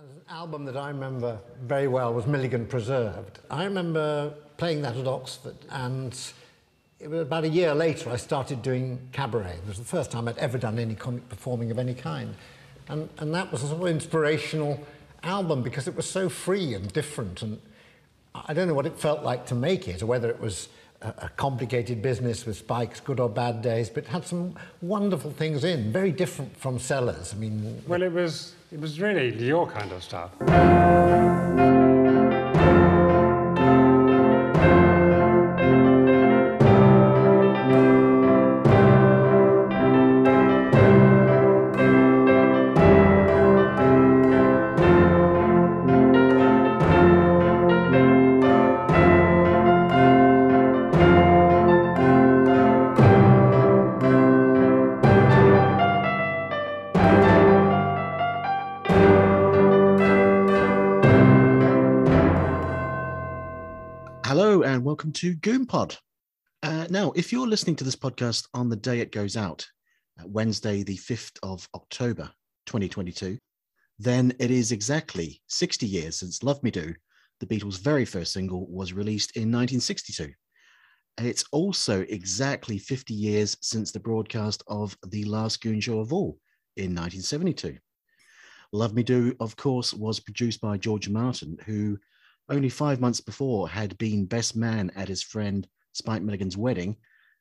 An 0.00 0.22
album 0.30 0.64
that 0.64 0.78
I 0.78 0.88
remember 0.88 1.38
very 1.62 1.86
well 1.86 2.14
was 2.14 2.26
Milligan 2.26 2.64
Preserved. 2.64 3.38
I 3.50 3.64
remember 3.64 4.32
playing 4.56 4.80
that 4.80 4.96
at 4.96 5.06
Oxford, 5.06 5.56
and 5.68 6.18
it 6.98 7.10
was 7.10 7.20
about 7.20 7.44
a 7.44 7.48
year 7.48 7.74
later 7.74 8.08
I 8.08 8.16
started 8.16 8.62
doing 8.62 8.98
cabaret. 9.12 9.58
It 9.58 9.68
was 9.68 9.76
the 9.76 9.84
first 9.84 10.10
time 10.10 10.26
I'd 10.26 10.38
ever 10.38 10.56
done 10.56 10.78
any 10.78 10.94
comic 10.94 11.28
performing 11.28 11.70
of 11.70 11.78
any 11.78 11.92
kind. 11.92 12.34
And, 12.88 13.10
and 13.18 13.34
that 13.34 13.52
was 13.52 13.62
a 13.62 13.68
sort 13.68 13.82
of 13.82 13.88
inspirational 13.88 14.82
album 15.22 15.60
because 15.62 15.86
it 15.86 15.94
was 15.94 16.08
so 16.08 16.30
free 16.30 16.72
and 16.72 16.90
different. 16.94 17.42
And 17.42 17.60
I 18.34 18.54
don't 18.54 18.68
know 18.68 18.74
what 18.74 18.86
it 18.86 18.98
felt 18.98 19.22
like 19.22 19.44
to 19.48 19.54
make 19.54 19.86
it, 19.86 20.02
or 20.02 20.06
whether 20.06 20.30
it 20.30 20.40
was 20.40 20.70
a, 21.02 21.08
a 21.08 21.28
complicated 21.36 22.00
business 22.00 22.46
with 22.46 22.56
spikes, 22.56 23.00
good 23.00 23.20
or 23.20 23.28
bad 23.28 23.60
days, 23.60 23.90
but 23.90 24.04
it 24.04 24.08
had 24.08 24.26
some 24.26 24.54
wonderful 24.80 25.30
things 25.30 25.62
in, 25.62 25.92
very 25.92 26.10
different 26.10 26.56
from 26.56 26.78
Sellers. 26.78 27.34
I 27.34 27.36
mean, 27.36 27.82
Well, 27.86 28.00
it 28.00 28.12
was 28.12 28.54
it 28.72 28.80
was 28.80 29.00
really 29.00 29.32
your 29.44 29.66
kind 29.66 29.90
of 29.92 30.02
stuff. 30.02 31.39
To 65.20 65.36
GoonPod. 65.36 65.98
Uh, 66.62 66.86
now, 66.88 67.12
if 67.14 67.30
you're 67.30 67.46
listening 67.46 67.76
to 67.76 67.84
this 67.84 67.94
podcast 67.94 68.48
on 68.54 68.70
the 68.70 68.76
day 68.76 69.00
it 69.00 69.12
goes 69.12 69.36
out, 69.36 69.66
uh, 70.18 70.26
Wednesday, 70.26 70.82
the 70.82 70.96
5th 70.96 71.36
of 71.42 71.68
October, 71.74 72.30
2022, 72.64 73.36
then 73.98 74.32
it 74.38 74.50
is 74.50 74.72
exactly 74.72 75.42
60 75.46 75.84
years 75.84 76.16
since 76.16 76.42
Love 76.42 76.62
Me 76.62 76.70
Do, 76.70 76.94
the 77.38 77.44
Beatles' 77.44 77.80
very 77.80 78.06
first 78.06 78.32
single, 78.32 78.66
was 78.70 78.94
released 78.94 79.36
in 79.36 79.52
1962. 79.52 80.32
And 81.18 81.26
it's 81.26 81.44
also 81.52 82.00
exactly 82.08 82.78
50 82.78 83.12
years 83.12 83.58
since 83.60 83.92
the 83.92 84.00
broadcast 84.00 84.62
of 84.68 84.96
The 85.08 85.24
Last 85.24 85.60
Goon 85.60 85.80
Show 85.80 86.00
of 86.00 86.14
All 86.14 86.38
in 86.78 86.94
1972. 86.94 87.76
Love 88.72 88.94
Me 88.94 89.02
Do, 89.02 89.36
of 89.38 89.54
course, 89.54 89.92
was 89.92 90.18
produced 90.18 90.62
by 90.62 90.78
George 90.78 91.10
Martin, 91.10 91.58
who 91.66 91.98
only 92.50 92.68
five 92.68 93.00
months 93.00 93.20
before 93.20 93.68
had 93.68 93.96
been 93.98 94.26
best 94.26 94.56
man 94.56 94.90
at 94.96 95.08
his 95.08 95.22
friend 95.22 95.66
Spike 95.92 96.22
Milligan's 96.22 96.56
wedding, 96.56 96.96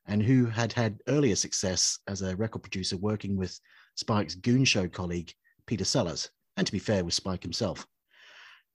and 0.08 0.24
who 0.24 0.46
had 0.46 0.72
had 0.74 1.02
earlier 1.08 1.36
success 1.36 2.00
as 2.08 2.22
a 2.22 2.36
record 2.36 2.62
producer 2.64 2.98
working 2.98 3.36
with 3.36 3.60
Spike's 3.96 4.36
Goon 4.36 4.66
Show 4.66 4.88
colleague, 4.88 5.32
Peter 5.66 5.86
Sellers, 5.86 6.30
and 6.58 6.66
to 6.66 6.72
be 6.72 6.80
fair, 6.80 7.04
with 7.04 7.14
Spike 7.14 7.44
himself. 7.44 7.86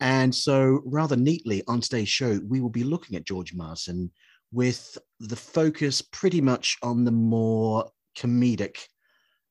And 0.00 0.34
so, 0.34 0.82
rather 0.84 1.16
neatly 1.16 1.62
on 1.68 1.80
today's 1.80 2.08
show, 2.08 2.40
we 2.48 2.60
will 2.60 2.70
be 2.70 2.84
looking 2.84 3.16
at 3.16 3.24
George 3.24 3.54
Martin 3.54 4.10
with 4.52 4.98
the 5.20 5.36
focus 5.36 6.02
pretty 6.02 6.40
much 6.40 6.76
on 6.82 7.04
the 7.04 7.12
more 7.12 7.88
comedic 8.16 8.78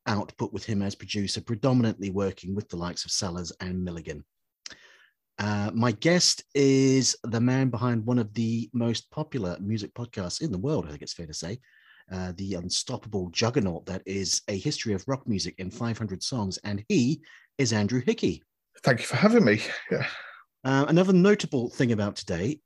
output 0.06 0.52
with 0.54 0.66
him 0.66 0.82
as 0.82 0.96
producer, 0.96 1.42
predominantly 1.42 2.10
working 2.10 2.56
with 2.56 2.68
the 2.70 2.78
likes 2.78 3.06
of 3.06 3.12
Sellers 3.12 3.52
and 3.60 3.84
Milligan. 3.84 4.24
Uh, 5.40 5.72
my 5.74 5.92
guest 5.92 6.44
is 6.54 7.16
the 7.24 7.42
man 7.42 7.70
behind 7.70 8.06
one 8.06 8.20
of 8.20 8.34
the 8.34 8.70
most 8.74 9.10
popular 9.12 9.58
music 9.60 9.94
podcasts 9.94 10.42
in 10.42 10.52
the 10.52 10.58
world, 10.58 10.86
I 10.86 10.90
think 10.90 11.02
it's 11.02 11.14
fair 11.14 11.26
to 11.26 11.34
say. 11.34 11.60
Uh, 12.12 12.34
the 12.38 12.56
unstoppable 12.56 13.30
juggernaut 13.32 13.86
that 13.86 14.02
is 14.06 14.42
a 14.48 14.58
history 14.58 14.94
of 14.94 15.04
rock 15.08 15.28
music 15.28 15.56
in 15.58 15.72
500 15.72 16.22
songs. 16.22 16.60
And 16.64 16.84
he 16.90 17.22
is 17.58 17.74
Andrew 17.74 18.02
Hickey. 18.06 18.44
Thank 18.84 19.00
you 19.00 19.06
for 19.06 19.16
having 19.16 19.46
me. 19.46 19.62
Yeah. 19.92 20.08
Uh, 20.66 20.86
another 20.88 21.12
notable 21.12 21.70
thing 21.70 21.92
about 21.92 22.16
today, 22.16 22.60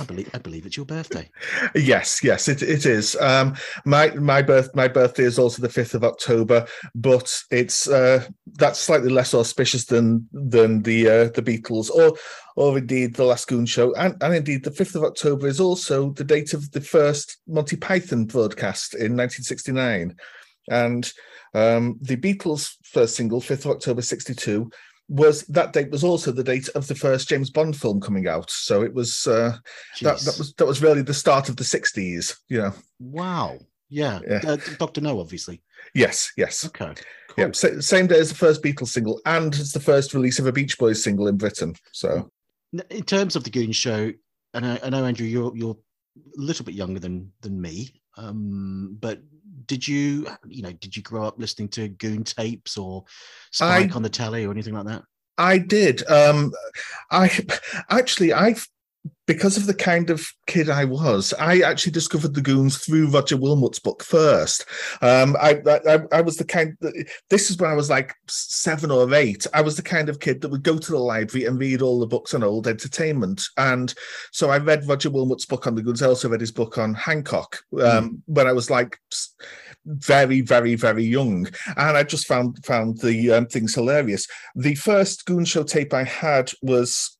I 0.00 0.04
believe, 0.04 0.30
I 0.32 0.38
believe 0.38 0.64
it's 0.64 0.76
your 0.76 0.86
birthday. 0.86 1.30
Yes, 1.74 2.24
yes, 2.24 2.48
it, 2.48 2.62
it 2.62 2.86
is. 2.86 3.16
Um, 3.16 3.54
my 3.84 4.10
my 4.14 4.40
birth 4.40 4.74
my 4.74 4.88
birthday 4.88 5.24
is 5.24 5.38
also 5.38 5.60
the 5.60 5.68
fifth 5.68 5.94
of 5.94 6.04
October, 6.04 6.66
but 6.94 7.42
it's 7.50 7.88
uh, 7.88 8.24
that's 8.54 8.78
slightly 8.78 9.10
less 9.10 9.34
auspicious 9.34 9.84
than 9.84 10.26
than 10.32 10.82
the 10.82 11.08
uh, 11.08 11.24
the 11.34 11.42
Beatles 11.42 11.90
or 11.90 12.16
or 12.56 12.78
indeed 12.78 13.14
the 13.14 13.24
Last 13.24 13.46
Goon 13.46 13.66
Show, 13.66 13.94
and 13.94 14.16
and 14.22 14.34
indeed 14.34 14.64
the 14.64 14.70
fifth 14.70 14.94
of 14.94 15.04
October 15.04 15.46
is 15.46 15.60
also 15.60 16.10
the 16.12 16.24
date 16.24 16.54
of 16.54 16.70
the 16.72 16.80
first 16.80 17.38
Monty 17.46 17.76
Python 17.76 18.24
broadcast 18.24 18.94
in 18.94 19.16
1969, 19.16 20.16
and 20.70 21.12
um, 21.52 21.98
the 22.00 22.16
Beatles' 22.16 22.76
first 22.84 23.16
single, 23.16 23.40
fifth 23.40 23.66
of 23.66 23.72
October 23.72 24.00
'62. 24.00 24.70
Was 25.08 25.42
that 25.48 25.72
date 25.72 25.90
was 25.90 26.02
also 26.02 26.32
the 26.32 26.42
date 26.42 26.68
of 26.74 26.86
the 26.86 26.94
first 26.94 27.28
James 27.28 27.50
Bond 27.50 27.76
film 27.76 28.00
coming 28.00 28.26
out? 28.26 28.50
So 28.50 28.82
it 28.82 28.94
was 28.94 29.26
uh, 29.26 29.56
that 30.00 30.20
that 30.20 30.38
was 30.38 30.54
that 30.54 30.66
was 30.66 30.82
really 30.82 31.02
the 31.02 31.12
start 31.12 31.48
of 31.48 31.56
the 31.56 31.64
'60s. 31.64 32.36
You 32.48 32.62
know. 32.62 32.72
wow. 32.98 33.58
Yeah. 33.90 34.20
Yeah. 34.26 34.40
Uh, 34.44 34.56
Dr. 34.78 35.02
No, 35.02 35.20
obviously. 35.20 35.62
Yes, 35.94 36.32
yes. 36.36 36.64
Okay. 36.66 36.94
Cool. 37.28 37.44
Yeah, 37.44 37.52
sa- 37.52 37.80
same 37.80 38.06
day 38.06 38.18
as 38.18 38.30
the 38.30 38.34
first 38.34 38.62
Beatles 38.62 38.88
single, 38.88 39.20
and 39.26 39.54
it's 39.54 39.72
the 39.72 39.78
first 39.78 40.14
release 40.14 40.38
of 40.38 40.46
a 40.46 40.52
Beach 40.52 40.78
Boys 40.78 41.02
single 41.04 41.28
in 41.28 41.36
Britain. 41.36 41.74
So 41.92 42.30
In 42.90 43.04
terms 43.04 43.36
of 43.36 43.44
the 43.44 43.50
Goon 43.50 43.72
Show, 43.72 44.10
and 44.54 44.66
I, 44.66 44.80
I 44.82 44.88
know 44.88 45.04
Andrew, 45.04 45.26
you're 45.26 45.54
you're 45.56 45.76
a 46.16 46.40
little 46.40 46.64
bit 46.64 46.74
younger 46.74 46.98
than 46.98 47.30
than 47.42 47.60
me, 47.60 47.94
um, 48.16 48.96
but 49.00 49.20
did 49.66 49.86
you 49.86 50.26
you 50.46 50.62
know 50.62 50.72
did 50.72 50.96
you 50.96 51.02
grow 51.02 51.24
up 51.24 51.38
listening 51.38 51.68
to 51.68 51.88
Goon 51.88 52.24
tapes 52.24 52.76
or 52.76 53.04
Spike 53.52 53.92
I- 53.92 53.94
on 53.94 54.02
the 54.02 54.08
telly 54.08 54.44
or 54.44 54.50
anything 54.50 54.74
like 54.74 54.86
that? 54.86 55.02
I 55.36 55.58
did. 55.58 56.08
Um, 56.08 56.52
I 57.10 57.30
actually 57.90 58.32
I 58.32 58.54
because 59.26 59.56
of 59.56 59.66
the 59.66 59.74
kind 59.74 60.10
of 60.10 60.26
kid 60.46 60.68
I 60.68 60.84
was, 60.84 61.32
I 61.38 61.60
actually 61.60 61.92
discovered 61.92 62.34
the 62.34 62.42
Goons 62.42 62.78
through 62.78 63.10
Roger 63.10 63.36
Wilmut's 63.36 63.78
book 63.78 64.02
first. 64.02 64.66
Um, 65.00 65.36
I, 65.40 65.62
I 65.66 66.00
I 66.12 66.20
was 66.20 66.36
the 66.36 66.44
kind. 66.44 66.76
This 67.30 67.50
is 67.50 67.56
when 67.56 67.70
I 67.70 67.74
was 67.74 67.88
like 67.88 68.14
seven 68.28 68.90
or 68.90 69.12
eight. 69.14 69.46
I 69.54 69.62
was 69.62 69.76
the 69.76 69.82
kind 69.82 70.08
of 70.08 70.20
kid 70.20 70.40
that 70.40 70.50
would 70.50 70.62
go 70.62 70.78
to 70.78 70.92
the 70.92 70.98
library 70.98 71.46
and 71.46 71.58
read 71.58 71.80
all 71.80 72.00
the 72.00 72.06
books 72.06 72.34
on 72.34 72.42
old 72.42 72.66
entertainment, 72.66 73.42
and 73.56 73.94
so 74.30 74.50
I 74.50 74.58
read 74.58 74.86
Roger 74.86 75.10
Wilmut's 75.10 75.46
book 75.46 75.66
on 75.66 75.74
the 75.74 75.82
Goons. 75.82 76.02
I 76.02 76.06
also 76.06 76.28
read 76.28 76.40
his 76.40 76.52
book 76.52 76.76
on 76.76 76.92
Hancock 76.94 77.58
um, 77.82 78.22
when 78.26 78.46
I 78.46 78.52
was 78.52 78.70
like 78.70 78.98
very, 79.86 80.40
very, 80.42 80.74
very 80.74 81.04
young, 81.04 81.46
and 81.76 81.96
I 81.96 82.02
just 82.02 82.26
found 82.26 82.62
found 82.64 82.98
the 82.98 83.32
um, 83.32 83.46
things 83.46 83.74
hilarious. 83.74 84.26
The 84.54 84.74
first 84.74 85.24
Goon 85.24 85.46
Show 85.46 85.62
tape 85.62 85.94
I 85.94 86.04
had 86.04 86.52
was 86.62 87.13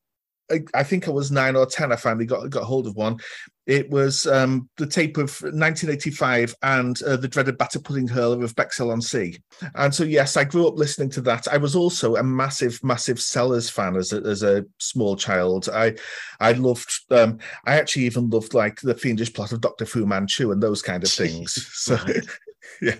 I, 0.51 0.61
I 0.73 0.83
think 0.83 1.07
I 1.07 1.11
was 1.11 1.31
nine 1.31 1.55
or 1.55 1.65
ten. 1.65 1.91
I 1.91 1.95
finally 1.95 2.25
got 2.25 2.49
got 2.49 2.63
hold 2.63 2.87
of 2.87 2.95
one. 2.95 3.17
It 3.65 3.89
was 3.89 4.27
um, 4.27 4.69
the 4.77 4.85
tape 4.85 5.17
of 5.17 5.41
1985 5.41 6.53
and 6.61 7.01
uh, 7.01 7.17
the 7.17 7.27
dreaded 7.27 7.57
batter 7.57 7.79
pudding 7.79 8.07
hurler 8.07 8.43
of 8.43 8.55
Bexhill 8.55 8.91
on 8.91 9.01
Sea. 9.01 9.39
And 9.73 9.93
so, 9.93 10.03
yes, 10.03 10.37
I 10.37 10.43
grew 10.43 10.67
up 10.67 10.77
listening 10.77 11.09
to 11.11 11.21
that. 11.21 11.47
I 11.47 11.57
was 11.57 11.75
also 11.75 12.15
a 12.15 12.21
massive, 12.21 12.79
massive 12.83 13.19
Sellers 13.19 13.67
fan 13.67 13.95
as 13.95 14.13
a, 14.13 14.17
as 14.17 14.43
a 14.43 14.65
small 14.77 15.15
child. 15.15 15.67
I 15.73 15.95
I 16.39 16.51
loved. 16.51 16.91
Um, 17.09 17.39
I 17.65 17.77
actually 17.77 18.03
even 18.03 18.29
loved 18.29 18.53
like 18.53 18.81
the 18.81 18.95
fiendish 18.95 19.33
plot 19.33 19.51
of 19.51 19.61
Doctor 19.61 19.85
Fu 19.85 20.05
Manchu 20.05 20.51
and 20.51 20.61
those 20.61 20.83
kind 20.83 21.03
of 21.03 21.09
things. 21.09 21.67
so, 21.73 21.97
yeah. 22.81 22.95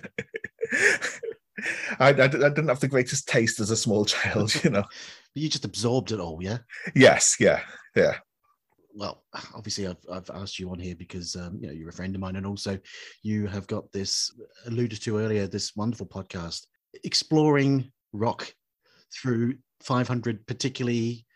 I, 1.98 2.08
I, 2.08 2.12
didn't- 2.12 2.44
I 2.44 2.48
didn't 2.48 2.68
have 2.68 2.80
the 2.80 2.88
greatest 2.88 3.28
taste 3.28 3.60
as 3.60 3.70
a 3.70 3.76
small 3.76 4.04
child, 4.04 4.54
you 4.64 4.70
know. 4.70 4.84
But 5.34 5.42
you 5.42 5.50
just 5.50 5.66
absorbed 5.66 6.12
it 6.12 6.20
all, 6.20 6.38
yeah. 6.42 6.58
Yes, 6.94 7.36
yeah, 7.38 7.60
yeah. 7.94 8.14
Well, 8.94 9.22
obviously, 9.54 9.86
I've, 9.86 9.98
I've 10.10 10.30
asked 10.30 10.58
you 10.58 10.70
on 10.70 10.78
here 10.78 10.96
because 10.96 11.36
um, 11.36 11.58
you 11.60 11.66
know 11.66 11.74
you're 11.74 11.90
a 11.90 11.92
friend 11.92 12.14
of 12.14 12.22
mine, 12.22 12.36
and 12.36 12.46
also 12.46 12.78
you 13.22 13.46
have 13.46 13.66
got 13.66 13.92
this 13.92 14.32
alluded 14.66 15.02
to 15.02 15.18
earlier, 15.18 15.46
this 15.46 15.76
wonderful 15.76 16.06
podcast 16.06 16.64
exploring 17.04 17.92
rock 18.14 18.50
through 19.12 19.56
500 19.82 20.46
particularly 20.46 21.26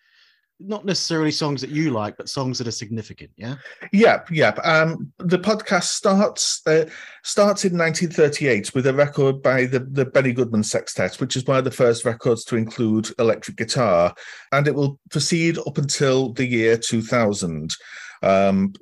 not 0.61 0.85
necessarily 0.85 1.31
songs 1.31 1.61
that 1.61 1.71
you 1.71 1.91
like, 1.91 2.17
but 2.17 2.29
songs 2.29 2.59
that 2.59 2.69
are 2.69 2.73
significant. 2.73 3.31
Yeah. 3.37 3.57
Yep, 3.93 4.31
yep. 4.31 4.59
Um, 4.65 5.13
the 5.19 5.39
podcast 5.39 5.85
starts 5.85 6.61
uh, 6.67 6.87
starts 7.23 7.65
in 7.65 7.77
1938 7.77 8.75
with 8.75 8.87
a 8.87 8.95
record 8.95 9.43
by 9.43 9.67
the 9.67 9.81
the 9.81 10.05
Benny 10.05 10.33
Goodman 10.33 10.63
Sextet, 10.63 11.21
which 11.21 11.37
is 11.37 11.47
one 11.47 11.59
of 11.59 11.65
the 11.65 11.71
first 11.71 12.05
records 12.05 12.45
to 12.45 12.57
include 12.57 13.11
electric 13.19 13.57
guitar, 13.57 14.15
and 14.53 14.69
it 14.69 14.75
will 14.75 14.99
proceed 15.11 15.59
up 15.59 15.79
until 15.79 16.33
the 16.33 16.47
year 16.47 16.77
2000. 16.77 17.75
Um, 18.23 18.75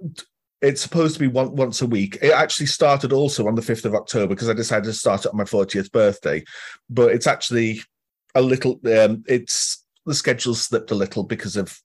it's 0.61 0.81
supposed 0.81 1.15
to 1.15 1.21
be 1.21 1.29
one, 1.29 1.55
once 1.55 1.83
a 1.83 1.87
week. 1.87 2.19
It 2.21 2.33
actually 2.33 2.67
started 2.67 3.13
also 3.13 3.47
on 3.47 3.55
the 3.55 3.63
5th 3.63 3.85
of 3.85 3.95
October 3.95 4.35
because 4.35 4.49
I 4.49 4.55
decided 4.55 4.87
to 4.87 4.93
start 4.93 5.25
it 5.25 5.31
on 5.31 5.37
my 5.37 5.45
40th 5.45 5.93
birthday, 5.93 6.43
but 6.91 7.13
it's 7.13 7.29
actually 7.29 7.81
a 8.35 8.43
little. 8.43 8.81
Um, 8.87 9.23
it's 9.29 9.85
the 10.09 10.15
schedule 10.15 10.55
slipped 10.55 10.91
a 10.91 10.95
little 10.97 11.23
because 11.25 11.57
of 11.57 11.79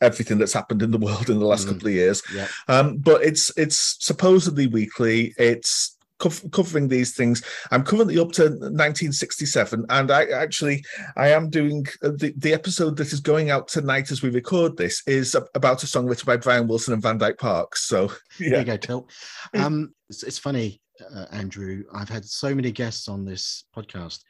everything 0.00 0.38
that's 0.38 0.52
happened 0.52 0.82
in 0.82 0.90
the 0.90 0.98
world 0.98 1.30
in 1.30 1.38
the 1.38 1.46
last 1.46 1.66
Mm. 1.66 1.72
couple 1.72 1.88
of 1.88 1.94
years. 1.94 2.22
Yeah. 2.34 2.48
Um, 2.68 2.96
but 2.98 3.22
it's 3.22 3.50
it's 3.56 3.96
supposedly 4.00 4.66
weekly. 4.66 5.34
It's 5.38 5.96
cov- 6.18 6.44
covering 6.52 6.88
these 6.88 7.14
things. 7.16 7.42
I'm 7.70 7.84
currently 7.84 8.18
up 8.18 8.32
to 8.32 8.44
1967, 8.44 9.84
and 9.88 10.10
I 10.10 10.24
actually 10.26 10.84
I 11.16 11.28
am 11.28 11.48
doing 11.50 11.86
uh, 12.02 12.10
the 12.16 12.34
the 12.36 12.52
episode 12.52 12.96
that 12.98 13.12
is 13.12 13.20
going 13.20 13.50
out 13.50 13.68
tonight 13.68 14.10
as 14.10 14.22
we 14.22 14.30
record 14.30 14.76
this 14.76 15.02
is 15.06 15.36
about 15.54 15.82
a 15.82 15.86
song 15.86 16.06
written 16.06 16.26
by 16.26 16.36
Brian 16.36 16.66
Wilson 16.68 16.92
and 16.94 17.02
Van 17.02 17.18
Dyke 17.18 17.38
Parks. 17.38 17.86
So 17.88 18.12
There 18.38 18.58
you 18.58 18.64
go, 18.64 18.76
Tilt. 18.76 19.10
Um, 19.54 19.94
it's, 20.10 20.22
it's 20.22 20.38
funny, 20.38 20.80
uh, 21.14 21.26
Andrew. 21.30 21.84
I've 21.94 22.08
had 22.08 22.24
so 22.24 22.54
many 22.54 22.72
guests 22.72 23.08
on 23.08 23.24
this 23.24 23.64
podcast 23.74 24.20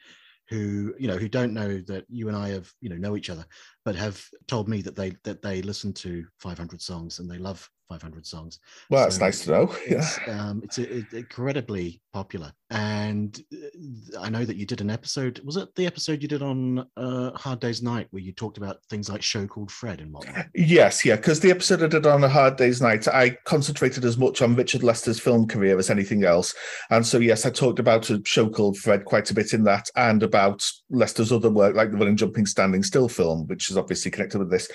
who, 0.49 0.93
you 0.99 1.07
know, 1.07 1.17
who 1.17 1.27
don't 1.27 1.53
know 1.53 1.79
that 1.87 2.05
you 2.09 2.27
and 2.27 2.37
I 2.37 2.49
have, 2.49 2.71
you 2.81 2.89
know, 2.89 2.95
know 2.95 3.15
each 3.17 3.29
other, 3.29 3.45
but 3.83 3.95
have 3.95 4.23
told 4.47 4.67
me 4.67 4.81
that 4.81 4.95
they 4.95 5.13
that 5.23 5.41
they 5.41 5.61
listen 5.61 5.93
to 5.93 6.25
500 6.39 6.81
songs 6.81 7.19
and 7.19 7.29
they 7.29 7.37
love 7.37 7.69
500 7.89 8.25
songs. 8.25 8.59
well, 8.89 9.03
that's 9.03 9.17
So 9.17 9.25
nice 9.25 9.43
to 9.45 9.51
know. 9.51 9.75
Yeah. 9.87 9.97
It's 9.97 10.19
um, 10.27 10.61
it's 10.63 10.77
it- 10.77 11.13
incredibly 11.13 12.01
popular, 12.13 12.51
and 12.69 13.37
uh, 13.53 14.19
I 14.21 14.29
know 14.29 14.45
that 14.45 14.55
you 14.55 14.65
did 14.65 14.81
an 14.81 14.89
episode. 14.89 15.39
Was 15.43 15.57
it 15.57 15.73
the 15.75 15.85
episode 15.85 16.21
you 16.21 16.27
did 16.27 16.41
on 16.41 16.87
uh, 16.97 17.31
Hard 17.31 17.59
Day's 17.59 17.81
Night 17.83 18.07
where 18.11 18.21
you 18.23 18.31
talked 18.31 18.57
about 18.57 18.77
things 18.89 19.09
like 19.09 19.21
Show 19.21 19.45
Called 19.47 19.69
Fred 19.71 19.99
and 20.01 20.11
whatnot? 20.13 20.47
Yes, 20.55 21.03
yeah, 21.05 21.15
because 21.17 21.41
the 21.41 21.51
episode 21.51 21.83
I 21.83 21.87
did 21.87 22.05
on 22.07 22.23
a 22.23 22.29
hard 22.29 22.55
day's 22.55 22.81
night, 22.81 23.07
I 23.07 23.31
concentrated 23.45 24.05
as 24.05 24.17
much 24.17 24.41
on 24.41 24.55
Richard 24.55 24.81
Lester's 24.83 25.19
film 25.19 25.47
career 25.47 25.77
as 25.77 25.89
anything 25.89 26.23
else. 26.23 26.55
And 26.89 27.05
so, 27.05 27.19
yes, 27.19 27.45
I 27.45 27.49
talked 27.49 27.79
about 27.79 28.09
a 28.09 28.21
show 28.25 28.49
called 28.49 28.77
Fred 28.77 29.05
quite 29.05 29.29
a 29.29 29.33
bit 29.33 29.53
in 29.53 29.63
that 29.65 29.89
and 29.95 30.23
about 30.23 30.63
Lester's 30.89 31.31
other 31.31 31.49
work, 31.49 31.75
like 31.75 31.91
the 31.91 31.97
Running, 31.97 32.17
Jumping, 32.17 32.45
Standing 32.45 32.83
Still 32.83 33.09
film, 33.09 33.45
which 33.47 33.69
is 33.69 33.77
obviously 33.77 34.09
connected 34.11 34.39
with 34.39 34.49
this. 34.49 34.69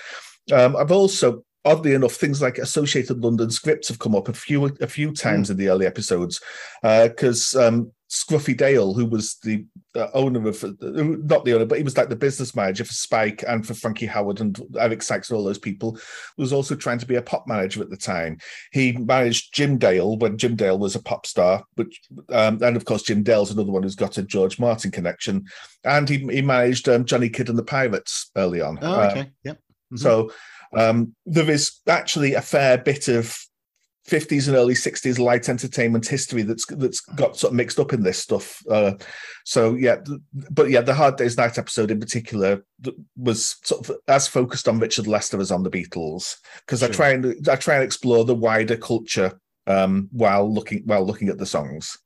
Um, 0.51 0.75
I've 0.75 0.91
also, 0.91 1.43
oddly 1.65 1.93
enough, 1.93 2.13
things 2.13 2.41
like 2.41 2.57
Associated 2.57 3.21
London 3.21 3.49
scripts 3.51 3.87
have 3.87 3.99
come 3.99 4.15
up 4.15 4.27
a 4.29 4.33
few 4.33 4.65
a 4.81 4.87
few 4.87 5.13
times 5.13 5.49
in 5.49 5.57
the 5.57 5.69
early 5.69 5.85
episodes 5.85 6.41
because 6.81 7.55
um, 7.55 7.91
Scruffy 8.09 8.57
Dale, 8.57 8.93
who 8.93 9.05
was 9.05 9.35
the 9.43 9.65
uh, 9.95 10.07
owner 10.13 10.45
of, 10.49 10.61
uh, 10.65 10.71
not 10.81 11.45
the 11.45 11.53
owner, 11.53 11.65
but 11.65 11.77
he 11.77 11.83
was 11.83 11.95
like 11.95 12.09
the 12.09 12.15
business 12.15 12.53
manager 12.53 12.83
for 12.83 12.91
Spike 12.91 13.41
and 13.47 13.65
for 13.65 13.73
Frankie 13.73 14.07
Howerd 14.07 14.41
and 14.41 14.59
Eric 14.77 15.01
Sykes 15.01 15.29
and 15.29 15.37
all 15.37 15.45
those 15.45 15.57
people, 15.57 15.97
was 16.37 16.51
also 16.51 16.75
trying 16.75 16.97
to 16.97 17.05
be 17.05 17.15
a 17.15 17.21
pop 17.21 17.47
manager 17.47 17.81
at 17.81 17.89
the 17.89 17.95
time. 17.95 18.37
He 18.73 18.91
managed 18.91 19.53
Jim 19.53 19.77
Dale 19.77 20.17
when 20.17 20.37
Jim 20.37 20.57
Dale 20.57 20.77
was 20.77 20.95
a 20.95 21.01
pop 21.01 21.25
star, 21.25 21.63
which, 21.75 22.01
um, 22.29 22.61
and 22.61 22.75
of 22.75 22.83
course, 22.83 23.03
Jim 23.03 23.23
Dale's 23.23 23.51
another 23.51 23.71
one 23.71 23.83
who's 23.83 23.95
got 23.95 24.17
a 24.17 24.23
George 24.23 24.59
Martin 24.59 24.91
connection. 24.91 25.45
And 25.85 26.09
he, 26.09 26.17
he 26.17 26.41
managed 26.41 26.89
um, 26.89 27.05
Johnny 27.05 27.29
Kidd 27.29 27.47
and 27.47 27.57
the 27.57 27.63
Pirates 27.63 28.29
early 28.35 28.59
on. 28.59 28.77
Oh, 28.81 28.93
Uh, 28.93 29.07
okay, 29.11 29.29
yep. 29.45 29.57
Mhm. 29.93 29.99
so 29.99 30.31
um, 30.73 31.15
there 31.25 31.49
is 31.49 31.79
actually 31.87 32.33
a 32.33 32.41
fair 32.41 32.77
bit 32.77 33.07
of 33.07 33.37
50s 34.07 34.47
and 34.47 34.57
early 34.57 34.73
60s 34.73 35.19
light 35.19 35.47
entertainment 35.47 36.07
history 36.07 36.41
that's 36.41 36.65
that's 36.65 37.01
got 37.01 37.37
sort 37.37 37.51
of 37.51 37.57
mixed 37.57 37.79
up 37.79 37.93
in 37.93 38.01
this 38.01 38.17
stuff. 38.17 38.61
Uh, 38.69 38.93
so 39.45 39.75
yeah, 39.75 39.97
but 40.49 40.69
yeah, 40.69 40.81
the 40.81 40.93
Hard 40.93 41.17
Day's 41.17 41.37
Night 41.37 41.57
episode 41.57 41.91
in 41.91 41.99
particular 41.99 42.65
was 43.15 43.57
sort 43.63 43.87
of 43.87 43.97
as 44.07 44.27
focused 44.27 44.67
on 44.67 44.79
Richard 44.79 45.07
Lester 45.07 45.39
as 45.39 45.51
on 45.51 45.63
the 45.63 45.69
Beatles 45.69 46.37
because 46.65 46.81
I 46.81 46.87
try 46.87 47.09
and 47.11 47.47
I 47.47 47.55
try 47.55 47.75
and 47.75 47.83
explore 47.83 48.25
the 48.25 48.35
wider 48.35 48.75
culture 48.75 49.39
um, 49.67 50.09
while 50.11 50.51
looking 50.51 50.81
while 50.85 51.05
looking 51.05 51.29
at 51.29 51.37
the 51.37 51.45
songs. 51.45 51.97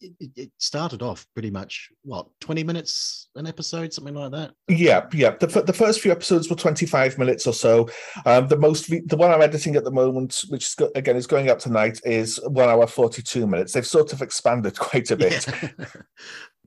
It, 0.00 0.30
it- 0.36 0.52
started 0.58 1.02
off 1.02 1.26
pretty 1.34 1.50
much 1.50 1.88
what 2.02 2.26
20 2.40 2.64
minutes 2.64 3.28
an 3.36 3.46
episode 3.46 3.92
something 3.92 4.14
like 4.14 4.30
that 4.32 4.52
Yeah, 4.68 5.06
yeah. 5.12 5.30
The, 5.38 5.46
the 5.62 5.72
first 5.72 6.00
few 6.00 6.10
episodes 6.12 6.48
were 6.48 6.56
25 6.56 7.18
minutes 7.18 7.46
or 7.46 7.52
so. 7.52 7.88
Um, 8.24 8.48
the 8.48 8.56
most, 8.56 8.88
the 8.88 9.16
one 9.16 9.30
I'm 9.30 9.42
editing 9.42 9.76
at 9.76 9.84
the 9.84 9.90
moment, 9.90 10.42
which 10.48 10.66
is 10.66 10.74
go- 10.74 10.90
again 10.94 11.16
is 11.16 11.26
going 11.26 11.50
up 11.50 11.58
tonight, 11.58 12.00
is 12.04 12.40
one 12.48 12.68
hour 12.68 12.86
42 12.86 13.46
minutes. 13.46 13.72
They've 13.72 13.86
sort 13.86 14.12
of 14.12 14.22
expanded 14.22 14.78
quite 14.78 15.10
a 15.10 15.16
bit. 15.16 15.46
Yeah. 15.46 15.86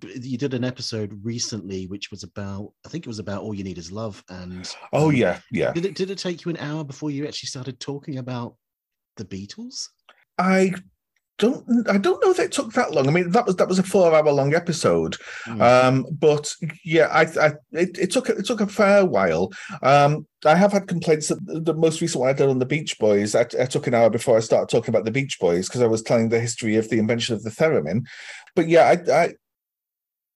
You 0.02 0.38
did 0.38 0.54
an 0.54 0.64
episode 0.64 1.20
recently 1.24 1.86
which 1.88 2.10
was 2.10 2.24
about 2.24 2.72
i 2.86 2.88
think 2.90 3.06
it 3.06 3.10
was 3.10 3.20
about 3.20 3.42
all 3.42 3.54
you 3.54 3.66
need 3.66 3.78
is 3.78 3.92
love 3.92 4.24
and 4.30 4.74
Oh 4.94 5.10
um, 5.10 5.16
yeah, 5.16 5.40
yeah. 5.52 5.74
did 5.74 5.84
it 5.84 5.96
did 5.96 6.10
it 6.10 6.18
take 6.18 6.46
you 6.46 6.52
an 6.52 6.58
hour 6.58 6.86
before 6.86 7.12
you 7.12 7.28
actually 7.28 7.48
started 7.48 7.82
talking 7.82 8.18
about 8.18 8.56
the 9.18 9.26
beatles 9.26 9.90
I 10.38 10.74
don't, 11.40 11.90
I 11.90 11.98
don't 11.98 12.24
know 12.24 12.30
if 12.30 12.40
it 12.40 12.52
took 12.52 12.74
that 12.74 12.94
long. 12.94 13.08
I 13.08 13.12
mean, 13.12 13.32
that 13.32 13.46
was 13.46 13.56
that 13.56 13.68
was 13.68 13.80
a 13.80 13.84
four 13.84 14.14
hour 14.14 14.32
long 14.32 14.54
episode. 14.54 15.16
Mm. 15.48 15.62
Um, 15.62 16.06
but 16.12 16.54
yeah, 16.84 17.08
I, 17.08 17.22
I 17.22 17.54
it, 17.72 17.98
it 17.98 18.12
took 18.12 18.30
it 18.30 18.46
took 18.46 18.62
a 18.62 18.68
fair 18.68 19.06
while. 19.06 19.52
Um, 19.82 20.28
I 20.46 20.56
have 20.56 20.72
had 20.72 20.88
complaints 20.88 21.30
that 21.30 21.44
the 21.46 21.60
the 21.60 21.74
most 21.74 22.02
recent 22.02 22.20
one 22.20 22.30
I 22.30 22.34
did 22.34 22.50
on 22.50 22.60
the 22.60 22.66
Beach 22.66 23.00
Boys, 23.00 23.34
I, 23.34 23.46
I 23.60 23.66
took 23.66 23.88
an 23.88 23.96
hour 23.96 24.10
before 24.10 24.38
I 24.38 24.42
started 24.42 24.70
talking 24.70 24.94
about 24.94 25.06
the 25.06 25.12
Beach 25.12 25.40
Boys 25.40 25.68
because 25.68 25.82
I 25.82 25.88
was 25.88 26.04
telling 26.04 26.30
the 26.30 26.40
history 26.40 26.76
of 26.76 26.90
the 26.90 27.00
invention 27.00 27.36
of 27.36 27.44
the 27.44 27.50
theremin. 27.50 28.06
But 28.56 28.68
yeah, 28.68 28.84
I. 28.84 29.12
I 29.12 29.34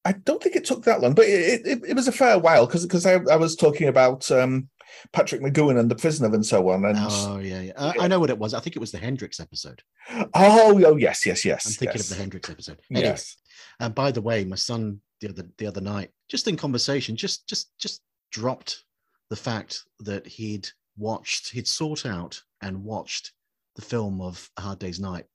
I 0.05 0.11
don't 0.11 0.43
think 0.43 0.57
it 0.57 0.65
took 0.65 0.83
that 0.83 0.99
long, 0.99 1.13
but 1.13 1.25
it, 1.25 1.65
it, 1.65 1.81
it 1.87 1.95
was 1.95 2.09
a 2.09 2.11
fair 2.11 2.37
while 2.37 2.65
because 2.65 2.85
because 2.85 3.05
I, 3.05 3.13
I 3.31 3.37
was 3.37 3.55
talking 3.55 3.87
about 3.87 4.29
um, 4.31 4.67
Patrick 5.11 5.41
McGoohan 5.41 5.79
and 5.79 5.89
the 5.89 5.95
prisoner 5.95 6.33
and 6.33 6.45
so 6.45 6.69
on. 6.69 6.85
And 6.85 6.97
oh 6.99 7.39
yeah, 7.39 7.61
yeah. 7.61 7.71
I, 7.77 7.93
I 8.05 8.07
know 8.07 8.19
what 8.19 8.29
it 8.29 8.37
was 8.37 8.53
i 8.53 8.59
think 8.59 8.75
it 8.75 8.79
was 8.79 8.91
the 8.91 8.97
hendrix 8.97 9.39
episode 9.39 9.81
oh, 10.33 10.81
oh 10.85 10.95
yes, 10.97 11.25
yes, 11.25 11.43
yes. 11.45 11.65
i'm 11.65 11.71
thinking 11.73 11.97
yes. 11.97 12.09
of 12.11 12.17
the 12.17 12.21
hendrix 12.21 12.49
episode 12.49 12.79
anyway, 12.91 13.07
Yes. 13.07 13.35
and 13.79 13.93
by 13.95 14.11
the 14.11 14.21
way 14.21 14.43
my 14.45 14.55
son 14.55 14.99
the 15.21 15.29
other 15.29 15.43
the 15.57 15.67
other 15.67 15.81
night 15.81 16.09
just 16.29 16.47
in 16.47 16.55
conversation 16.57 17.15
just 17.15 17.47
just 17.47 17.77
just 17.79 18.01
dropped 18.31 18.83
the 19.29 19.35
fact 19.35 19.79
that 20.01 20.25
he'd 20.27 20.67
watched 20.97 21.51
he'd 21.51 21.67
sought 21.67 22.05
out 22.05 22.41
and 22.61 22.83
watched 22.83 23.31
the 23.75 23.81
film 23.81 24.21
of 24.21 24.49
A 24.57 24.61
hard 24.61 24.79
day's 24.79 24.99
night 24.99 25.25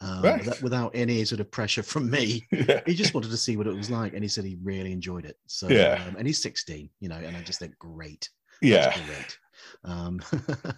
um, 0.00 0.22
Right. 0.22 0.38
without, 0.40 0.62
without 0.62 0.90
any 0.94 1.24
sort 1.24 1.40
of 1.40 1.50
pressure 1.50 1.82
from 1.82 2.10
me 2.10 2.46
Yeah. 2.52 2.80
he 2.86 2.94
just 2.94 3.14
wanted 3.14 3.30
to 3.30 3.36
see 3.36 3.56
what 3.56 3.66
it 3.68 3.74
was 3.76 3.90
like 3.90 4.14
and 4.14 4.22
he 4.24 4.28
said 4.28 4.44
he 4.44 4.58
really 4.62 4.92
enjoyed 4.92 5.24
it 5.24 5.36
so 5.46 5.68
Yeah. 5.68 6.02
um, 6.08 6.16
and 6.16 6.26
he's 6.26 6.42
16 6.42 6.90
you 7.00 7.08
know 7.08 7.16
and 7.16 7.36
i 7.36 7.42
just 7.42 7.58
think 7.60 7.78
great 7.78 8.28
Yeah. 8.62 8.94
Um, 9.84 10.20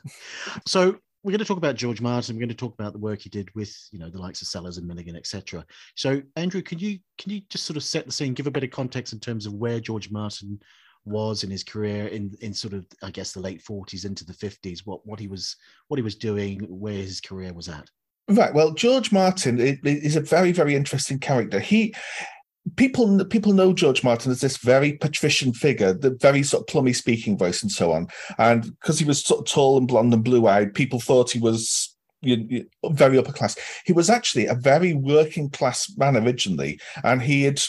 so 0.66 0.96
we're 1.22 1.30
going 1.30 1.38
to 1.38 1.44
talk 1.44 1.56
about 1.58 1.76
George 1.76 2.00
Martin. 2.00 2.36
We're 2.36 2.40
going 2.40 2.48
to 2.50 2.54
talk 2.54 2.74
about 2.74 2.92
the 2.92 2.98
work 2.98 3.22
he 3.22 3.30
did 3.30 3.54
with, 3.54 3.74
you 3.92 3.98
know, 3.98 4.10
the 4.10 4.20
likes 4.20 4.42
of 4.42 4.48
Sellers 4.48 4.76
and 4.76 4.86
Milligan, 4.86 5.16
etc. 5.16 5.64
So, 5.94 6.20
Andrew, 6.36 6.62
can 6.62 6.78
you 6.78 6.98
can 7.18 7.32
you 7.32 7.40
just 7.48 7.64
sort 7.64 7.76
of 7.76 7.82
set 7.82 8.06
the 8.06 8.12
scene, 8.12 8.34
give 8.34 8.46
a 8.46 8.50
bit 8.50 8.64
of 8.64 8.70
context 8.70 9.12
in 9.12 9.20
terms 9.20 9.46
of 9.46 9.54
where 9.54 9.80
George 9.80 10.10
Martin 10.10 10.60
was 11.06 11.44
in 11.44 11.50
his 11.50 11.64
career 11.64 12.06
in 12.08 12.34
in 12.40 12.52
sort 12.52 12.74
of, 12.74 12.86
I 13.02 13.10
guess, 13.10 13.32
the 13.32 13.40
late 13.40 13.62
forties 13.62 14.04
into 14.04 14.24
the 14.24 14.34
fifties. 14.34 14.84
What 14.84 15.06
what 15.06 15.18
he 15.18 15.28
was 15.28 15.56
what 15.88 15.98
he 15.98 16.02
was 16.02 16.16
doing, 16.16 16.60
where 16.60 16.94
his 16.94 17.20
career 17.20 17.52
was 17.52 17.68
at. 17.68 17.88
Right. 18.28 18.54
Well, 18.54 18.72
George 18.72 19.12
Martin 19.12 19.60
is 19.60 20.16
a 20.16 20.20
very, 20.20 20.52
very 20.52 20.74
interesting 20.74 21.18
character. 21.18 21.60
He 21.60 21.94
people 22.76 23.24
people 23.26 23.52
know 23.52 23.72
George 23.72 24.02
Martin 24.02 24.32
as 24.32 24.40
this 24.40 24.56
very 24.56 24.94
patrician 24.94 25.52
figure, 25.52 25.92
the 25.92 26.16
very 26.20 26.42
sort 26.42 26.62
of 26.62 26.66
plummy 26.66 26.92
speaking 26.92 27.36
voice 27.36 27.62
and 27.62 27.70
so 27.70 27.92
on. 27.92 28.08
And 28.38 28.62
because 28.80 28.98
he 28.98 29.04
was 29.04 29.22
sort 29.22 29.40
of 29.40 29.52
tall 29.52 29.76
and 29.76 29.88
blonde 29.88 30.14
and 30.14 30.24
blue 30.24 30.46
eyed, 30.46 30.74
people 30.74 31.00
thought 31.00 31.30
he 31.30 31.38
was 31.38 31.94
you- 32.22 32.66
very 32.90 33.18
upper 33.18 33.32
class. 33.32 33.56
He 33.84 33.92
was 33.92 34.10
actually 34.10 34.46
a 34.46 34.54
very 34.54 34.94
working 34.94 35.50
class 35.50 35.92
man 35.96 36.16
originally, 36.16 36.80
and 37.02 37.22
he 37.22 37.42
had 37.42 37.60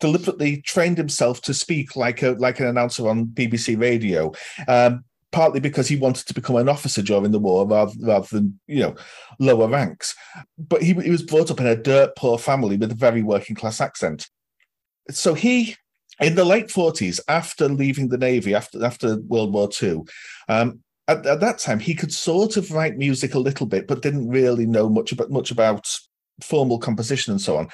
deliberately 0.00 0.60
trained 0.62 0.98
himself 0.98 1.40
to 1.42 1.54
speak 1.54 1.96
like 1.96 2.22
a 2.22 2.30
like 2.32 2.60
an 2.60 2.66
announcer 2.66 3.08
on 3.08 3.26
BBC 3.26 3.78
Radio. 3.78 4.32
Um, 4.68 5.04
partly 5.32 5.58
because 5.58 5.88
he 5.88 5.96
wanted 5.96 6.24
to 6.28 6.32
become 6.32 6.54
an 6.54 6.68
officer 6.68 7.02
during 7.02 7.32
the 7.32 7.40
war 7.40 7.66
rather, 7.66 7.92
rather 8.02 8.28
than 8.30 8.58
you 8.68 8.78
know 8.78 8.94
lower 9.40 9.66
ranks 9.66 10.14
but 10.56 10.80
he, 10.80 10.92
he 10.92 11.10
was 11.10 11.22
brought 11.24 11.50
up 11.50 11.58
in 11.58 11.66
a 11.66 11.74
dirt 11.74 12.14
poor 12.14 12.38
family 12.38 12.76
with 12.76 12.92
a 12.92 12.94
very 12.94 13.20
working 13.20 13.56
class 13.56 13.80
accent 13.80 14.28
so 15.10 15.34
he 15.34 15.76
in 16.20 16.34
the 16.34 16.44
late 16.44 16.68
40s 16.68 17.20
after 17.28 17.68
leaving 17.68 18.08
the 18.08 18.18
navy 18.18 18.54
after 18.54 18.84
after 18.84 19.16
world 19.22 19.52
war 19.52 19.68
ii 19.82 20.00
um, 20.48 20.80
at, 21.08 21.26
at 21.26 21.40
that 21.40 21.58
time 21.58 21.78
he 21.80 21.94
could 21.94 22.12
sort 22.12 22.56
of 22.56 22.70
write 22.70 22.96
music 22.96 23.34
a 23.34 23.38
little 23.38 23.66
bit 23.66 23.86
but 23.86 24.02
didn't 24.02 24.28
really 24.28 24.66
know 24.66 24.88
much 24.88 25.12
about 25.12 25.30
much 25.30 25.50
about 25.50 25.86
formal 26.42 26.78
composition 26.78 27.32
and 27.32 27.40
so 27.40 27.56
on 27.56 27.68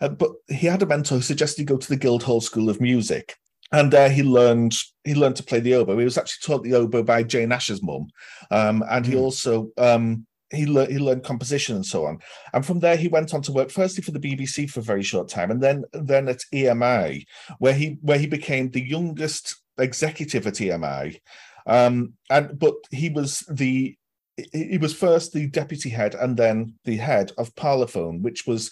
Uh, 0.00 0.08
but 0.08 0.30
he 0.48 0.66
had 0.66 0.82
a 0.82 0.86
mentor 0.86 1.16
who 1.16 1.22
suggested 1.22 1.60
he 1.62 1.64
go 1.64 1.76
to 1.76 1.88
the 1.88 1.96
guildhall 1.96 2.40
school 2.40 2.68
of 2.68 2.80
music 2.80 3.36
and 3.72 3.92
there 3.92 4.10
he 4.10 4.22
learned 4.22 4.74
he 5.04 5.14
learned 5.14 5.36
to 5.36 5.42
play 5.42 5.58
the 5.60 5.74
oboe. 5.74 5.98
He 5.98 6.04
was 6.04 6.16
actually 6.18 6.46
taught 6.46 6.62
the 6.62 6.74
oboe 6.74 7.02
by 7.02 7.22
Jane 7.24 7.50
Asher's 7.50 7.82
mum, 7.82 8.06
um, 8.50 8.84
and 8.88 9.04
he 9.04 9.14
Mm. 9.14 9.20
also 9.20 9.70
um, 9.76 10.26
he 10.54 10.66
learned 10.66 10.92
he 10.92 10.98
learned 10.98 11.24
composition 11.24 11.76
and 11.76 11.86
so 11.86 12.06
on. 12.06 12.18
And 12.52 12.64
from 12.64 12.80
there, 12.80 12.96
he 12.96 13.08
went 13.08 13.34
on 13.34 13.42
to 13.42 13.52
work 13.52 13.70
firstly 13.70 14.02
for 14.02 14.12
the 14.12 14.20
BBC 14.20 14.70
for 14.70 14.80
a 14.80 14.84
very 14.84 15.02
short 15.02 15.28
time, 15.28 15.50
and 15.50 15.62
then 15.62 15.84
then 15.92 16.28
at 16.28 16.40
EMI, 16.52 17.24
where 17.58 17.74
he 17.74 17.98
where 18.00 18.18
he 18.18 18.26
became 18.26 18.70
the 18.70 18.86
youngest 18.86 19.56
executive 19.78 20.46
at 20.46 20.54
EMI. 20.54 21.20
Um, 21.66 22.14
and 22.30 22.58
but 22.58 22.74
he 22.90 23.08
was 23.10 23.40
the 23.50 23.96
he 24.36 24.64
he 24.64 24.78
was 24.78 24.94
first 24.94 25.32
the 25.32 25.46
deputy 25.46 25.88
head 25.88 26.14
and 26.14 26.36
then 26.36 26.74
the 26.84 26.96
head 26.96 27.32
of 27.38 27.54
Parlophone, 27.54 28.22
which 28.22 28.46
was 28.46 28.70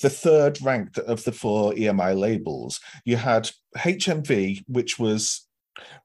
the 0.00 0.10
third 0.10 0.60
ranked 0.62 0.98
of 0.98 1.24
the 1.24 1.32
four 1.32 1.72
EMI 1.72 2.18
labels. 2.18 2.80
You 3.04 3.16
had 3.16 3.50
HMV, 3.76 4.64
which 4.68 4.98
was 4.98 5.46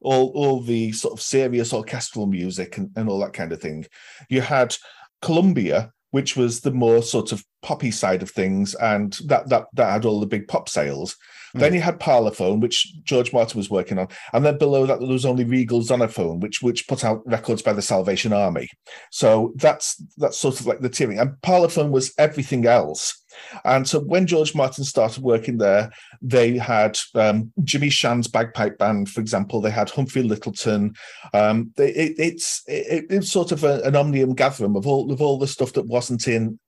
all 0.02 0.30
all 0.30 0.62
the 0.62 0.92
sort 0.92 1.14
of 1.14 1.22
serious 1.22 1.74
orchestral 1.74 2.26
music 2.26 2.78
and, 2.78 2.92
and 2.96 3.10
all 3.10 3.20
that 3.20 3.34
kind 3.34 3.52
of 3.52 3.62
thing. 3.62 3.86
You 4.30 4.42
had 4.42 4.76
Columbia, 5.22 5.92
which 6.12 6.36
was 6.36 6.62
the 6.62 6.72
more 6.72 7.02
sort 7.02 7.32
of 7.32 7.44
poppy 7.62 7.92
side 7.92 8.22
of 8.22 8.32
things, 8.32 8.76
and 8.76 9.14
that 9.26 9.50
that 9.50 9.68
that 9.74 9.92
had 9.92 10.06
all 10.06 10.20
the 10.20 10.26
big 10.26 10.48
pop 10.48 10.70
sales. 10.70 11.18
Mm. 11.56 11.60
Then 11.60 11.74
you 11.74 11.82
had 11.82 12.00
Parlophone, 12.00 12.62
which 12.62 12.94
George 13.04 13.34
Martin 13.34 13.58
was 13.58 13.70
working 13.70 13.98
on, 13.98 14.08
and 14.34 14.46
then 14.46 14.58
below 14.58 14.86
that 14.86 15.00
there 15.00 15.08
was 15.08 15.26
only 15.26 15.44
Regal 15.44 15.82
Zonophone, 15.82 16.40
which 16.42 16.62
which 16.62 16.88
put 16.88 17.04
out 17.04 17.22
records 17.26 17.62
by 17.62 17.74
the 17.74 17.82
Salvation 17.82 18.34
Army. 18.34 18.68
So 19.12 19.54
that's 19.56 20.02
that's 20.18 20.38
sort 20.38 20.60
of 20.60 20.66
like 20.66 20.80
the 20.80 20.90
tiering. 20.90 21.22
And 21.22 21.32
Parlophone 21.42 21.92
was 21.92 22.14
everything 22.18 22.66
else. 22.66 23.16
And 23.64 23.88
so 23.88 24.00
when 24.02 24.28
George 24.28 24.56
Martin 24.56 24.84
started 24.84 25.24
working 25.24 25.58
there, 25.58 25.92
they 26.22 26.58
had 26.58 26.98
um, 27.16 27.52
Jimmy 27.64 27.90
Shand's 27.90 28.28
bagpipe 28.28 28.78
band, 28.78 29.10
for 29.10 29.22
example. 29.22 29.62
They 29.62 29.72
had 29.72 29.90
Humphrey 29.90 30.24
Lyttelton. 30.24 30.96
Um, 31.34 31.72
they, 31.76 31.94
it, 31.94 32.16
it's 32.18 32.64
it, 32.68 33.06
it's 33.10 33.32
sort 33.32 33.52
of 33.52 33.64
a, 33.64 33.82
an 33.82 33.96
omnium 33.96 34.36
gatherum 34.36 34.76
of 34.76 34.88
all 34.88 35.12
of 35.12 35.22
all 35.22 35.38
the 35.38 35.48
stuff 35.48 35.74
that 35.74 35.88
wasn't 35.88 36.28
in 36.28 36.60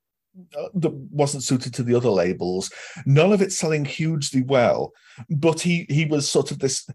Uh, 0.58 0.70
that 0.74 0.94
wasn't 1.12 1.44
suited 1.44 1.74
to 1.74 1.84
the 1.84 1.94
other 1.94 2.10
labels. 2.10 2.72
None 3.06 3.34
of 3.34 3.42
it 3.42 3.52
selling 3.52 3.84
hugely 3.84 4.42
well, 4.42 4.94
but 5.30 5.60
he 5.60 5.86
he 5.90 6.06
was 6.06 6.30
sort 6.30 6.52
of 6.52 6.60
this. 6.60 6.88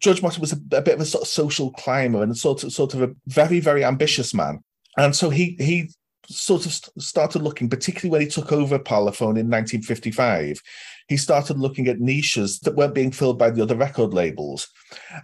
George 0.00 0.22
Martin 0.22 0.40
was 0.40 0.52
a, 0.52 0.76
a 0.76 0.82
bit 0.82 0.94
of 0.94 1.00
a 1.00 1.04
sort 1.04 1.22
of 1.22 1.28
social 1.28 1.70
climber 1.72 2.20
and 2.20 2.36
sort 2.36 2.64
of 2.64 2.72
sort 2.72 2.94
of 2.94 3.02
a 3.02 3.14
very 3.28 3.60
very 3.60 3.84
ambitious 3.84 4.34
man, 4.34 4.58
and 4.96 5.14
so 5.14 5.30
he 5.30 5.56
he 5.60 5.88
sort 6.26 6.66
of 6.66 6.72
started 6.98 7.42
looking, 7.42 7.70
particularly 7.70 8.10
when 8.10 8.20
he 8.22 8.26
took 8.26 8.50
over 8.50 8.76
Parlophone 8.76 9.38
in 9.38 9.48
1955. 9.48 10.60
He 11.06 11.16
started 11.16 11.58
looking 11.60 11.86
at 11.86 12.00
niches 12.00 12.58
that 12.60 12.74
weren't 12.74 12.94
being 12.94 13.12
filled 13.12 13.38
by 13.38 13.50
the 13.50 13.62
other 13.62 13.76
record 13.76 14.12
labels, 14.12 14.66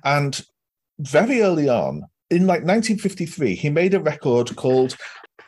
and 0.04 0.40
very 1.00 1.42
early 1.42 1.68
on, 1.68 2.04
in 2.30 2.46
like 2.46 2.62
1953, 2.62 3.56
he 3.56 3.70
made 3.70 3.94
a 3.94 4.00
record 4.00 4.54
called 4.54 4.96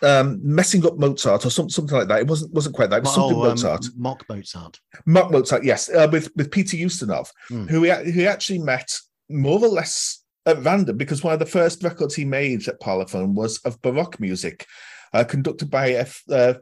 um, 0.02 0.40
messing 0.42 0.84
up 0.86 0.98
Mozart 0.98 1.46
or 1.46 1.50
some, 1.50 1.70
something 1.70 1.96
like 1.96 2.08
that. 2.08 2.20
It 2.20 2.26
wasn't 2.26 2.52
wasn't 2.52 2.74
quite 2.74 2.90
that. 2.90 2.98
It 2.98 3.04
was 3.04 3.14
something 3.14 3.36
oh, 3.36 3.44
Mozart. 3.44 3.86
Um, 3.86 3.92
mock 3.96 4.24
Mozart. 4.28 4.80
Mock 5.06 5.30
Mozart. 5.30 5.64
Yes, 5.64 5.88
uh, 5.88 6.08
with 6.10 6.30
with 6.36 6.50
Peter 6.50 6.76
Ustinov, 6.76 7.30
mm. 7.50 7.68
who 7.68 7.82
he, 7.82 7.90
who 7.90 8.20
he 8.20 8.26
actually 8.26 8.58
met 8.58 8.92
more 9.28 9.58
or 9.60 9.68
less 9.68 10.22
at 10.46 10.62
random 10.62 10.96
because 10.96 11.24
one 11.24 11.32
of 11.32 11.40
the 11.40 11.46
first 11.46 11.82
records 11.82 12.14
he 12.14 12.24
made 12.24 12.66
at 12.68 12.80
Parlophone 12.80 13.34
was 13.34 13.58
of 13.58 13.82
Baroque 13.82 14.20
music, 14.20 14.66
uh, 15.12 15.24
conducted 15.24 15.70
by 15.70 15.88
a, 15.88 16.06
a 16.30 16.56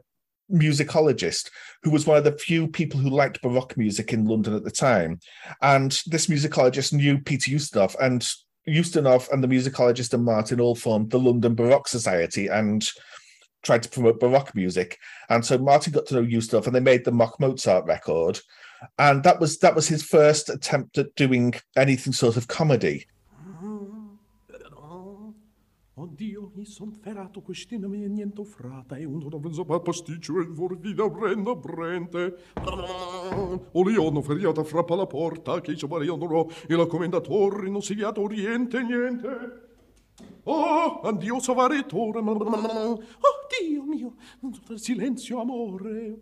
musicologist 0.51 1.49
who 1.83 1.91
was 1.91 2.05
one 2.05 2.17
of 2.17 2.23
the 2.23 2.37
few 2.37 2.67
people 2.67 2.99
who 2.99 3.09
liked 3.09 3.41
Baroque 3.41 3.77
music 3.77 4.11
in 4.11 4.25
London 4.25 4.55
at 4.55 4.63
the 4.63 4.71
time. 4.71 5.19
And 5.61 5.91
this 6.07 6.27
musicologist 6.27 6.93
knew 6.93 7.19
Peter 7.19 7.51
Ustinov, 7.51 7.95
and 8.01 8.27
Ustinov 8.67 9.31
and 9.31 9.43
the 9.43 9.47
musicologist 9.47 10.13
and 10.13 10.25
Martin 10.25 10.59
all 10.59 10.75
formed 10.75 11.11
the 11.11 11.19
London 11.19 11.53
Baroque 11.53 11.87
Society. 11.87 12.47
And 12.47 12.87
tried 13.65 13.83
to 13.83 13.89
promote 13.89 14.19
Baroque 14.19 14.55
music. 14.55 14.99
And 15.29 15.43
so 15.45 15.57
Martin 15.57 15.91
got 15.91 16.05
to 16.07 16.15
know 16.15 16.23
Ustinov 16.23 16.67
and 16.67 16.75
they 16.75 16.79
made 16.79 17.03
the 17.03 17.11
Mock 17.11 17.39
Mozart 17.39 17.85
record. 17.85 18.39
And 18.99 19.23
that 19.23 19.39
was 19.39 19.57
that 19.59 19.75
was 19.75 19.87
his 19.87 20.03
first 20.03 20.49
attempt 20.49 20.97
at 20.97 21.15
doing 21.15 21.55
anything 21.75 22.13
sort 22.13 22.37
of 22.37 22.47
comedy. 22.47 23.07
Oddio, 25.97 26.51
mi 26.55 26.65
son 26.65 26.91
mi 27.87 28.05
niente 28.05 28.41
oh 28.41 28.43
frata 28.43 28.97
e 28.97 29.05
uno 29.05 29.29
da 29.29 29.37
pasticcio 29.79 30.41
e 30.41 30.45
feriata 34.21 34.65
frappa 34.65 34.93
la 34.95 35.07
porta 35.07 35.61
che 35.61 35.71
e 36.67 36.75
la 36.75 36.85
non 37.69 37.81
si 37.81 37.95
oriente 38.19 38.83
niente. 38.83 39.63
Oh. 40.47 41.01
Oh, 43.21 43.44
Dio 43.59 43.83
mio, 43.83 44.13
silenzio, 44.71 45.41
amore. 45.41 46.21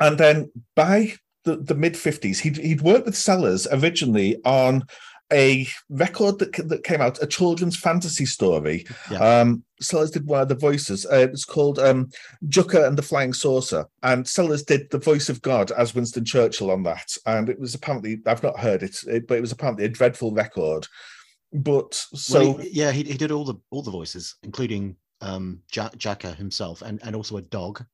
And 0.00 0.18
then 0.18 0.50
by 0.74 1.14
the, 1.44 1.56
the 1.56 1.74
mid 1.74 1.94
50s, 1.94 2.38
he'd, 2.38 2.56
he'd 2.56 2.82
worked 2.82 3.06
with 3.06 3.16
Sellers 3.16 3.66
originally 3.70 4.40
on 4.44 4.84
a 5.32 5.66
record 5.88 6.38
that, 6.40 6.52
that 6.68 6.84
came 6.84 7.00
out, 7.00 7.22
a 7.22 7.26
children's 7.26 7.76
fantasy 7.76 8.26
story. 8.26 8.86
Yeah. 9.10 9.18
Um, 9.18 9.64
Sellers 9.80 10.10
did 10.10 10.26
one 10.26 10.42
of 10.42 10.48
the 10.48 10.54
voices. 10.56 11.06
Uh, 11.06 11.16
it 11.16 11.30
was 11.30 11.44
called 11.44 11.78
um, 11.78 12.08
Jakka 12.46 12.86
and 12.86 12.98
the 12.98 13.02
Flying 13.02 13.32
Saucer. 13.32 13.86
And 14.02 14.28
Sellers 14.28 14.62
did 14.62 14.90
the 14.90 14.98
voice 14.98 15.28
of 15.28 15.40
God 15.42 15.70
as 15.72 15.94
Winston 15.94 16.24
Churchill 16.24 16.70
on 16.70 16.82
that. 16.82 17.16
And 17.26 17.48
it 17.48 17.58
was 17.58 17.74
apparently, 17.74 18.20
I've 18.26 18.42
not 18.42 18.58
heard 18.58 18.82
it, 18.82 18.96
it 19.06 19.26
but 19.26 19.38
it 19.38 19.40
was 19.40 19.52
apparently 19.52 19.84
a 19.84 19.88
dreadful 19.88 20.32
record. 20.32 20.86
But 21.52 21.94
so. 21.94 22.40
Well, 22.40 22.58
he, 22.58 22.70
yeah, 22.72 22.92
he, 22.92 23.02
he 23.02 23.16
did 23.16 23.32
all 23.32 23.44
the 23.44 23.56
all 23.70 23.82
the 23.82 23.90
voices, 23.90 24.36
including 24.42 24.96
um 25.20 25.60
Jack, 25.70 25.92
Jakka 25.96 26.34
himself 26.34 26.82
and 26.82 27.00
and 27.02 27.14
also 27.14 27.36
a 27.36 27.42
dog. 27.42 27.84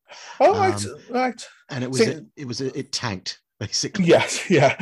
Oh 0.40 0.58
right, 0.58 0.84
um, 0.84 0.98
right. 1.10 1.48
And 1.70 1.82
it 1.82 1.90
was 1.90 2.00
See, 2.00 2.06
it, 2.06 2.24
it 2.36 2.46
was 2.46 2.60
it 2.60 2.92
tanked 2.92 3.40
basically. 3.58 4.04
Yes, 4.04 4.44
yeah. 4.50 4.78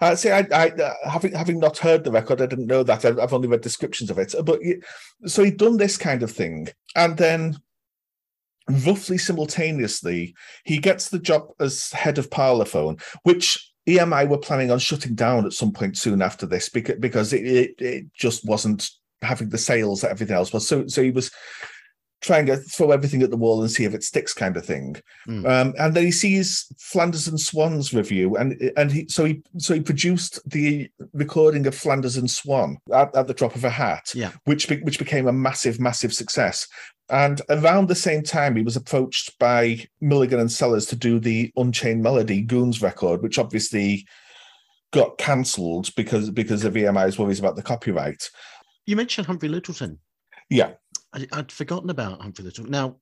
Uh, 0.00 0.16
see, 0.16 0.30
I, 0.30 0.46
I 0.52 0.68
uh, 0.68 0.94
having 1.10 1.32
having 1.32 1.58
not 1.58 1.78
heard 1.78 2.04
the 2.04 2.10
record, 2.10 2.40
I 2.40 2.46
didn't 2.46 2.66
know 2.66 2.82
that. 2.82 3.04
I've, 3.04 3.18
I've 3.18 3.32
only 3.32 3.48
read 3.48 3.60
descriptions 3.60 4.10
of 4.10 4.18
it. 4.18 4.34
But 4.44 4.60
so 5.26 5.44
he'd 5.44 5.58
done 5.58 5.76
this 5.76 5.96
kind 5.96 6.22
of 6.22 6.30
thing, 6.30 6.68
and 6.96 7.16
then 7.16 7.56
roughly 8.86 9.18
simultaneously, 9.18 10.34
he 10.64 10.78
gets 10.78 11.08
the 11.08 11.18
job 11.18 11.48
as 11.60 11.90
head 11.92 12.18
of 12.18 12.30
Parlophone, 12.30 13.02
which 13.22 13.72
EMI 13.88 14.28
were 14.28 14.38
planning 14.38 14.70
on 14.70 14.78
shutting 14.78 15.14
down 15.14 15.44
at 15.44 15.52
some 15.52 15.72
point 15.72 15.96
soon 15.96 16.22
after 16.22 16.46
this 16.46 16.68
because 16.68 17.32
it, 17.32 17.46
it, 17.46 17.74
it 17.78 18.12
just 18.14 18.46
wasn't 18.46 18.88
having 19.20 19.48
the 19.48 19.58
sales 19.58 20.00
that 20.00 20.10
everything 20.10 20.36
else 20.36 20.52
was. 20.52 20.66
So 20.66 20.86
so 20.86 21.02
he 21.02 21.10
was 21.10 21.30
trying 22.24 22.46
to 22.46 22.56
throw 22.56 22.90
everything 22.90 23.22
at 23.22 23.30
the 23.30 23.36
wall 23.36 23.60
and 23.60 23.70
see 23.70 23.84
if 23.84 23.94
it 23.94 24.02
sticks 24.02 24.32
kind 24.32 24.56
of 24.56 24.64
thing. 24.64 24.96
Mm. 25.28 25.46
Um, 25.46 25.74
and 25.78 25.94
then 25.94 26.04
he 26.04 26.10
sees 26.10 26.66
Flanders 26.78 27.28
and 27.28 27.38
Swans 27.38 27.92
revue, 27.92 28.34
and 28.36 28.72
and 28.76 28.90
he 28.90 29.06
so 29.08 29.24
he 29.26 29.42
so 29.58 29.74
he 29.74 29.80
produced 29.80 30.40
the 30.48 30.90
recording 31.12 31.66
of 31.66 31.74
Flanders 31.74 32.16
and 32.16 32.30
Swan 32.30 32.78
at, 32.92 33.14
at 33.14 33.26
the 33.26 33.34
drop 33.34 33.54
of 33.54 33.64
a 33.64 33.70
hat, 33.70 34.12
yeah. 34.14 34.32
which 34.44 34.68
be, 34.68 34.76
which 34.78 34.98
became 34.98 35.28
a 35.28 35.32
massive 35.32 35.78
massive 35.78 36.12
success. 36.12 36.66
And 37.10 37.42
around 37.50 37.88
the 37.88 37.94
same 37.94 38.22
time, 38.22 38.56
he 38.56 38.62
was 38.62 38.76
approached 38.76 39.38
by 39.38 39.86
Milligan 40.00 40.40
and 40.40 40.50
Sellers 40.50 40.86
to 40.86 40.96
do 40.96 41.20
the 41.20 41.52
Unchained 41.56 42.02
Melody 42.02 42.40
Goons 42.40 42.80
record, 42.80 43.22
which 43.22 43.38
obviously 43.38 44.06
got 44.92 45.18
cancelled 45.18 45.94
because 45.96 46.30
because 46.30 46.64
of 46.64 46.74
EMI's 46.74 47.18
worries 47.18 47.40
about 47.40 47.56
the 47.56 47.62
copyright. 47.62 48.30
You 48.86 48.96
mentioned 48.96 49.26
Humphrey 49.26 49.48
Lyttelton. 49.48 49.98
Yeah. 50.50 50.72
I, 51.14 51.36
would 51.36 51.52
forgotten 51.52 51.90
about 51.90 52.20
Humphrey 52.20 52.44
Lyttelton. 52.44 52.68
Now, 52.68 52.96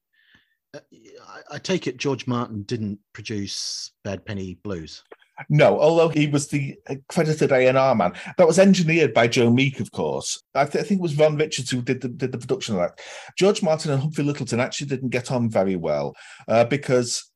uh, 0.75 0.81
I, 1.27 1.55
I, 1.57 1.59
take 1.59 1.87
it 1.87 1.97
George 1.97 2.27
Martin 2.27 2.63
didn't 2.63 2.99
produce 3.13 3.93
Bad 4.05 4.25
Penny 4.25 4.59
Blues. 4.63 5.03
No, 5.49 5.81
although 5.81 6.09
he 6.09 6.27
was 6.27 6.49
the 6.49 6.77
credited 7.09 7.53
A&R 7.53 7.95
man. 7.95 8.13
That 8.37 8.47
was 8.47 8.59
engineered 8.59 9.15
by 9.15 9.27
Joe 9.29 9.51
Meek, 9.51 9.81
of 9.81 9.91
course. 9.91 10.43
I, 10.55 10.65
th- 10.65 10.85
I, 10.85 10.87
think 10.87 11.01
it 11.01 11.03
was 11.03 11.17
Ron 11.17 11.37
Richards 11.37 11.71
who 11.71 11.83
did 11.83 12.01
the, 12.01 12.09
did 12.09 12.33
the 12.33 12.39
production 12.39 12.75
of 12.75 12.81
that. 12.83 13.01
George 13.37 13.63
Martin 13.63 13.91
and 13.91 14.01
Humphrey 14.01 14.25
Lyttelton 14.25 14.59
actually 14.59 14.89
didn't 14.89 15.09
get 15.09 15.33
on 15.33 15.51
very 15.51 15.77
well 15.77 16.15
uh, 16.49 16.65
because 16.65 17.32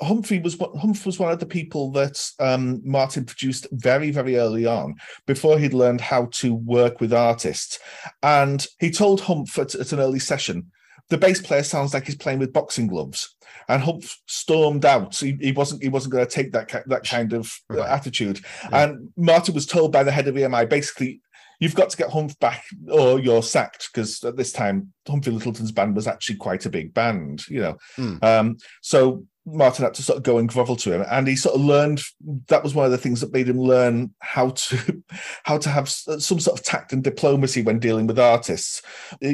Humphrey 0.00 0.38
was 0.38 0.56
Humphrey 0.58 1.08
was 1.08 1.18
one 1.18 1.32
of 1.32 1.40
the 1.40 1.46
people 1.46 1.90
that 1.92 2.18
um, 2.40 2.80
Martin 2.84 3.24
produced 3.24 3.66
very 3.72 4.10
very 4.10 4.36
early 4.36 4.64
on 4.64 4.94
before 5.26 5.58
he'd 5.58 5.74
learned 5.74 6.00
how 6.00 6.26
to 6.32 6.54
work 6.54 7.00
with 7.00 7.12
artists, 7.12 7.78
and 8.22 8.66
he 8.78 8.90
told 8.90 9.20
Humph 9.22 9.58
at, 9.58 9.74
at 9.74 9.92
an 9.92 10.00
early 10.00 10.18
session, 10.18 10.70
the 11.10 11.18
bass 11.18 11.40
player 11.40 11.62
sounds 11.62 11.92
like 11.92 12.06
he's 12.06 12.16
playing 12.16 12.38
with 12.38 12.52
boxing 12.52 12.86
gloves, 12.86 13.36
and 13.68 13.82
Humph 13.82 14.18
stormed 14.26 14.86
out. 14.86 15.16
He, 15.16 15.36
he 15.38 15.52
wasn't 15.52 15.82
he 15.82 15.90
wasn't 15.90 16.14
going 16.14 16.26
to 16.26 16.32
take 16.32 16.52
that 16.52 16.84
that 16.86 17.04
kind 17.04 17.34
of 17.34 17.52
right. 17.68 17.88
attitude, 17.88 18.40
yeah. 18.70 18.84
and 18.84 19.10
Martin 19.18 19.54
was 19.54 19.66
told 19.66 19.92
by 19.92 20.02
the 20.02 20.12
head 20.12 20.28
of 20.28 20.34
EMI 20.34 20.68
basically 20.68 21.20
you've 21.60 21.74
got 21.74 21.88
to 21.90 21.96
get 21.96 22.10
Humph 22.10 22.38
back 22.40 22.64
or 22.90 23.20
you're 23.20 23.42
sacked 23.42 23.88
because 23.92 24.22
at 24.24 24.36
this 24.36 24.52
time 24.52 24.92
Humphrey 25.06 25.32
Lyttelton's 25.32 25.72
band 25.72 25.94
was 25.94 26.06
actually 26.06 26.36
quite 26.36 26.66
a 26.66 26.70
big 26.70 26.92
band, 26.92 27.46
you 27.48 27.60
know. 27.60 27.76
Mm. 27.96 28.24
Um, 28.24 28.56
so 28.82 29.24
Martin 29.46 29.84
had 29.84 29.94
to 29.94 30.02
sort 30.02 30.16
of 30.16 30.22
go 30.22 30.38
and 30.38 30.48
grovel 30.48 30.76
to 30.76 30.92
him, 30.92 31.04
and 31.10 31.28
he 31.28 31.36
sort 31.36 31.54
of 31.54 31.60
learned. 31.60 32.00
That 32.48 32.62
was 32.62 32.74
one 32.74 32.86
of 32.86 32.92
the 32.92 32.98
things 32.98 33.20
that 33.20 33.32
made 33.32 33.48
him 33.48 33.58
learn 33.58 34.14
how 34.20 34.50
to 34.50 35.02
how 35.44 35.58
to 35.58 35.68
have 35.68 35.88
some 35.88 36.40
sort 36.40 36.58
of 36.58 36.64
tact 36.64 36.92
and 36.92 37.04
diplomacy 37.04 37.62
when 37.62 37.78
dealing 37.78 38.06
with 38.06 38.18
artists. 38.18 38.82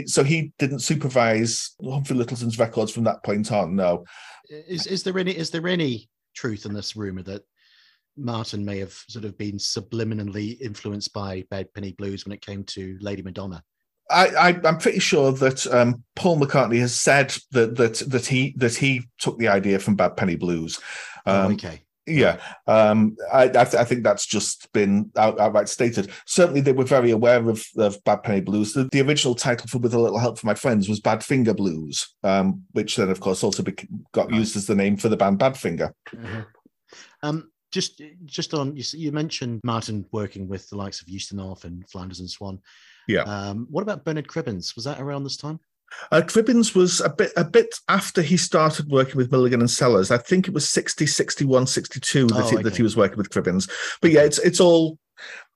So 0.06 0.24
he 0.24 0.52
didn't 0.58 0.80
supervise 0.80 1.74
Humphrey 1.82 2.16
Lyttelton's 2.16 2.58
records 2.58 2.92
from 2.92 3.04
that 3.04 3.22
point 3.22 3.52
on. 3.52 3.76
No. 3.76 4.04
Is 4.48 4.86
is 4.86 5.02
there 5.02 5.18
any 5.18 5.36
is 5.36 5.50
there 5.50 5.68
any 5.68 6.08
truth 6.34 6.66
in 6.66 6.74
this 6.74 6.96
rumor 6.96 7.22
that 7.22 7.42
Martin 8.16 8.64
may 8.64 8.78
have 8.78 8.92
sort 9.08 9.24
of 9.24 9.38
been 9.38 9.58
subliminally 9.58 10.60
influenced 10.60 11.12
by 11.12 11.44
Bad 11.50 11.72
Penny 11.72 11.92
Blues 11.92 12.24
when 12.24 12.32
it 12.32 12.44
came 12.44 12.64
to 12.64 12.98
Lady 13.00 13.22
Madonna? 13.22 13.62
I, 14.10 14.60
am 14.64 14.78
pretty 14.78 14.98
sure 14.98 15.32
that 15.32 15.66
um, 15.68 16.02
Paul 16.16 16.38
McCartney 16.38 16.80
has 16.80 16.94
said 16.94 17.36
that 17.52 17.76
that 17.76 17.94
that 18.08 18.26
he 18.26 18.54
that 18.56 18.74
he 18.74 19.04
took 19.18 19.38
the 19.38 19.48
idea 19.48 19.78
from 19.78 19.96
Bad 19.96 20.16
Penny 20.16 20.36
Blues. 20.36 20.80
Oh, 21.26 21.44
um, 21.44 21.46
oh, 21.46 21.54
okay. 21.54 21.82
Yeah, 22.06 22.40
um, 22.66 23.16
I, 23.32 23.44
I, 23.44 23.48
th- 23.48 23.74
I, 23.74 23.84
think 23.84 24.02
that's 24.02 24.26
just 24.26 24.72
been 24.72 25.12
out, 25.16 25.38
outright 25.38 25.68
stated. 25.68 26.10
Certainly, 26.26 26.62
they 26.62 26.72
were 26.72 26.84
very 26.84 27.10
aware 27.10 27.48
of, 27.48 27.64
of 27.76 28.02
Bad 28.04 28.24
Penny 28.24 28.40
Blues. 28.40 28.72
The, 28.72 28.88
the, 28.90 29.02
original 29.02 29.34
title 29.34 29.68
for 29.68 29.78
"With 29.78 29.94
a 29.94 29.98
Little 29.98 30.18
Help 30.18 30.38
from 30.38 30.48
My 30.48 30.54
Friends" 30.54 30.88
was 30.88 30.98
"Bad 30.98 31.22
Finger 31.22 31.54
Blues, 31.54 32.14
um, 32.24 32.64
which 32.72 32.96
then, 32.96 33.10
of 33.10 33.20
course, 33.20 33.44
also 33.44 33.62
got 34.12 34.32
used 34.32 34.56
as 34.56 34.66
the 34.66 34.74
name 34.74 34.96
for 34.96 35.08
the 35.08 35.16
band 35.16 35.38
Badfinger. 35.38 35.92
Mm-hmm. 36.12 36.40
Um, 37.22 37.50
just, 37.70 38.02
just 38.24 38.54
on 38.54 38.76
you, 38.76 38.82
you, 38.94 39.12
mentioned 39.12 39.60
Martin 39.62 40.04
working 40.10 40.48
with 40.48 40.68
the 40.68 40.76
likes 40.76 41.00
of 41.00 41.06
Ustinov 41.06 41.64
and 41.64 41.88
Flanders 41.88 42.20
and 42.20 42.30
Swan. 42.30 42.60
Yeah. 43.08 43.22
Um, 43.22 43.66
what 43.70 43.82
about 43.82 44.04
Bernard 44.04 44.28
Cribbins? 44.28 44.74
Was 44.76 44.84
that 44.84 45.00
around 45.00 45.24
this 45.24 45.36
time? 45.36 45.60
Uh, 46.12 46.22
Cribbins 46.22 46.74
was 46.74 47.00
a 47.00 47.10
bit 47.10 47.32
a 47.36 47.44
bit 47.44 47.74
after 47.88 48.22
he 48.22 48.36
started 48.36 48.88
working 48.90 49.16
with 49.16 49.32
Milligan 49.32 49.60
and 49.60 49.70
Sellers. 49.70 50.10
I 50.10 50.18
think 50.18 50.46
it 50.46 50.54
was 50.54 50.68
60, 50.68 51.06
61, 51.06 51.66
62 51.66 52.26
that, 52.28 52.34
oh, 52.36 52.48
he, 52.48 52.62
that 52.62 52.76
he 52.76 52.82
was 52.82 52.96
working 52.96 53.18
with 53.18 53.30
Cribbins. 53.30 53.68
But 54.00 54.12
yeah, 54.12 54.22
it's 54.22 54.38
it's 54.38 54.60
all 54.60 54.98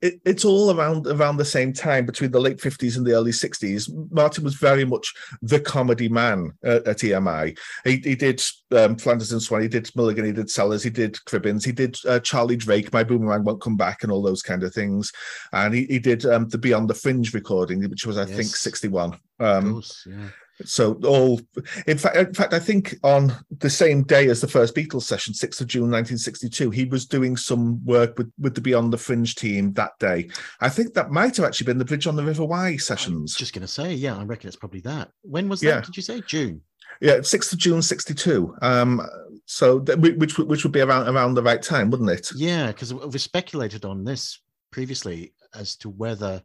it, 0.05 0.21
it's 0.27 0.45
all 0.45 0.71
around 0.77 1.07
around 1.07 1.39
the 1.39 1.45
same 1.47 1.73
time 1.73 2.05
between 2.05 2.31
the 2.31 2.41
late 2.41 2.59
50s 2.59 2.99
and 2.99 3.07
the 3.07 3.13
early 3.13 3.31
60s. 3.31 3.91
Martin 4.11 4.45
was 4.45 4.55
very 4.55 4.85
much 4.85 5.11
the 5.41 5.59
comedy 5.59 6.11
man 6.11 6.53
at, 6.63 6.87
at 6.87 6.99
EMI. 6.99 7.59
He, 7.85 7.97
he 7.97 8.15
did 8.15 8.43
um, 8.71 8.97
Flanders 8.97 9.33
and 9.33 9.43
Swan, 9.43 9.63
he 9.63 9.69
did 9.69 9.91
Milligan, 9.97 10.27
he 10.27 10.33
did 10.33 10.51
Sellers, 10.51 10.83
he 10.83 10.91
did 10.91 11.15
Cribbins, 11.27 11.65
he 11.65 11.73
did 11.73 11.97
uh, 12.07 12.21
Charlie 12.21 12.57
Drake, 12.57 12.93
My 12.93 13.03
Boomerang 13.03 13.45
Won't 13.45 13.63
Come 13.63 13.79
Back, 13.79 14.03
and 14.03 14.13
all 14.13 14.23
those 14.23 14.43
kind 14.43 14.63
of 14.63 14.75
things. 14.75 15.11
And 15.53 15.75
he, 15.75 15.87
he 15.87 15.99
did 15.99 16.27
um, 16.27 16.49
the 16.49 16.59
Beyond 16.59 16.91
the 16.91 16.95
Fringe 16.95 17.33
recording, 17.33 17.89
which 17.89 18.05
was, 18.05 18.19
I 18.19 18.27
yes. 18.27 18.37
think, 18.37 18.49
61. 18.49 19.19
Um, 19.41 19.73
course, 19.73 20.07
yeah. 20.07 20.29
So 20.65 20.95
all, 21.05 21.41
in 21.87 21.99
fact, 21.99 22.17
in 22.17 22.33
fact, 22.33 22.55
I 22.55 22.61
think 22.61 22.95
on 23.03 23.33
the 23.59 23.69
same 23.71 24.05
day 24.05 24.29
as 24.29 24.41
the 24.41 24.47
first 24.49 24.75
Beatles 24.75 25.03
session, 25.03 25.35
sixth 25.35 25.61
of 25.61 25.67
June, 25.67 25.91
nineteen 25.91 26.19
sixty-two, 26.19 26.71
he 26.71 26.85
was 26.85 27.07
doing 27.07 27.37
some 27.37 27.85
work 27.85 28.17
with 28.17 28.33
with 28.39 28.55
the 28.55 28.61
Beyond 28.61 28.93
the 28.93 28.99
Fringe 28.99 29.35
team 29.35 29.73
that 29.73 29.99
day. 29.99 30.29
I 30.61 30.69
think 30.69 30.95
that 30.95 31.11
might 31.11 31.37
have 31.37 31.45
actually 31.47 31.67
been 31.67 31.79
the 31.79 31.85
Bridge 31.85 32.07
on 32.07 32.17
the 32.17 32.25
River 32.25 32.45
Wye 32.45 32.77
sessions. 32.77 33.35
just 33.35 33.53
going 33.53 33.63
to 33.63 33.69
say, 33.69 33.93
yeah, 33.95 34.17
I 34.17 34.23
reckon 34.25 34.49
it's 34.49 34.57
probably 34.57 34.81
that. 34.83 35.11
When 35.23 35.49
was 35.49 35.61
that? 35.61 35.67
Yeah. 35.67 35.81
Did 35.81 35.97
you 35.97 36.03
say 36.03 36.21
June? 36.21 36.61
Yeah, 37.01 37.23
sixth 37.23 37.53
of 37.53 37.59
June, 37.59 37.83
sixty-two. 37.83 38.55
Um, 38.63 39.03
so 39.47 39.81
th- 39.81 39.99
which 39.99 40.39
which 40.39 40.63
would 40.63 40.73
be 40.73 40.81
around 40.81 41.09
around 41.09 41.35
the 41.35 41.43
right 41.43 41.61
time, 41.61 41.91
wouldn't 41.91 42.11
it? 42.11 42.31
Yeah, 42.37 42.69
because 42.69 42.95
we 42.95 43.19
speculated 43.19 43.85
on 43.85 44.05
this 44.05 44.41
previously 44.71 45.35
as 45.55 45.75
to 45.77 45.89
whether 45.91 46.43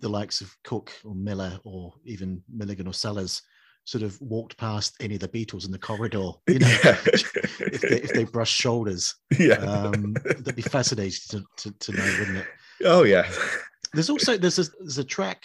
the 0.00 0.08
likes 0.08 0.40
of 0.40 0.56
Cook 0.64 0.92
or 1.04 1.14
Miller 1.14 1.60
or 1.64 1.92
even 2.04 2.42
Milligan 2.52 2.86
or 2.86 2.94
Sellers 2.94 3.42
sort 3.84 4.02
of 4.02 4.20
walked 4.20 4.56
past 4.56 4.94
any 5.00 5.14
of 5.14 5.20
the 5.20 5.28
Beatles 5.28 5.64
in 5.64 5.72
the 5.72 5.78
corridor, 5.78 6.30
you 6.46 6.58
know, 6.58 6.68
yeah. 6.84 6.96
if, 7.04 7.80
they, 7.80 8.00
if 8.02 8.12
they 8.12 8.24
brush 8.32 8.50
shoulders. 8.50 9.14
Yeah. 9.38 9.54
Um, 9.54 10.12
that'd 10.24 10.56
be 10.56 10.62
fascinating 10.62 11.20
to, 11.30 11.44
to, 11.58 11.72
to, 11.78 11.92
know, 11.92 12.16
wouldn't 12.18 12.38
it? 12.38 12.46
Oh, 12.84 13.04
yeah. 13.04 13.30
There's 13.92 14.10
also, 14.10 14.36
there's 14.36 14.58
a, 14.58 14.64
there's 14.80 14.98
a 14.98 15.04
track 15.04 15.44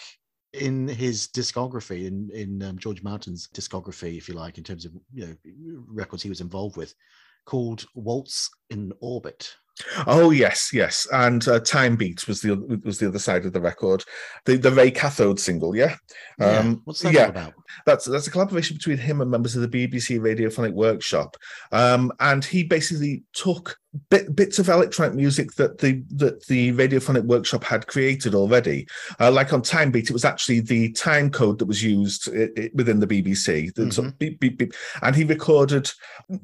in 0.53 0.87
his 0.87 1.27
discography, 1.27 2.05
in, 2.05 2.29
in 2.33 2.63
um, 2.63 2.77
George 2.77 3.03
Martin's 3.03 3.47
discography, 3.53 4.17
if 4.17 4.29
you 4.29 4.35
like, 4.35 4.57
in 4.57 4.63
terms 4.63 4.85
of, 4.85 4.93
you 5.13 5.27
know, 5.27 5.35
records 5.87 6.23
he 6.23 6.29
was 6.29 6.41
involved 6.41 6.77
with, 6.77 6.93
called 7.45 7.85
Waltz 7.95 8.49
in 8.69 8.93
Orbit. 9.01 9.53
Oh 10.07 10.31
yes, 10.31 10.71
yes, 10.73 11.05
and 11.11 11.45
uh, 11.47 11.59
Time 11.59 11.95
Beat 11.95 12.27
was 12.27 12.41
the 12.41 12.55
was 12.83 12.97
the 12.97 13.07
other 13.07 13.19
side 13.19 13.45
of 13.45 13.53
the 13.53 13.59
record, 13.59 14.03
the 14.45 14.55
the 14.55 14.71
Ray 14.71 14.89
Cathode 14.89 15.39
single. 15.39 15.75
Yeah, 15.75 15.95
um, 16.39 16.81
what's 16.85 17.01
that 17.01 17.13
yeah. 17.13 17.27
about? 17.27 17.53
That's 17.85 18.05
that's 18.05 18.27
a 18.27 18.31
collaboration 18.31 18.77
between 18.77 18.97
him 18.97 19.19
and 19.19 19.29
members 19.29 19.55
of 19.55 19.69
the 19.69 19.87
BBC 19.87 20.19
Radiophonic 20.19 20.73
Workshop, 20.73 21.35
um, 21.73 22.11
and 22.19 22.43
he 22.43 22.63
basically 22.63 23.23
took 23.33 23.77
bit, 24.09 24.35
bits 24.35 24.59
of 24.59 24.69
electronic 24.69 25.15
music 25.15 25.53
that 25.53 25.77
the 25.77 26.03
that 26.11 26.45
the 26.47 26.71
radiophonic 26.73 27.23
workshop 27.23 27.63
had 27.63 27.87
created 27.87 28.35
already. 28.35 28.87
Uh, 29.19 29.31
like 29.31 29.53
on 29.53 29.61
Time 29.61 29.91
Beat, 29.91 30.09
it 30.09 30.13
was 30.13 30.25
actually 30.25 30.59
the 30.59 30.91
time 30.93 31.29
code 31.29 31.59
that 31.59 31.65
was 31.65 31.83
used 31.83 32.27
it, 32.29 32.51
it, 32.57 32.75
within 32.75 32.99
the 32.99 33.07
BBC. 33.07 33.73
Mm-hmm. 33.73 33.89
Sort 33.89 34.07
of 34.07 34.19
beep, 34.19 34.39
beep, 34.39 34.57
beep. 34.57 34.73
And 35.01 35.15
he 35.15 35.23
recorded 35.23 35.89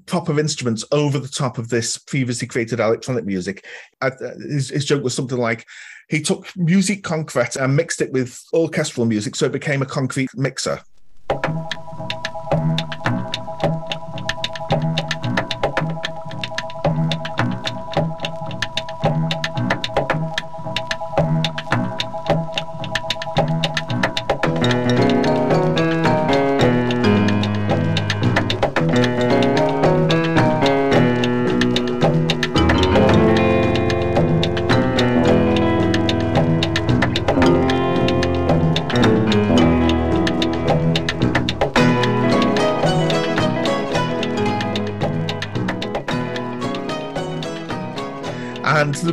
proper 0.06 0.40
instruments 0.40 0.86
over 0.92 1.20
the 1.20 1.28
top 1.28 1.58
of 1.58 1.70
this 1.70 1.98
previously 1.98 2.48
created 2.48 2.80
electronic 2.80 3.21
music. 3.26 3.66
Uh, 4.02 4.12
his, 4.50 4.70
his 4.70 4.86
joke 4.86 5.04
was 5.04 5.14
something 5.14 5.38
like 5.38 5.66
he 6.10 6.22
took 6.22 6.46
musique 6.56 7.04
concrète 7.04 7.56
and 7.56 7.76
mixed 7.76 8.02
it 8.02 8.12
with 8.12 8.42
orchestral 8.54 9.06
music, 9.06 9.36
so 9.36 9.46
it 9.46 9.52
became 9.52 9.82
a 9.82 9.86
concrete 9.86 10.30
mixer. 10.36 10.82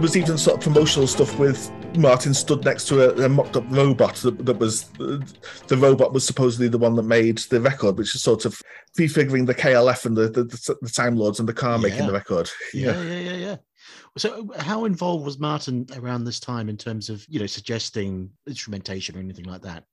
Was 0.08 0.16
even 0.16 0.38
sort 0.38 0.56
of 0.56 0.62
promotional 0.62 1.06
stuff 1.06 1.38
with 1.38 1.70
Martin 1.98 2.32
stood 2.32 2.64
next 2.64 2.88
to 2.88 3.10
a, 3.10 3.26
a 3.26 3.28
mocked 3.28 3.58
up 3.58 3.64
robot 3.68 4.14
that, 4.16 4.46
that, 4.46 4.58
was 4.58 4.84
the 5.66 5.76
robot 5.76 6.14
was 6.14 6.24
supposedly 6.26 6.66
the 6.66 6.78
one 6.78 6.94
that 6.94 7.02
made 7.02 7.36
the 7.50 7.60
record, 7.60 7.98
which 7.98 8.14
is 8.14 8.22
sort 8.22 8.46
of 8.46 8.58
prefiguring 8.96 9.44
the 9.44 9.54
KLF 9.54 10.06
and 10.06 10.16
the, 10.16 10.30
the, 10.30 10.76
the 10.80 10.88
Time 10.88 11.16
Lords 11.16 11.40
and 11.40 11.48
the 11.48 11.52
car 11.52 11.76
yeah. 11.76 11.82
making 11.82 12.06
the 12.06 12.12
record. 12.14 12.50
Yeah. 12.72 12.92
yeah, 13.02 13.02
yeah, 13.02 13.18
yeah, 13.18 13.36
yeah. 13.36 13.56
So, 14.16 14.50
how 14.58 14.86
involved 14.86 15.26
was 15.26 15.38
Martin 15.38 15.86
around 15.94 16.24
this 16.24 16.40
time 16.40 16.70
in 16.70 16.78
terms 16.78 17.10
of 17.10 17.22
you 17.28 17.38
know 17.38 17.46
suggesting 17.46 18.30
instrumentation 18.46 19.14
or 19.14 19.18
anything 19.18 19.44
like 19.44 19.60
that? 19.62 19.84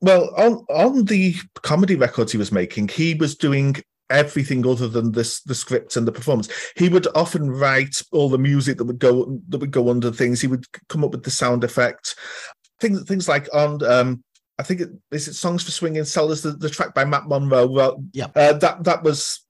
Well, 0.00 0.32
on 0.36 0.64
on 0.70 1.06
the 1.06 1.34
comedy 1.62 1.96
records 1.96 2.30
he 2.30 2.38
was 2.38 2.52
making, 2.52 2.86
he 2.86 3.14
was 3.14 3.34
doing 3.34 3.74
everything 4.14 4.66
other 4.66 4.88
than 4.88 5.12
this 5.12 5.40
the 5.42 5.54
script 5.54 5.96
and 5.96 6.06
the 6.06 6.12
performance. 6.12 6.48
He 6.76 6.88
would 6.88 7.06
often 7.14 7.50
write 7.50 8.00
all 8.12 8.28
the 8.28 8.38
music 8.38 8.78
that 8.78 8.84
would 8.84 8.98
go 8.98 9.40
that 9.48 9.58
would 9.58 9.70
go 9.70 9.90
under 9.90 10.10
things. 10.10 10.40
He 10.40 10.46
would 10.46 10.66
come 10.88 11.04
up 11.04 11.12
with 11.12 11.24
the 11.24 11.30
sound 11.30 11.64
effect, 11.64 12.16
things 12.80 13.02
things 13.04 13.28
like 13.28 13.48
on. 13.54 13.82
Um, 13.84 14.24
I 14.58 14.62
think 14.62 14.80
it 14.80 14.90
is 15.10 15.28
it 15.28 15.34
songs 15.34 15.64
for 15.64 15.72
swinging 15.72 16.04
sellers 16.04 16.42
the, 16.42 16.52
the 16.52 16.70
track 16.70 16.94
by 16.94 17.04
Matt 17.04 17.26
Monro. 17.26 17.66
Well, 17.66 18.04
yeah, 18.12 18.28
uh, 18.36 18.52
that 18.54 18.84
that 18.84 19.02
was 19.02 19.44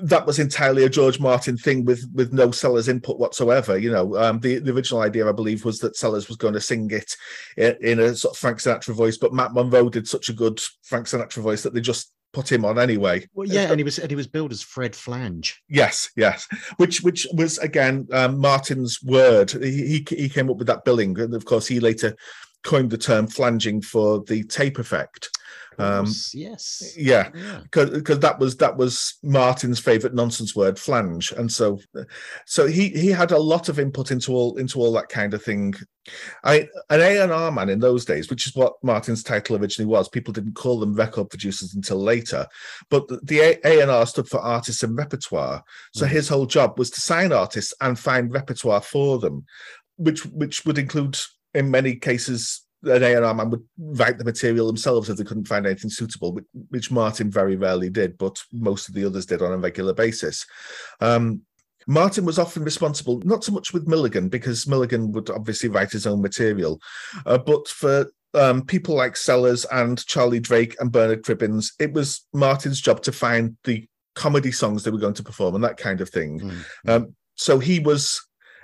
that 0.00 0.26
was 0.26 0.38
entirely 0.38 0.84
a 0.84 0.88
George 0.88 1.18
Martin 1.18 1.56
thing 1.56 1.84
with 1.84 2.08
with 2.14 2.32
no 2.32 2.50
Sellers 2.50 2.88
input 2.88 3.18
whatsoever. 3.18 3.78
You 3.78 3.90
know, 3.90 4.16
um, 4.16 4.40
the 4.40 4.58
the 4.58 4.72
original 4.72 5.02
idea, 5.02 5.28
I 5.28 5.32
believe, 5.32 5.64
was 5.64 5.80
that 5.80 5.96
Sellers 5.96 6.28
was 6.28 6.36
going 6.36 6.54
to 6.54 6.60
sing 6.60 6.90
it 6.90 7.16
in, 7.56 7.76
in, 7.80 8.00
a 8.00 8.14
sort 8.14 8.34
of 8.34 8.38
Frank 8.38 8.58
Sinatra 8.58 8.94
voice, 8.94 9.16
but 9.16 9.34
Matt 9.34 9.52
Monro 9.52 9.88
did 9.88 10.08
such 10.08 10.28
a 10.28 10.32
good 10.34 10.60
Frank 10.82 11.06
Sinatra 11.06 11.42
voice 11.42 11.62
that 11.62 11.74
they 11.74 11.80
just 11.80 12.12
put 12.32 12.50
him 12.50 12.64
on 12.64 12.78
anyway. 12.78 13.26
Well, 13.34 13.48
yeah, 13.48 13.70
and 13.70 13.78
he 13.78 13.84
was 13.84 13.98
and 13.98 14.10
he 14.10 14.16
was 14.16 14.26
billed 14.26 14.52
as 14.52 14.62
Fred 14.62 14.94
Flange. 14.94 15.62
Yes, 15.68 16.10
yes, 16.16 16.46
which 16.76 17.02
which 17.02 17.26
was 17.32 17.58
again 17.58 18.08
um, 18.12 18.38
Martin's 18.38 19.02
word. 19.02 19.50
He, 19.50 20.04
he 20.08 20.16
he 20.16 20.28
came 20.28 20.50
up 20.50 20.56
with 20.56 20.66
that 20.66 20.84
billing, 20.84 21.18
and 21.18 21.34
of 21.34 21.44
course 21.44 21.66
he 21.66 21.80
later 21.80 22.16
coined 22.64 22.90
the 22.90 22.98
term 22.98 23.26
flanging 23.26 23.80
for 23.80 24.22
the 24.24 24.44
tape 24.44 24.78
effect. 24.78 25.30
Um, 25.78 26.06
yes. 26.34 26.94
Yeah, 26.96 27.30
because 27.62 27.90
yeah. 28.08 28.14
that 28.16 28.38
was 28.38 28.56
that 28.56 28.76
was 28.76 29.14
Martin's 29.22 29.78
favorite 29.78 30.14
nonsense 30.14 30.56
word, 30.56 30.78
flange, 30.78 31.32
and 31.32 31.50
so 31.50 31.78
so 32.46 32.66
he 32.66 32.88
he 32.88 33.08
had 33.08 33.30
a 33.30 33.38
lot 33.38 33.68
of 33.68 33.78
input 33.78 34.10
into 34.10 34.32
all 34.32 34.56
into 34.56 34.80
all 34.80 34.92
that 34.92 35.08
kind 35.08 35.34
of 35.34 35.42
thing. 35.42 35.74
I 36.42 36.68
an 36.90 37.00
A 37.00 37.18
and 37.22 37.30
R 37.30 37.52
man 37.52 37.68
in 37.68 37.78
those 37.78 38.04
days, 38.04 38.28
which 38.28 38.46
is 38.46 38.56
what 38.56 38.74
Martin's 38.82 39.22
title 39.22 39.56
originally 39.56 39.88
was. 39.88 40.08
People 40.08 40.32
didn't 40.32 40.54
call 40.54 40.80
them 40.80 40.94
record 40.94 41.30
producers 41.30 41.74
until 41.74 41.98
later, 41.98 42.46
but 42.90 43.06
the 43.24 43.58
A 43.64 43.80
and 43.80 43.90
R 43.90 44.06
stood 44.06 44.28
for 44.28 44.40
artists 44.40 44.82
and 44.82 44.96
repertoire. 44.96 45.62
So 45.94 46.06
mm. 46.06 46.08
his 46.08 46.28
whole 46.28 46.46
job 46.46 46.78
was 46.78 46.90
to 46.90 47.00
sign 47.00 47.32
artists 47.32 47.72
and 47.80 47.98
find 47.98 48.32
repertoire 48.32 48.80
for 48.80 49.18
them, 49.18 49.44
which 49.96 50.26
which 50.26 50.64
would 50.64 50.78
include 50.78 51.18
in 51.54 51.70
many 51.70 51.94
cases 51.94 52.62
an 52.84 53.02
A&R 53.02 53.34
man 53.34 53.50
would 53.50 53.64
write 53.78 54.18
the 54.18 54.24
material 54.24 54.66
themselves 54.66 55.10
if 55.10 55.16
they 55.16 55.24
couldn't 55.24 55.48
find 55.48 55.66
anything 55.66 55.90
suitable, 55.90 56.32
which, 56.32 56.44
which, 56.70 56.90
Martin 56.90 57.30
very 57.30 57.56
rarely 57.56 57.90
did, 57.90 58.16
but 58.18 58.42
most 58.52 58.88
of 58.88 58.94
the 58.94 59.04
others 59.04 59.26
did 59.26 59.42
on 59.42 59.52
a 59.52 59.58
regular 59.58 59.92
basis. 59.92 60.46
Um, 61.00 61.42
Martin 61.86 62.24
was 62.24 62.38
often 62.38 62.64
responsible, 62.64 63.20
not 63.24 63.42
so 63.42 63.52
much 63.52 63.72
with 63.72 63.88
Milligan, 63.88 64.28
because 64.28 64.66
Milligan 64.66 65.10
would 65.12 65.30
obviously 65.30 65.68
write 65.68 65.90
his 65.90 66.06
own 66.06 66.20
material, 66.20 66.80
uh, 67.26 67.38
but 67.38 67.66
for 67.66 68.10
um, 68.34 68.62
people 68.64 68.94
like 68.94 69.16
Sellers 69.16 69.64
and 69.72 70.04
Charlie 70.06 70.40
Drake 70.40 70.76
and 70.80 70.92
Bernard 70.92 71.22
Cribbins, 71.22 71.72
it 71.78 71.92
was 71.92 72.26
Martin's 72.32 72.80
job 72.80 73.02
to 73.02 73.12
find 73.12 73.56
the 73.64 73.88
comedy 74.14 74.52
songs 74.52 74.82
they 74.82 74.90
were 74.90 74.98
going 74.98 75.14
to 75.14 75.22
perform 75.22 75.54
and 75.54 75.64
that 75.64 75.78
kind 75.78 76.00
of 76.00 76.10
thing. 76.10 76.40
Mm-hmm. 76.40 76.90
Um, 76.90 77.14
so 77.36 77.58
he 77.58 77.78
was 77.78 78.20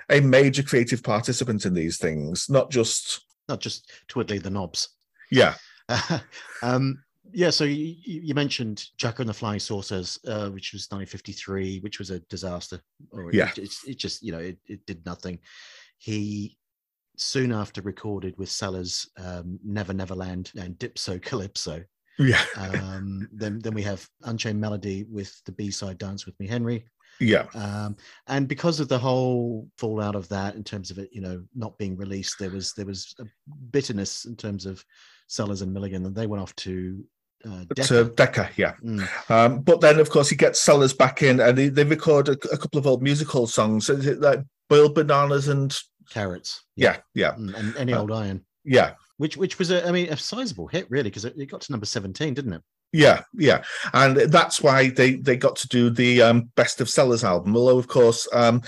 a 0.09 0.19
major 0.19 0.61
creative 0.61 1.01
participant 1.01 1.65
in 1.65 1.73
these 1.73 1.97
things, 1.97 2.47
not 2.49 2.69
just 2.69 3.24
Not 3.49 3.59
just 3.61 3.91
twiddly 4.07 4.41
the 4.41 4.49
knobs. 4.49 4.89
yeah, 5.31 5.55
um, 6.63 7.01
yeah, 7.31 7.49
so 7.49 7.63
you, 7.63 7.95
you 8.05 8.33
mentioned 8.33 8.85
Jack 8.97 9.19
and 9.19 9.27
the 9.27 9.33
Flying 9.33 9.59
Saucers, 9.59 10.17
uh, 10.27 10.49
which 10.49 10.73
was 10.73 10.87
1953, 10.89 11.79
which 11.79 11.99
was 11.99 12.09
a 12.11 12.19
disaster. 12.21 12.79
Or 13.11 13.31
Yeah. 13.33 13.49
it, 13.49 13.57
it, 13.57 13.73
it 13.87 13.97
just, 13.97 14.23
you 14.23 14.31
know, 14.31 14.39
it, 14.39 14.57
it 14.67 14.85
did 14.85 15.05
nothing. 15.05 15.39
He 15.97 16.57
soon 17.17 17.51
after 17.51 17.81
recorded 17.81 18.37
with 18.37 18.49
Sellers 18.49 19.09
um, 19.17 19.59
Never 19.63 19.93
Neverland 19.93 20.51
and 20.57 20.77
Dipso 20.77 21.21
Calypso. 21.21 21.83
yeah, 22.19 22.43
Um, 22.57 23.27
then, 23.33 23.59
then 23.59 23.73
we 23.73 23.81
have 23.83 24.07
Unchained 24.23 24.59
Melody 24.61 25.03
with 25.09 25.41
the 25.45 25.51
B 25.51 25.71
side 25.71 25.97
Dance 25.97 26.25
with 26.25 26.39
Me 26.39 26.47
Henry. 26.47 26.85
Yeah, 27.19 27.45
Um, 27.55 27.95
and 28.27 28.47
because 28.47 28.79
of 28.79 28.87
the 28.87 28.97
whole 28.99 29.67
fallout 29.77 30.15
of 30.15 30.27
that, 30.29 30.55
in 30.55 30.63
terms 30.63 30.91
of 30.91 30.97
it, 30.97 31.09
you 31.11 31.21
know, 31.21 31.43
not 31.55 31.77
being 31.77 31.95
released, 31.97 32.37
there 32.39 32.49
was 32.51 32.73
there 32.73 32.85
was 32.85 33.15
a 33.19 33.25
bitterness 33.71 34.25
in 34.25 34.35
terms 34.35 34.65
of 34.65 34.83
Sellers 35.27 35.61
and 35.61 35.73
Milligan, 35.73 36.05
and 36.05 36.15
they 36.15 36.27
went 36.27 36.41
off 36.43 36.55
to 36.57 37.03
uh, 37.45 37.63
to 37.75 37.75
Decca. 37.75 38.03
Decca, 38.15 38.49
yeah. 38.57 38.73
Mm. 38.83 39.29
Um, 39.29 39.61
but 39.61 39.79
then, 39.81 39.99
of 39.99 40.09
course, 40.09 40.29
he 40.29 40.35
gets 40.35 40.59
Sellers 40.59 40.93
back 40.93 41.21
in, 41.23 41.39
and 41.39 41.57
they, 41.57 41.69
they 41.69 41.83
record 41.83 42.27
a, 42.29 42.33
a 42.51 42.57
couple 42.57 42.79
of 42.79 42.87
old 42.87 43.01
musical 43.03 43.45
songs, 43.47 43.89
like 43.89 44.39
boiled 44.69 44.95
bananas 44.95 45.47
and 45.47 45.75
carrots. 46.09 46.63
yeah, 46.75 46.97
yeah, 47.13 47.33
Mm, 47.35 47.53
and 47.55 47.77
any 47.77 47.93
Uh, 47.93 48.01
old 48.01 48.11
iron, 48.11 48.43
yeah. 48.63 48.93
which 49.17 49.37
which 49.37 49.57
was 49.59 49.71
a, 49.71 49.87
I 49.87 49.91
mean, 49.91 50.11
a 50.11 50.17
sizable 50.17 50.67
hit 50.67 50.89
really 50.89 51.09
because 51.09 51.25
it, 51.25 51.37
it 51.37 51.47
got 51.47 51.61
to 51.61 51.71
number 51.71 51.85
seventeen, 51.85 52.33
didn't 52.33 52.53
it? 52.53 52.61
Yeah, 52.91 53.23
yeah, 53.33 53.63
and 53.93 54.15
that's 54.15 54.61
why 54.61 54.89
they 54.89 55.15
they 55.15 55.35
got 55.35 55.57
to 55.57 55.67
do 55.67 55.89
the 55.89 56.21
um, 56.21 56.43
best 56.55 56.79
of 56.79 56.89
Sellers 56.89 57.25
album. 57.25 57.57
Although, 57.57 57.77
of 57.77 57.89
course, 57.89 58.25
um, 58.31 58.61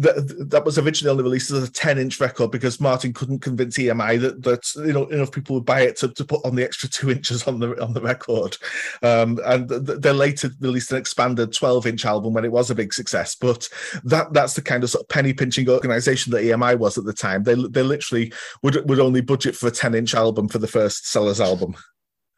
th- 0.00 0.14
th- 0.14 0.48
that 0.48 0.64
was 0.64 0.78
originally 0.78 1.22
released 1.22 1.50
as 1.50 1.66
a 1.66 1.72
ten 1.72 1.98
inch 1.98 2.20
record 2.20 2.50
because 2.50 2.80
Martin 2.80 3.12
couldn't 3.12 3.40
convince 3.40 3.78
EMI 3.78 4.20
that 4.20 4.42
that 4.42 4.86
you 4.86 4.92
know 4.92 5.06
enough 5.06 5.32
people 5.32 5.54
would 5.54 5.64
buy 5.64 5.80
it 5.80 5.96
to, 5.96 6.08
to 6.08 6.24
put 6.24 6.44
on 6.44 6.54
the 6.54 6.62
extra 6.64 6.88
two 6.88 7.10
inches 7.16 7.46
on 7.46 7.58
the 7.58 7.80
on 7.82 7.94
the 7.94 8.00
record. 8.00 8.56
Um, 9.02 9.38
and 9.46 9.68
th- 9.68 9.86
th- 9.86 10.00
they 10.00 10.12
later 10.12 10.50
released 10.60 10.92
an 10.92 10.98
expanded 10.98 11.52
twelve 11.52 11.86
inch 11.86 12.04
album 12.04 12.34
when 12.34 12.44
it 12.44 12.52
was 12.52 12.70
a 12.70 12.74
big 12.74 12.92
success. 12.92 13.34
But 13.34 13.68
that 14.04 14.32
that's 14.32 14.54
the 14.54 14.62
kind 14.62 14.84
of 14.84 14.90
sort 14.90 15.04
of 15.04 15.08
penny 15.08 15.32
pinching 15.32 15.68
organization 15.68 16.32
that 16.32 16.44
EMI 16.44 16.78
was 16.78 16.98
at 16.98 17.04
the 17.04 17.12
time. 17.12 17.44
They 17.44 17.54
they 17.54 17.82
literally 17.82 18.32
would 18.62 18.88
would 18.88 19.00
only 19.00 19.22
budget 19.22 19.56
for 19.56 19.68
a 19.68 19.72
ten 19.72 19.94
inch 19.94 20.14
album 20.14 20.48
for 20.48 20.58
the 20.58 20.68
first 20.68 21.10
Sellers 21.10 21.40
album. 21.40 21.76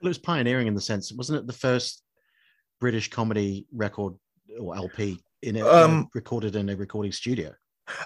Well, 0.02 0.08
it 0.08 0.10
was 0.10 0.18
pioneering 0.18 0.66
in 0.66 0.74
the 0.74 0.80
sense, 0.80 1.12
wasn't 1.12 1.38
it? 1.38 1.46
The 1.46 1.52
first 1.52 2.02
British 2.80 3.08
comedy 3.08 3.66
record 3.72 4.14
or 4.58 4.74
LP 4.74 5.20
in 5.42 5.56
a, 5.56 5.64
Um, 5.66 6.08
recorded 6.12 6.56
in 6.56 6.68
a 6.68 6.76
recording 6.76 7.12
studio. 7.12 7.52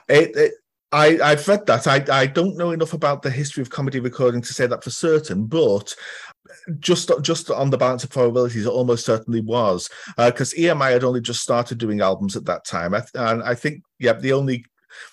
It, 0.07 0.37
it, 0.37 0.53
I, 0.93 1.19
I've 1.23 1.49
read 1.49 1.65
that. 1.67 1.87
I, 1.87 2.05
I 2.13 2.27
don't 2.27 2.59
know 2.59 2.73
enough 2.73 2.93
about 2.93 3.23
the 3.23 3.31
history 3.31 3.63
of 3.63 3.71
comedy 3.71 3.99
recording 4.01 4.43
to 4.43 4.53
say 4.53 4.67
that 4.67 4.85
for 4.85 4.91
certain, 4.91 5.47
but 5.47 5.95
just 6.79 7.11
just 7.23 7.51
on 7.51 7.71
the 7.71 7.79
balance 7.79 8.05
of 8.05 8.11
probabilities, 8.11 8.67
it 8.67 8.71
almost 8.71 9.07
certainly 9.07 9.41
was 9.41 9.89
because 10.19 10.53
EMI 10.55 10.93
had 10.93 11.03
only 11.03 11.23
just 11.23 11.41
started 11.41 11.79
doing 11.79 12.03
albums 12.03 12.37
at 12.37 12.45
that 12.45 12.65
time, 12.67 12.95
I, 12.95 13.01
th- 13.01 13.11
and 13.15 13.43
I 13.43 13.55
think 13.55 13.83
yeah, 13.99 14.13
the 14.13 14.35
only 14.35 14.65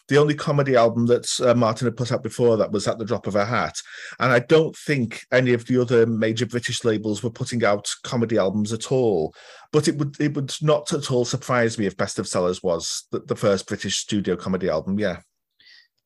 the 0.07 0.17
only 0.17 0.35
comedy 0.35 0.75
album 0.75 1.05
that 1.07 1.27
uh, 1.41 1.53
Martin 1.53 1.87
had 1.87 1.97
put 1.97 2.11
out 2.11 2.23
before 2.23 2.57
that 2.57 2.71
was 2.71 2.87
at 2.87 2.97
the 2.97 3.05
drop 3.05 3.27
of 3.27 3.35
a 3.35 3.45
hat, 3.45 3.75
and 4.19 4.31
I 4.31 4.39
don't 4.39 4.75
think 4.75 5.25
any 5.31 5.53
of 5.53 5.65
the 5.65 5.81
other 5.81 6.05
major 6.05 6.45
British 6.45 6.83
labels 6.83 7.23
were 7.23 7.29
putting 7.29 7.63
out 7.63 7.89
comedy 8.03 8.37
albums 8.37 8.73
at 8.73 8.91
all. 8.91 9.33
But 9.71 9.87
it 9.87 9.97
would 9.97 10.19
it 10.19 10.33
would 10.35 10.53
not 10.61 10.93
at 10.93 11.11
all 11.11 11.25
surprise 11.25 11.77
me 11.77 11.85
if 11.85 11.97
Best 11.97 12.19
of 12.19 12.27
Sellers 12.27 12.61
was 12.61 13.07
the, 13.11 13.19
the 13.19 13.35
first 13.35 13.67
British 13.67 13.97
studio 13.97 14.35
comedy 14.35 14.69
album. 14.69 14.99
Yeah. 14.99 15.19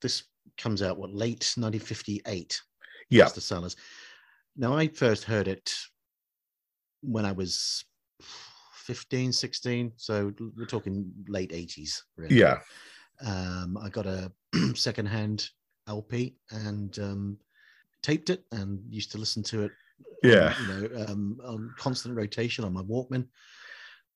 This 0.01 0.23
comes 0.57 0.81
out 0.81 0.97
what 0.97 1.13
late 1.13 1.53
1958. 1.55 2.61
Yeah. 3.09 3.25
Mr. 3.25 3.41
Sellers. 3.41 3.75
Now, 4.55 4.75
I 4.75 4.87
first 4.87 5.23
heard 5.23 5.47
it 5.47 5.73
when 7.01 7.25
I 7.25 7.31
was 7.31 7.85
15, 8.73 9.31
16. 9.31 9.93
So 9.97 10.33
we're 10.55 10.65
talking 10.65 11.11
late 11.27 11.51
80s, 11.51 12.01
really. 12.15 12.35
Yeah. 12.35 12.59
Um, 13.25 13.77
I 13.82 13.89
got 13.89 14.06
a 14.06 14.32
secondhand 14.75 15.49
LP 15.88 16.36
and 16.51 16.97
um, 16.99 17.38
taped 18.03 18.30
it 18.30 18.43
and 18.51 18.80
used 18.89 19.12
to 19.13 19.17
listen 19.17 19.43
to 19.43 19.63
it. 19.63 19.71
Yeah. 20.23 20.53
you 20.62 20.67
know, 20.67 21.06
um, 21.08 21.38
on 21.43 21.73
constant 21.77 22.15
rotation 22.15 22.63
on 22.63 22.73
my 22.73 22.82
Walkman. 22.84 23.27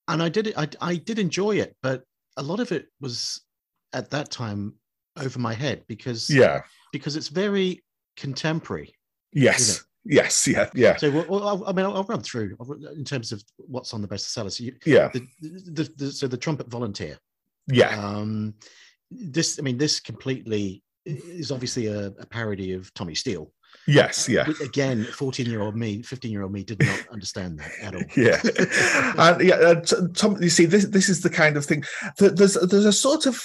And 0.07 0.21
I 0.21 0.29
did 0.29 0.47
it. 0.47 0.53
I, 0.57 0.67
I 0.79 0.95
did 0.95 1.19
enjoy 1.19 1.57
it, 1.57 1.75
but 1.81 2.03
a 2.37 2.43
lot 2.43 2.59
of 2.59 2.71
it 2.71 2.87
was 2.99 3.41
at 3.93 4.09
that 4.11 4.29
time 4.31 4.73
over 5.17 5.39
my 5.39 5.53
head 5.53 5.83
because 5.87 6.29
Yeah. 6.29 6.61
because 6.91 7.15
it's 7.15 7.27
very 7.27 7.83
contemporary. 8.17 8.93
Yes. 9.33 9.83
Yes. 10.03 10.47
Yeah. 10.47 10.69
Yeah. 10.73 10.97
So, 10.97 11.11
well, 11.11 11.47
I'll- 11.47 11.73
mean, 11.73 11.85
I'll, 11.85 12.03
run 12.03 12.21
through 12.21 12.57
in 12.95 13.03
terms 13.05 13.31
of 13.31 13.43
what's 13.57 13.93
on 13.93 14.01
the 14.01 14.07
bestseller. 14.07 14.51
So, 14.51 14.63
you, 14.63 14.75
Yeah. 14.85 15.09
the, 15.13 15.27
the, 15.41 15.91
the, 15.97 16.11
so 16.11 16.27
the 16.27 16.37
trumpet 16.37 16.69
volunteer. 16.69 17.17
Yeah. 17.67 17.89
Um, 17.97 18.55
this, 19.11 19.59
I 19.59 19.61
mean, 19.61 19.77
this 19.77 19.99
completely 19.99 20.83
is 21.05 21.51
obviously 21.51 21.87
a, 21.87 22.07
a 22.07 22.25
parody 22.25 22.73
of 22.73 22.93
Tommy 22.93 23.15
Steele. 23.15 23.51
Yes. 23.87 24.29
Yeah. 24.29 24.47
Again, 24.63 25.05
fourteen-year-old 25.05 25.75
me, 25.75 26.01
fifteen-year-old 26.01 26.51
me, 26.51 26.63
did 26.63 26.79
not 26.79 27.07
understand 27.11 27.59
that 27.59 27.71
at 27.81 27.95
all. 27.95 28.03
yeah 28.15 28.39
and 29.33 29.47
yeah 29.47 29.55
uh, 29.55 30.07
tom 30.13 30.41
you 30.41 30.49
see 30.49 30.65
this 30.65 30.85
this 30.87 31.09
is 31.09 31.21
the 31.21 31.29
kind 31.29 31.57
of 31.57 31.65
thing 31.65 31.83
that 32.17 32.37
there's 32.37 32.53
there's 32.53 32.85
a 32.85 32.91
sort 32.91 33.25
of 33.25 33.41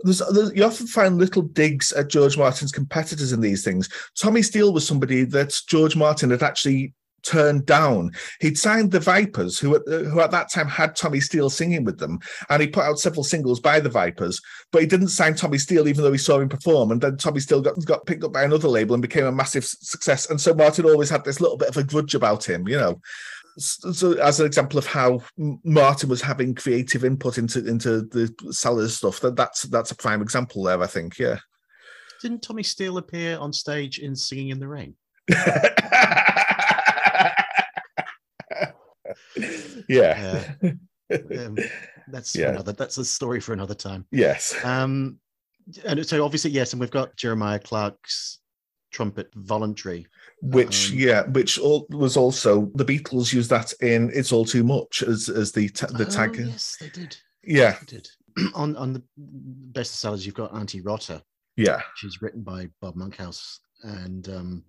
there's, 0.00 0.22
there's 0.32 0.52
you 0.54 0.64
often 0.64 0.86
find 0.86 1.18
little 1.18 1.42
digs 1.42 1.92
at 1.92 2.08
George 2.08 2.36
Martin's 2.38 2.72
competitors 2.72 3.32
in 3.32 3.40
these 3.40 3.64
things. 3.64 3.88
Tommy 4.18 4.42
Steele 4.42 4.72
was 4.72 4.86
somebody 4.86 5.24
that 5.24 5.58
George 5.68 5.96
Martin 5.96 6.30
had 6.30 6.42
actually 6.42 6.94
turned 7.22 7.66
down. 7.66 8.12
He'd 8.40 8.58
signed 8.58 8.90
the 8.90 9.00
Vipers, 9.00 9.58
who 9.58 9.76
at, 9.76 9.82
who 9.86 10.20
at 10.20 10.30
that 10.30 10.50
time 10.52 10.68
had 10.68 10.96
Tommy 10.96 11.20
Steele 11.20 11.50
singing 11.50 11.84
with 11.84 11.98
them, 11.98 12.18
and 12.48 12.62
he 12.62 12.68
put 12.68 12.84
out 12.84 12.98
several 12.98 13.24
singles 13.24 13.60
by 13.60 13.80
the 13.80 13.88
Vipers. 13.88 14.40
But 14.72 14.82
he 14.82 14.88
didn't 14.88 15.08
sign 15.08 15.34
Tommy 15.34 15.58
Steele, 15.58 15.88
even 15.88 16.04
though 16.04 16.12
he 16.12 16.18
saw 16.18 16.38
him 16.40 16.48
perform. 16.48 16.90
And 16.90 17.00
then 17.00 17.16
Tommy 17.16 17.40
Steele 17.40 17.62
got, 17.62 17.84
got 17.84 18.06
picked 18.06 18.24
up 18.24 18.32
by 18.32 18.44
another 18.44 18.68
label 18.68 18.94
and 18.94 19.02
became 19.02 19.26
a 19.26 19.32
massive 19.32 19.64
success. 19.64 20.30
And 20.30 20.40
so 20.40 20.54
Martin 20.54 20.86
always 20.86 21.10
had 21.10 21.24
this 21.24 21.40
little 21.40 21.56
bit 21.56 21.68
of 21.68 21.76
a 21.76 21.84
grudge 21.84 22.14
about 22.14 22.48
him, 22.48 22.68
you 22.68 22.76
know 22.76 23.00
so 23.60 24.12
as 24.14 24.40
an 24.40 24.46
example 24.46 24.78
of 24.78 24.86
how 24.86 25.20
Martin 25.36 26.08
was 26.08 26.22
having 26.22 26.54
creative 26.54 27.04
input 27.04 27.38
into 27.38 27.66
into 27.66 28.02
the 28.02 28.32
Sellers 28.50 28.96
stuff, 28.96 29.20
that 29.20 29.36
that's 29.36 29.62
that's 29.64 29.90
a 29.90 29.96
prime 29.96 30.22
example 30.22 30.62
there. 30.64 30.82
I 30.82 30.86
think, 30.86 31.18
yeah. 31.18 31.38
Didn't 32.22 32.42
Tommy 32.42 32.62
Steele 32.62 32.98
appear 32.98 33.38
on 33.38 33.52
stage 33.52 33.98
in 33.98 34.14
Singing 34.14 34.50
in 34.50 34.60
the 34.60 34.68
Rain? 34.68 34.94
yeah. 39.88 40.52
Um, 41.10 41.56
that's 42.08 42.34
Yeah. 42.34 42.50
another. 42.50 42.72
That's 42.72 42.98
a 42.98 43.04
story 43.04 43.40
for 43.40 43.52
another 43.52 43.74
time. 43.74 44.06
yes. 44.10 44.54
Um, 44.64 45.18
and 45.84 46.04
so 46.06 46.24
obviously, 46.24 46.50
yes, 46.50 46.72
and 46.72 46.80
we've 46.80 46.90
got 46.90 47.14
Jeremiah 47.16 47.58
Clarke's 47.58 48.38
trumpet 48.92 49.28
voluntary. 49.36 50.06
Which 50.42 50.90
um, 50.90 50.98
yeah, 50.98 51.22
which 51.28 51.58
all, 51.58 51.86
was 51.90 52.16
also 52.16 52.70
the 52.74 52.84
Beatles 52.84 53.32
used 53.32 53.50
that 53.50 53.72
in 53.80 54.10
"It's 54.12 54.32
All 54.32 54.44
Too 54.44 54.64
Much" 54.64 55.02
as 55.02 55.28
as 55.28 55.52
the 55.52 55.68
ta- 55.68 55.86
the 55.88 56.06
Oh, 56.06 56.10
tag. 56.10 56.36
yes, 56.36 56.76
they 56.80 56.88
did. 56.88 57.16
Yeah, 57.44 57.76
They 57.80 57.86
did. 57.98 58.08
on 58.54 58.74
on 58.76 58.92
the 58.94 59.02
best 59.16 60.00
sellers, 60.00 60.24
you've 60.26 60.34
got 60.34 60.52
Auntie 60.54 60.80
Rotter, 60.80 61.20
yeah, 61.56 61.82
she's 61.96 62.20
written 62.22 62.42
by 62.42 62.68
Bob 62.80 62.96
Monkhouse, 62.96 63.60
and 63.82 64.28
um, 64.28 64.64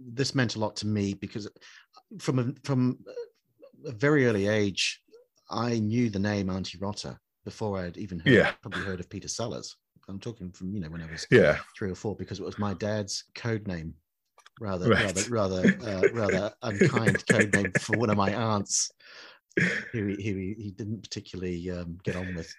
this 0.00 0.34
meant 0.34 0.56
a 0.56 0.58
lot 0.58 0.74
to 0.76 0.86
me 0.86 1.14
because 1.14 1.46
from 2.18 2.38
a, 2.38 2.52
from 2.64 2.98
a 3.86 3.92
very 3.92 4.26
early 4.26 4.48
age, 4.48 5.00
I 5.50 5.78
knew 5.78 6.10
the 6.10 6.18
name 6.18 6.50
Auntie 6.50 6.78
Rotter 6.78 7.18
before 7.44 7.78
I'd 7.80 7.96
even 7.96 8.18
heard, 8.18 8.32
Yeah. 8.34 8.52
probably 8.62 8.82
heard 8.84 9.00
of 9.00 9.10
Peter 9.10 9.28
Sellers. 9.28 9.76
I'm 10.08 10.18
talking 10.18 10.50
from 10.50 10.74
you 10.74 10.80
know 10.80 10.90
when 10.90 11.02
I 11.02 11.06
was 11.06 11.26
yeah, 11.30 11.58
three 11.76 11.90
or 11.90 11.94
four 11.94 12.16
because 12.16 12.40
it 12.40 12.44
was 12.44 12.58
my 12.58 12.74
dad's 12.74 13.24
code 13.34 13.68
name, 13.68 13.94
rather 14.60 14.88
Right. 14.88 15.00
rather 15.00 15.22
rather 15.24 15.72
uh, 15.80 16.08
rather 16.10 16.52
unkind 16.62 17.24
code 17.26 17.52
name 17.54 17.72
for 17.78 17.94
one 17.96 18.10
of 18.10 18.16
my 18.16 18.34
aunts, 18.34 18.90
who 19.92 20.06
he, 20.06 20.16
he, 20.16 20.54
he 20.58 20.70
didn't 20.76 21.02
particularly 21.02 21.70
um, 21.70 21.98
get 22.02 22.16
on 22.16 22.34
with. 22.34 22.54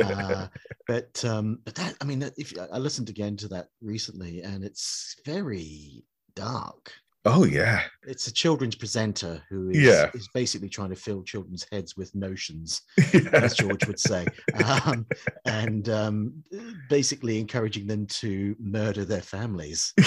Uh, 0.00 0.46
but 0.86 1.24
um, 1.24 1.58
but 1.64 1.74
that 1.74 1.96
I 2.00 2.04
mean, 2.04 2.22
if 2.36 2.52
I 2.72 2.78
listened 2.78 3.08
again 3.08 3.36
to 3.38 3.48
that 3.48 3.68
recently, 3.82 4.42
and 4.42 4.64
it's 4.64 5.16
very 5.24 6.04
dark. 6.34 6.92
Oh 7.26 7.44
yeah, 7.44 7.82
It's 8.06 8.26
a 8.28 8.32
children's 8.32 8.74
presenter 8.76 9.42
who 9.50 9.70
is, 9.70 9.78
Yeah. 9.78 10.10
is 10.14 10.28
basically 10.32 10.68
trying 10.68 10.90
to 10.90 10.96
fill 10.96 11.22
children's 11.22 11.66
heads 11.72 11.96
with 11.96 12.14
notions 12.14 12.82
yeah. 13.12 13.28
as 13.32 13.54
George 13.56 13.86
would 13.86 13.98
say, 14.00 14.26
um, 14.64 15.04
and 15.44 15.88
um, 15.88 16.44
basically 16.88 17.38
encouraging 17.40 17.86
them 17.86 18.06
to 18.06 18.54
murder 18.60 19.04
their 19.04 19.22
families. 19.22 19.92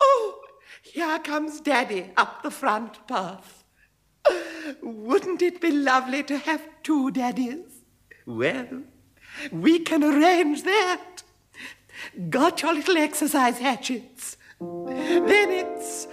Oh, 0.00 0.40
here 0.82 1.18
comes 1.20 1.60
Daddy 1.60 2.10
up 2.16 2.42
the 2.42 2.50
front 2.50 3.06
path. 3.06 3.64
Wouldn't 4.82 5.40
it 5.40 5.60
be 5.60 5.70
lovely 5.70 6.22
to 6.24 6.36
have 6.36 6.66
two 6.82 7.10
daddies? 7.10 7.82
Well, 8.26 8.82
We 9.52 9.78
can 9.80 10.02
arrange 10.04 10.62
that. 10.64 11.22
Got 12.28 12.62
your 12.62 12.74
little 12.74 12.96
exercise 12.98 13.58
hatchets. 13.58 14.36
Then 15.26 15.50
it's 15.50 16.06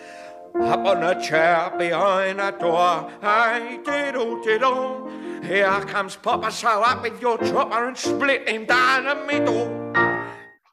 Up 0.55 0.85
on 0.85 1.03
a 1.03 1.21
chair 1.21 1.71
behind 1.77 2.39
a 2.41 2.51
door. 2.51 3.09
Hey, 3.21 3.79
diddle 3.83 4.41
diddle. 4.43 5.09
Here 5.43 5.81
comes 5.87 6.15
Papa, 6.15 6.51
so 6.51 6.81
up 6.83 7.01
with 7.01 7.21
your 7.21 7.37
chopper 7.39 7.87
and 7.87 7.97
split 7.97 8.47
him 8.47 8.65
down 8.65 9.05
the 9.05 9.15
middle. 9.25 9.67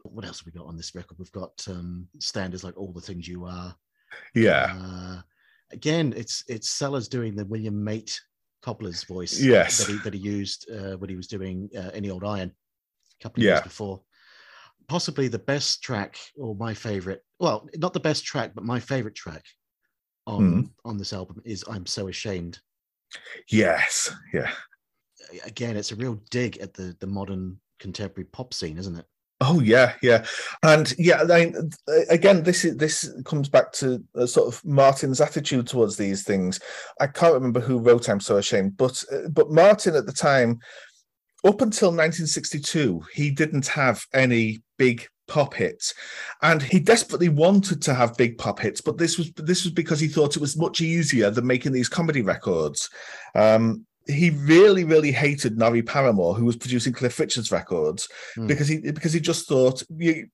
What 0.03 0.25
else 0.25 0.41
have 0.41 0.47
we 0.47 0.53
got 0.53 0.67
on 0.67 0.77
this 0.77 0.95
record? 0.95 1.17
We've 1.19 1.33
got 1.33 1.53
um, 1.69 2.09
standards 2.19 2.65
like 2.65 2.77
"All 2.77 2.93
the 2.93 3.01
Things 3.01 3.27
You 3.29 3.45
Are." 3.45 3.75
Yeah. 4.35 4.77
Uh, 4.79 5.21
again, 5.71 6.13
it's 6.17 6.43
it's 6.49 6.71
Sellers 6.71 7.09
doing 7.09 7.37
the 7.37 7.45
William 7.47 7.83
Mate 7.83 8.21
Cobbler's 8.63 9.05
voice. 9.05 9.41
Yes. 9.41 9.79
that 9.79 9.93
he, 9.93 9.99
that 10.01 10.15
he 10.15 10.21
used 10.21 10.69
uh, 10.71 10.97
when 10.97 11.09
he 11.09 11.17
was 11.17 11.29
doing 11.29 11.71
uh, 11.77 11.91
Any 11.95 12.11
Old 12.11 12.25
Iron 12.25 12.51
a 12.51 13.23
couple 13.23 13.41
of 13.41 13.45
Yeah. 13.45 13.53
years 13.53 13.63
before. 13.63 14.03
Possibly 14.89 15.29
the 15.29 15.39
best 15.39 15.83
track, 15.83 16.17
or 16.37 16.55
my 16.55 16.73
favorite. 16.75 17.23
Well, 17.39 17.69
not 17.77 17.93
the 17.93 18.01
best 18.01 18.25
track, 18.25 18.53
but 18.55 18.65
my 18.65 18.81
favorite 18.81 19.15
track 19.15 19.45
on 20.27 20.53
Hmm. 20.53 20.61
on 20.85 20.97
this 20.99 21.13
album 21.13 21.43
is 21.45 21.65
"I'm 21.69 21.87
So 21.87 22.09
Ashamed." 22.09 22.61
Yes. 23.51 24.15
Yeah. 24.33 24.51
Again, 25.45 25.77
it's 25.77 25.93
a 25.93 25.97
real 25.97 26.21
dig 26.31 26.59
at 26.59 26.75
the 26.75 26.97
the 27.01 27.07
modern 27.07 27.61
contemporary 27.79 28.27
pop 28.27 28.55
scene, 28.55 28.79
isn't 28.79 28.97
it? 28.97 29.07
Oh 29.41 29.61
yeah, 29.61 29.95
yeah, 30.03 30.25
and 30.65 30.93
yeah. 30.99 31.23
I 31.31 31.53
again, 32.11 32.43
this 32.43 32.65
is 32.65 32.77
this 32.77 33.09
comes 33.25 33.49
back 33.49 33.71
to 33.75 34.03
uh, 34.17 34.27
sort 34.27 34.53
of 34.53 34.65
Martin's 34.65 35.21
attitude 35.21 35.69
towards 35.69 35.97
these 35.97 36.25
things. 36.25 36.59
I 37.01 37.07
can't 37.07 37.35
remember 37.35 37.61
who 37.61 37.79
wrote 37.79 38.09
"I'm 38.09 38.19
So 38.21 38.39
Ashamed," 38.39 38.77
but 38.77 39.01
uh, 39.13 39.29
but 39.31 39.51
Martin 39.53 39.95
at 39.95 40.07
the 40.07 40.13
time, 40.13 40.59
up 41.45 41.61
until 41.61 41.89
1962, 41.89 43.03
he 43.15 43.31
didn't 43.31 43.67
have 43.69 44.05
any 44.13 44.61
big 44.77 45.07
pop 45.29 45.55
hits, 45.55 45.95
and 46.43 46.63
he 46.63 46.81
desperately 46.81 47.29
wanted 47.29 47.83
to 47.83 47.95
have 47.95 48.17
big 48.17 48.39
pop 48.39 48.59
hits. 48.59 48.81
But 48.81 48.99
this 48.99 49.19
was 49.19 49.31
this 49.33 49.65
was 49.65 49.73
because 49.73 50.01
he 50.01 50.09
thought 50.09 50.37
it 50.37 50.41
was 50.41 50.57
much 50.57 50.81
easier 50.81 51.31
than 51.31 51.47
making 51.47 51.73
these 51.73 51.89
comedy 51.89 52.23
records. 52.23 52.91
Um, 53.35 53.87
he 54.07 54.31
really, 54.31 54.85
really 54.85 55.13
hated 55.13 55.59
Norrie 55.59 55.83
Paramor, 55.83 56.35
who 56.35 56.47
was 56.47 56.57
producing 56.57 56.95
Cliff 56.95 57.19
Richard's 57.21 57.53
records, 57.53 58.09
Hmm. 58.35 58.47
because 58.47 58.67
he 58.67 58.79
because 58.79 59.13
he 59.13 59.21
just 59.21 59.47
thought 59.47 59.83
you 59.97 60.29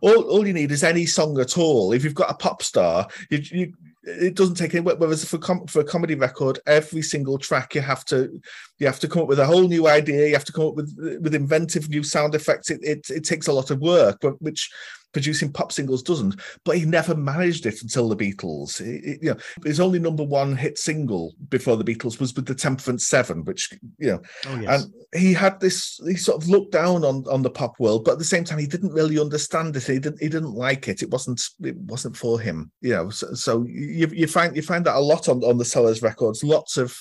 all, 0.00 0.22
all 0.22 0.46
you 0.46 0.52
need 0.52 0.70
is 0.70 0.84
any 0.84 1.06
song 1.06 1.38
at 1.40 1.58
all. 1.58 1.92
If 1.92 2.04
you've 2.04 2.14
got 2.14 2.30
a 2.30 2.34
pop 2.34 2.62
star, 2.62 3.08
you, 3.30 3.40
you 3.50 3.72
it 4.04 4.36
doesn't 4.36 4.54
take 4.54 4.72
any. 4.74 4.82
Whereas 4.82 5.24
for 5.24 5.38
com- 5.38 5.66
for 5.66 5.80
a 5.80 5.84
comedy 5.84 6.14
record, 6.14 6.60
every 6.66 7.02
single 7.02 7.36
track 7.38 7.74
you 7.74 7.80
have 7.80 8.04
to 8.06 8.40
you 8.78 8.86
have 8.86 9.00
to 9.00 9.08
come 9.08 9.22
up 9.22 9.28
with 9.28 9.38
a 9.38 9.46
whole 9.46 9.66
new 9.68 9.88
idea. 9.88 10.26
You 10.26 10.34
have 10.34 10.44
to 10.44 10.52
come 10.52 10.66
up 10.66 10.74
with 10.74 10.94
with 11.22 11.34
inventive 11.34 11.88
new 11.88 12.02
sound 12.02 12.34
effects. 12.34 12.70
It 12.70 12.80
it, 12.82 13.08
it 13.10 13.24
takes 13.24 13.46
a 13.46 13.52
lot 13.52 13.70
of 13.70 13.80
work, 13.80 14.18
but 14.20 14.40
which 14.42 14.70
producing 15.12 15.50
pop 15.50 15.72
singles 15.72 16.02
doesn't. 16.02 16.38
But 16.62 16.76
he 16.76 16.84
never 16.84 17.14
managed 17.14 17.64
it 17.64 17.80
until 17.80 18.06
the 18.08 18.16
Beatles. 18.16 18.80
It- 18.82 19.22
you 19.22 19.30
know, 19.30 19.36
his 19.64 19.80
only 19.80 19.98
number 19.98 20.22
one 20.24 20.54
hit 20.56 20.76
single 20.78 21.32
before 21.48 21.78
the 21.78 21.84
Beatles 21.84 22.20
was 22.20 22.34
with 22.34 22.44
the 22.44 22.54
Temperance 22.54 23.06
Seven, 23.06 23.42
which 23.44 23.70
you 23.98 24.08
know 24.08 24.20
Oh 24.46 24.60
yes. 24.60 24.82
and 24.84 24.92
he 25.14 25.32
had 25.32 25.58
this 25.58 25.98
he 26.06 26.16
sort 26.16 26.42
of 26.42 26.48
looked 26.48 26.72
down 26.72 27.02
on 27.04 27.24
on 27.30 27.40
the 27.40 27.48
pop 27.48 27.80
world 27.80 28.04
but 28.04 28.12
at 28.12 28.18
the 28.18 28.24
same 28.24 28.44
time 28.44 28.58
he 28.58 28.66
didn't 28.66 28.92
really 28.92 29.18
understand 29.18 29.74
it 29.74 29.84
he 29.84 29.98
didn't 29.98 30.20
he 30.20 30.28
didn't 30.28 30.52
like 30.52 30.88
it 30.88 31.00
it 31.02 31.10
wasn't 31.10 31.40
it 31.62 31.76
wasn't 31.76 32.14
for 32.14 32.38
him 32.38 32.70
you 32.82 32.90
know 32.92 33.08
so, 33.08 33.32
so 33.32 33.64
you, 33.66 34.08
you 34.12 34.26
find 34.26 34.54
you 34.56 34.60
find 34.62 34.84
that 34.84 34.96
a 34.96 35.00
lot 35.00 35.28
on 35.28 35.42
on 35.44 35.56
the 35.56 35.64
sellers 35.64 36.02
records 36.02 36.44
lots 36.44 36.76
of 36.76 36.94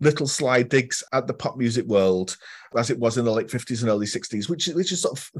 little 0.00 0.26
sly 0.26 0.62
digs 0.62 1.02
at 1.12 1.26
the 1.26 1.34
pop 1.34 1.56
music 1.56 1.86
world 1.86 2.36
as 2.76 2.90
it 2.90 2.98
was 2.98 3.16
in 3.16 3.24
the 3.24 3.30
late 3.30 3.48
50s 3.48 3.80
and 3.80 3.90
early 3.90 4.06
60s 4.06 4.48
which 4.48 4.66
which 4.68 4.92
is 4.92 5.02
sort 5.02 5.18
of 5.18 5.30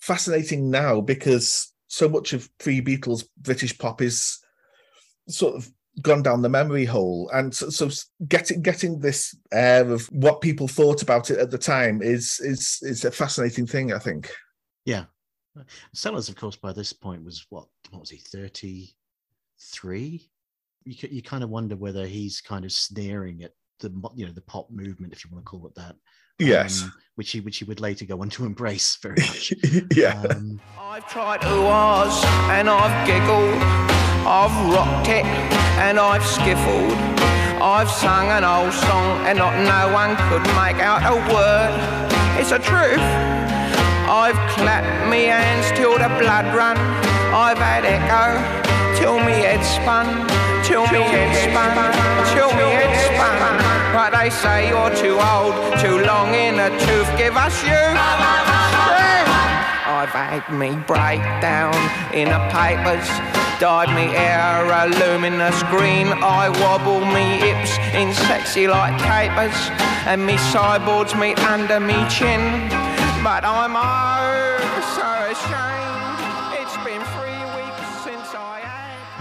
fascinating 0.00 0.70
now 0.70 1.00
because 1.00 1.72
so 1.88 2.08
much 2.08 2.32
of 2.32 2.48
pre-beatles 2.58 3.24
british 3.38 3.76
pop 3.78 4.02
is 4.02 4.38
sort 5.28 5.56
of 5.56 5.68
gone 6.00 6.22
down 6.22 6.40
the 6.40 6.48
memory 6.48 6.84
hole 6.84 7.30
and 7.34 7.54
so, 7.54 7.68
so 7.68 7.88
getting 8.28 8.62
getting 8.62 8.98
this 8.98 9.36
air 9.52 9.90
of 9.90 10.06
what 10.06 10.40
people 10.40 10.68
thought 10.68 11.02
about 11.02 11.30
it 11.30 11.38
at 11.38 11.50
the 11.50 11.58
time 11.58 12.00
is 12.02 12.40
is 12.40 12.78
is 12.82 13.04
a 13.04 13.10
fascinating 13.10 13.66
thing 13.66 13.92
i 13.92 13.98
think 13.98 14.30
Yeah. 14.84 15.04
Sellers, 15.92 16.28
of 16.28 16.36
course, 16.36 16.56
by 16.56 16.72
this 16.72 16.92
point 16.92 17.24
was 17.24 17.46
what? 17.50 17.66
What 17.90 18.00
was 18.00 18.10
he? 18.10 18.16
Thirty-three. 18.16 20.30
You 20.84 21.08
you 21.10 21.22
kind 21.22 21.44
of 21.44 21.50
wonder 21.50 21.76
whether 21.76 22.06
he's 22.06 22.40
kind 22.40 22.64
of 22.64 22.72
sneering 22.72 23.42
at 23.42 23.52
the 23.80 23.90
you 24.14 24.26
know 24.26 24.32
the 24.32 24.40
pop 24.42 24.70
movement, 24.70 25.12
if 25.12 25.24
you 25.24 25.30
want 25.32 25.44
to 25.44 25.48
call 25.48 25.66
it 25.66 25.74
that. 25.74 25.96
yes 26.38 26.82
um, 26.82 26.92
which 27.16 27.30
he 27.32 27.40
which 27.40 27.58
he 27.58 27.64
would 27.64 27.80
later 27.80 28.04
go 28.04 28.20
on 28.22 28.30
to 28.30 28.44
embrace 28.44 28.96
very 29.02 29.16
much. 29.20 29.52
yeah 29.94 30.22
Um, 30.30 30.60
I've 30.78 31.06
tried 31.08 31.40
to 31.42 31.48
and 32.56 32.68
I've 32.68 33.06
giggled. 33.06 33.62
I've 34.24 34.54
rocked 34.72 35.08
it 35.08 35.24
and 35.82 35.98
I've 35.98 36.22
skiffled. 36.22 36.96
I've 37.60 37.90
sung 37.90 38.26
an 38.30 38.44
old 38.44 38.72
song 38.72 39.26
and 39.26 39.38
not 39.38 39.54
no 39.62 39.92
one 39.94 40.16
could 40.28 40.42
make 40.58 40.78
out 40.82 41.02
a 41.06 41.14
word. 41.32 41.72
It's 42.40 42.50
a 42.50 42.58
truth. 42.58 43.02
I've 44.10 44.36
clapped 44.54 45.08
me 45.10 45.24
hands 45.24 45.70
till 45.78 45.92
the 45.92 46.08
blood 46.18 46.46
run. 46.54 46.76
I've 47.34 47.58
had 47.58 47.84
echo 47.84 48.34
till 48.98 49.18
me 49.18 49.32
head 49.32 49.62
spun. 49.64 50.06
Till 50.66 50.82
me 50.92 51.00
head 51.00 51.30
spun. 51.50 51.70
Till 52.34 52.50
me 52.58 52.66
head 52.78 52.92
spun. 53.06 53.61
But 53.92 54.10
they 54.16 54.30
say 54.30 54.68
you're 54.70 54.94
too 54.96 55.20
old, 55.20 55.54
too 55.78 55.98
long 56.06 56.34
in 56.34 56.56
the 56.56 56.70
tooth. 56.86 57.10
Give 57.18 57.36
us 57.36 57.62
you. 57.62 57.84
I've 60.02 60.08
had 60.08 60.48
me 60.50 60.70
breakdown 60.86 61.76
in 62.14 62.28
the 62.28 62.40
papers. 62.48 63.06
Dyed 63.60 63.94
me 63.94 64.10
hair 64.10 64.64
a 64.64 64.88
luminous 64.98 65.62
green. 65.64 66.08
I 66.08 66.48
wobble 66.64 67.04
me 67.04 67.38
hips 67.38 67.76
in 67.94 68.12
sexy 68.26 68.66
like 68.66 68.98
capers. 68.98 69.54
And 70.06 70.24
me 70.26 70.38
sideboards 70.38 71.14
meet 71.14 71.38
under 71.46 71.78
me 71.78 71.94
chin. 72.08 72.40
But 73.22 73.44
I'm 73.44 73.76
oh 73.76 74.42
so 74.96 75.06
ashamed. 75.30 75.81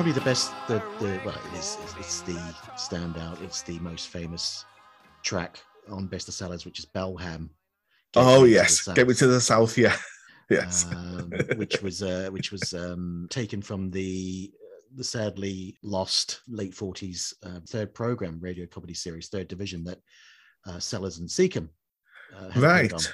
Probably 0.01 0.13
the 0.19 0.25
best. 0.25 0.51
The 0.67 0.81
the 0.99 1.21
well, 1.23 1.35
it 1.53 1.59
is. 1.59 1.77
It's, 1.83 1.95
it's 1.95 2.21
the 2.21 2.33
standout. 2.75 3.39
It's 3.43 3.61
the 3.61 3.77
most 3.77 4.07
famous 4.07 4.65
track 5.23 5.59
on 5.91 6.07
Best 6.07 6.27
of 6.27 6.33
Sellers, 6.33 6.65
which 6.65 6.79
is 6.79 6.87
Balham. 6.87 7.51
Get 8.11 8.23
oh 8.25 8.37
Me 8.37 8.39
to 8.39 8.45
the 8.45 8.49
yes 8.49 8.87
get 8.87 9.07
me 9.07 9.13
to 9.13 9.27
the 9.27 9.39
south 9.39 9.77
yeah 9.77 9.95
yes 10.49 10.87
um, 10.91 11.31
which 11.55 11.83
was 11.83 12.01
uh, 12.01 12.29
which 12.31 12.51
was 12.51 12.73
um, 12.73 13.27
taken 13.29 13.61
from 13.61 13.91
the 13.91 14.51
the 14.95 15.03
sadly 15.03 15.77
lost 15.83 16.41
late 16.47 16.73
forties 16.73 17.35
uh, 17.43 17.59
third 17.69 17.93
program 17.93 18.39
radio 18.41 18.65
comedy 18.65 18.95
series, 18.95 19.29
Third 19.29 19.47
Division, 19.49 19.83
that 19.83 19.99
uh, 20.65 20.79
Sellers 20.79 21.19
and 21.19 21.29
Secombe 21.29 21.69
uh, 22.35 22.49
Right. 22.59 23.13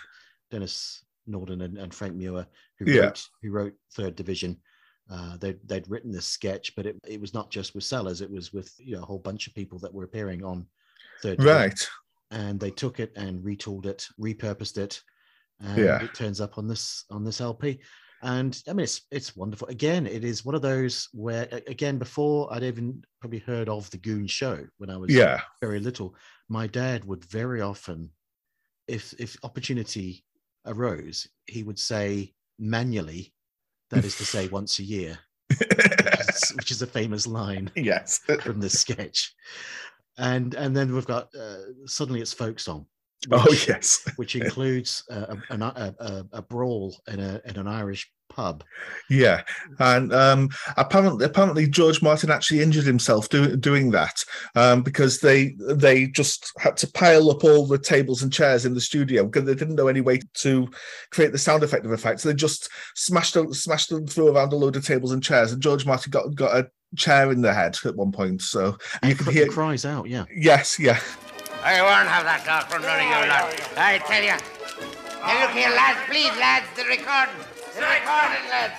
Denis 0.51 1.03
Norden 1.25 1.63
and, 1.63 1.77
and 1.77 1.93
Frank 1.93 2.15
Muir, 2.15 2.47
who 2.79 2.89
Yeah. 2.89 3.07
wrote 3.07 3.27
who 3.43 3.51
wrote 3.51 3.73
Third 3.93 4.15
Division. 4.15 4.61
Uh, 5.09 5.37
they'd, 5.37 5.59
they'd 5.67 5.89
written 5.89 6.11
this 6.11 6.25
sketch, 6.25 6.75
but 6.75 6.85
it, 6.85 6.97
it 7.07 7.21
was 7.21 7.33
not 7.33 7.49
just 7.49 7.73
with 7.73 7.83
Sellers; 7.83 8.21
it 8.21 8.29
was 8.29 8.51
with 8.51 8.73
you 8.77 8.95
know, 8.95 9.03
a 9.03 9.05
whole 9.05 9.19
bunch 9.19 9.47
of 9.47 9.55
people 9.55 9.79
that 9.79 9.93
were 9.93 10.03
appearing 10.03 10.43
on 10.43 10.67
Third 11.21 11.43
right 11.43 11.87
and 12.31 12.59
they 12.59 12.71
took 12.71 12.99
it 12.99 13.11
and 13.15 13.43
retooled 13.43 13.85
it, 13.85 14.05
repurposed 14.19 14.77
it, 14.77 15.01
and 15.59 15.79
Yeah. 15.79 16.03
it 16.03 16.13
turns 16.13 16.41
up 16.41 16.57
on 16.57 16.67
this 16.67 17.05
on 17.09 17.23
this 17.23 17.41
LP. 17.41 17.79
And 18.21 18.61
I 18.67 18.73
mean, 18.73 18.83
it's 18.83 19.01
it's 19.11 19.35
wonderful. 19.35 19.67
Again, 19.67 20.07
it 20.07 20.23
is 20.23 20.43
one 20.43 20.55
of 20.55 20.61
those 20.61 21.07
where 21.13 21.47
again 21.67 21.97
before 21.97 22.51
I'd 22.53 22.63
even 22.63 23.03
probably 23.21 23.39
heard 23.39 23.69
of 23.69 23.89
the 23.91 23.97
Goon 23.97 24.27
Show 24.27 24.65
when 24.77 24.89
I 24.89 24.97
was 24.97 25.13
yeah 25.13 25.41
very 25.61 25.79
little. 25.79 26.15
My 26.49 26.67
dad 26.67 27.05
would 27.05 27.23
very 27.25 27.61
often, 27.61 28.11
if 28.87 29.13
if 29.19 29.37
opportunity 29.43 30.25
arose, 30.65 31.27
he 31.45 31.63
would 31.63 31.79
say 31.79 32.33
manually, 32.59 33.33
that 33.91 34.05
is 34.05 34.15
to 34.17 34.25
say 34.25 34.47
once 34.49 34.79
a 34.79 34.83
year, 34.83 35.17
which 35.49 35.61
is, 35.71 36.49
which 36.55 36.71
is 36.71 36.81
a 36.81 36.87
famous 36.87 37.25
line 37.27 37.71
yes 37.75 38.19
from 38.41 38.59
this 38.59 38.79
sketch. 38.79 39.33
And 40.17 40.53
and 40.55 40.75
then 40.75 40.93
we've 40.93 41.05
got 41.05 41.29
uh, 41.35 41.57
suddenly 41.85 42.21
it's 42.21 42.33
folk 42.33 42.59
song. 42.59 42.85
oh 43.31 43.43
which- 43.49 43.67
yes 43.67 44.07
which 44.17 44.35
includes 44.35 45.03
uh, 45.11 45.35
an- 45.49 45.61
a, 45.61 45.95
a, 45.99 46.25
a 46.33 46.41
brawl 46.41 46.95
in, 47.07 47.19
a, 47.19 47.41
in 47.45 47.57
an 47.57 47.67
Irish 47.67 48.11
pub. 48.37 48.63
Yeah, 49.09 49.41
and 49.79 50.13
um, 50.13 50.49
apparently, 50.77 51.25
apparently 51.25 51.67
George 51.67 52.01
Martin 52.01 52.29
actually 52.31 52.61
injured 52.61 52.85
himself 52.85 53.27
doing 53.29 53.59
doing 53.59 53.89
that 53.91 54.23
um, 54.55 54.83
because 54.83 55.19
they 55.19 55.55
they 55.59 56.05
just 56.07 56.51
had 56.59 56.77
to 56.77 56.91
pile 56.91 57.29
up 57.31 57.43
all 57.43 57.65
the 57.65 57.79
tables 57.79 58.21
and 58.21 58.31
chairs 58.31 58.65
in 58.65 58.73
the 58.75 58.79
studio 58.81 59.25
because 59.25 59.45
they 59.45 59.55
didn't 59.55 59.75
know 59.75 59.87
any 59.87 60.01
way 60.01 60.19
to 60.35 60.69
create 61.11 61.31
the 61.31 61.37
sound 61.37 61.63
effect 61.63 61.85
of 61.85 61.91
effect. 61.91 62.21
So 62.21 62.29
they 62.29 62.35
just 62.35 62.69
smashed 62.95 63.33
them, 63.33 63.53
smashed 63.53 63.89
them 63.89 64.05
through 64.07 64.29
around 64.29 64.53
a 64.53 64.55
load 64.55 64.75
of 64.75 64.85
tables 64.85 65.11
and 65.11 65.23
chairs, 65.23 65.51
and 65.51 65.61
George 65.61 65.85
Martin 65.85 66.11
got 66.11 66.33
got 66.35 66.55
a 66.55 66.69
chair 66.95 67.31
in 67.31 67.41
the 67.41 67.53
head 67.53 67.75
at 67.85 67.95
one 67.95 68.11
point. 68.11 68.41
So 68.41 68.67
you 68.67 68.75
And 69.01 69.17
can 69.17 69.25
cr- 69.25 69.31
hear, 69.31 69.47
cries 69.47 69.83
out, 69.83 70.07
yeah. 70.07 70.25
yes, 70.33 70.79
yeah, 70.79 70.99
I 71.63 71.81
won't 71.81 72.07
have 72.07 72.23
that 72.23 72.45
talk 72.45 72.69
from 72.69 72.83
none 72.83 72.99
of 72.99 73.03
you 73.03 73.29
lot. 73.29 73.77
I 73.77 73.97
tell 73.97 74.23
you, 74.23 74.37
Hey, 75.25 75.41
look 75.41 75.51
here, 75.51 75.69
lads, 75.69 75.99
please, 76.07 76.31
lads, 76.39 76.67
the 76.77 76.83
recording. 76.85 77.56
Lads. 77.79 78.73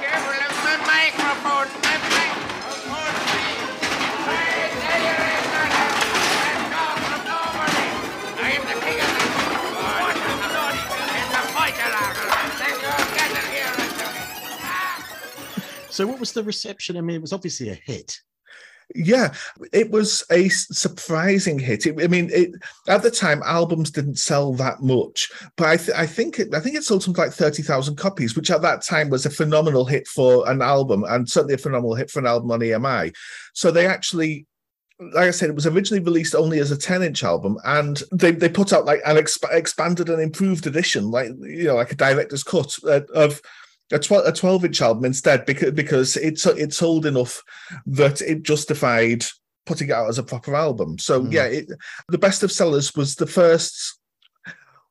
Careful 0.00 0.40
of 0.42 0.52
my 0.64 0.76
microphone. 0.86 1.68
My 1.82 1.94
microphone, 2.02 2.48
So, 15.90 16.06
what 16.06 16.18
was 16.20 16.32
the 16.32 16.42
reception? 16.42 16.96
I 16.96 17.00
mean, 17.00 17.16
it 17.16 17.22
was 17.22 17.32
obviously 17.32 17.68
a 17.70 17.74
hit. 17.74 18.20
Yeah, 18.94 19.34
it 19.72 19.90
was 19.90 20.24
a 20.30 20.48
surprising 20.48 21.58
hit. 21.58 21.86
It, 21.86 22.02
I 22.02 22.06
mean, 22.06 22.30
it, 22.32 22.52
at 22.88 23.02
the 23.02 23.10
time, 23.10 23.42
albums 23.44 23.90
didn't 23.90 24.18
sell 24.18 24.54
that 24.54 24.80
much, 24.80 25.30
but 25.56 25.66
I, 25.66 25.76
th- 25.76 25.96
I 25.96 26.06
think 26.06 26.38
it, 26.38 26.54
I 26.54 26.60
think 26.60 26.74
it 26.74 26.84
sold 26.84 27.02
something 27.02 27.22
like 27.22 27.34
thirty 27.34 27.62
thousand 27.62 27.96
copies, 27.96 28.34
which 28.34 28.50
at 28.50 28.62
that 28.62 28.82
time 28.82 29.10
was 29.10 29.26
a 29.26 29.30
phenomenal 29.30 29.84
hit 29.84 30.08
for 30.08 30.48
an 30.48 30.62
album, 30.62 31.04
and 31.04 31.28
certainly 31.28 31.54
a 31.54 31.58
phenomenal 31.58 31.94
hit 31.96 32.10
for 32.10 32.20
an 32.20 32.26
album 32.26 32.50
on 32.50 32.60
EMI. 32.60 33.14
So 33.52 33.70
they 33.70 33.86
actually. 33.86 34.46
Like 35.00 35.28
I 35.28 35.30
said, 35.30 35.48
it 35.48 35.54
was 35.54 35.68
originally 35.68 36.02
released 36.02 36.34
only 36.34 36.58
as 36.58 36.72
a 36.72 36.76
10 36.76 37.04
inch 37.04 37.22
album, 37.22 37.56
and 37.64 38.02
they, 38.10 38.32
they 38.32 38.48
put 38.48 38.72
out 38.72 38.84
like 38.84 39.00
an 39.06 39.14
exp- 39.14 39.48
expanded 39.52 40.08
and 40.08 40.20
improved 40.20 40.66
edition, 40.66 41.08
like 41.08 41.28
you 41.38 41.64
know, 41.64 41.76
like 41.76 41.92
a 41.92 41.94
director's 41.94 42.42
cut 42.42 42.74
uh, 42.84 43.02
of 43.14 43.40
a 43.92 43.98
12, 43.98 44.26
a 44.26 44.32
12 44.32 44.64
inch 44.66 44.82
album 44.82 45.04
instead 45.04 45.46
because 45.46 45.72
because 45.72 46.16
it 46.16 46.44
it 46.46 46.72
sold 46.74 47.06
enough 47.06 47.42
that 47.86 48.20
it 48.20 48.42
justified 48.42 49.24
putting 49.66 49.88
it 49.88 49.92
out 49.92 50.08
as 50.08 50.18
a 50.18 50.22
proper 50.22 50.54
album. 50.54 50.98
So 50.98 51.22
Mm. 51.22 51.32
yeah, 51.32 51.44
it, 51.44 51.66
the 52.08 52.18
best 52.18 52.42
of 52.42 52.50
sellers 52.52 52.94
was 52.94 53.14
the 53.16 53.26
first 53.26 53.98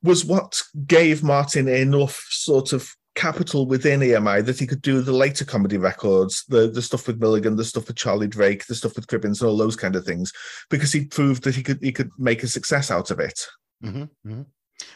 was 0.04 0.24
what 0.26 0.62
gave 0.86 1.24
Martin 1.24 1.68
enough 1.68 2.26
sort 2.30 2.74
of 2.74 2.90
capital 3.16 3.66
within 3.66 4.00
EMI 4.02 4.46
that 4.46 4.60
he 4.60 4.68
could 4.68 4.82
do 4.84 5.02
the 5.02 5.12
later 5.12 5.44
comedy 5.44 5.78
records, 5.78 6.44
the 6.50 6.70
the 6.70 6.82
stuff 6.84 7.08
with 7.08 7.20
Milligan, 7.20 7.56
the 7.56 7.66
stuff 7.66 7.88
with 7.88 7.98
Charlie 7.98 8.28
Drake, 8.28 8.66
the 8.68 8.76
stuff 8.76 8.96
with 8.96 9.08
Cribbins, 9.08 9.42
and 9.42 9.50
all 9.50 9.58
those 9.58 9.76
kind 9.76 9.96
of 9.96 10.06
things, 10.06 10.32
because 10.70 10.92
he 10.92 11.06
proved 11.06 11.44
that 11.44 11.56
he 11.56 11.64
could 11.64 11.80
he 11.82 11.92
could 11.92 12.12
make 12.20 12.44
a 12.44 12.48
success 12.48 12.92
out 12.92 13.10
of 13.12 13.20
it. 13.20 13.48
hmm 13.82 14.04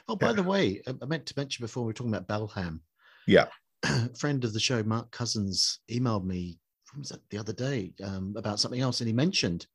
Oh, 0.08 0.16
by 0.16 0.28
Yeah. 0.28 0.34
the 0.34 0.44
way, 0.44 0.82
I- 0.86 0.94
I 1.02 1.06
meant 1.06 1.26
to 1.26 1.34
mention 1.36 1.64
before 1.64 1.82
we 1.84 1.88
were 1.88 1.94
talking 1.94 2.14
about 2.14 2.28
Balham. 2.28 2.82
Yeah. 3.26 3.48
friend 4.18 4.44
of 4.44 4.54
the 4.54 4.60
show, 4.60 4.84
Mark 4.84 5.12
Cousins, 5.12 5.80
emailed 5.90 6.26
me 6.26 6.60
was 6.98 7.10
that 7.10 7.22
the 7.30 7.38
other 7.38 7.54
day 7.54 7.94
um, 8.04 8.34
about 8.38 8.60
something 8.60 8.82
else, 8.82 9.00
and 9.00 9.08
he 9.08 9.14
mentioned 9.14 9.66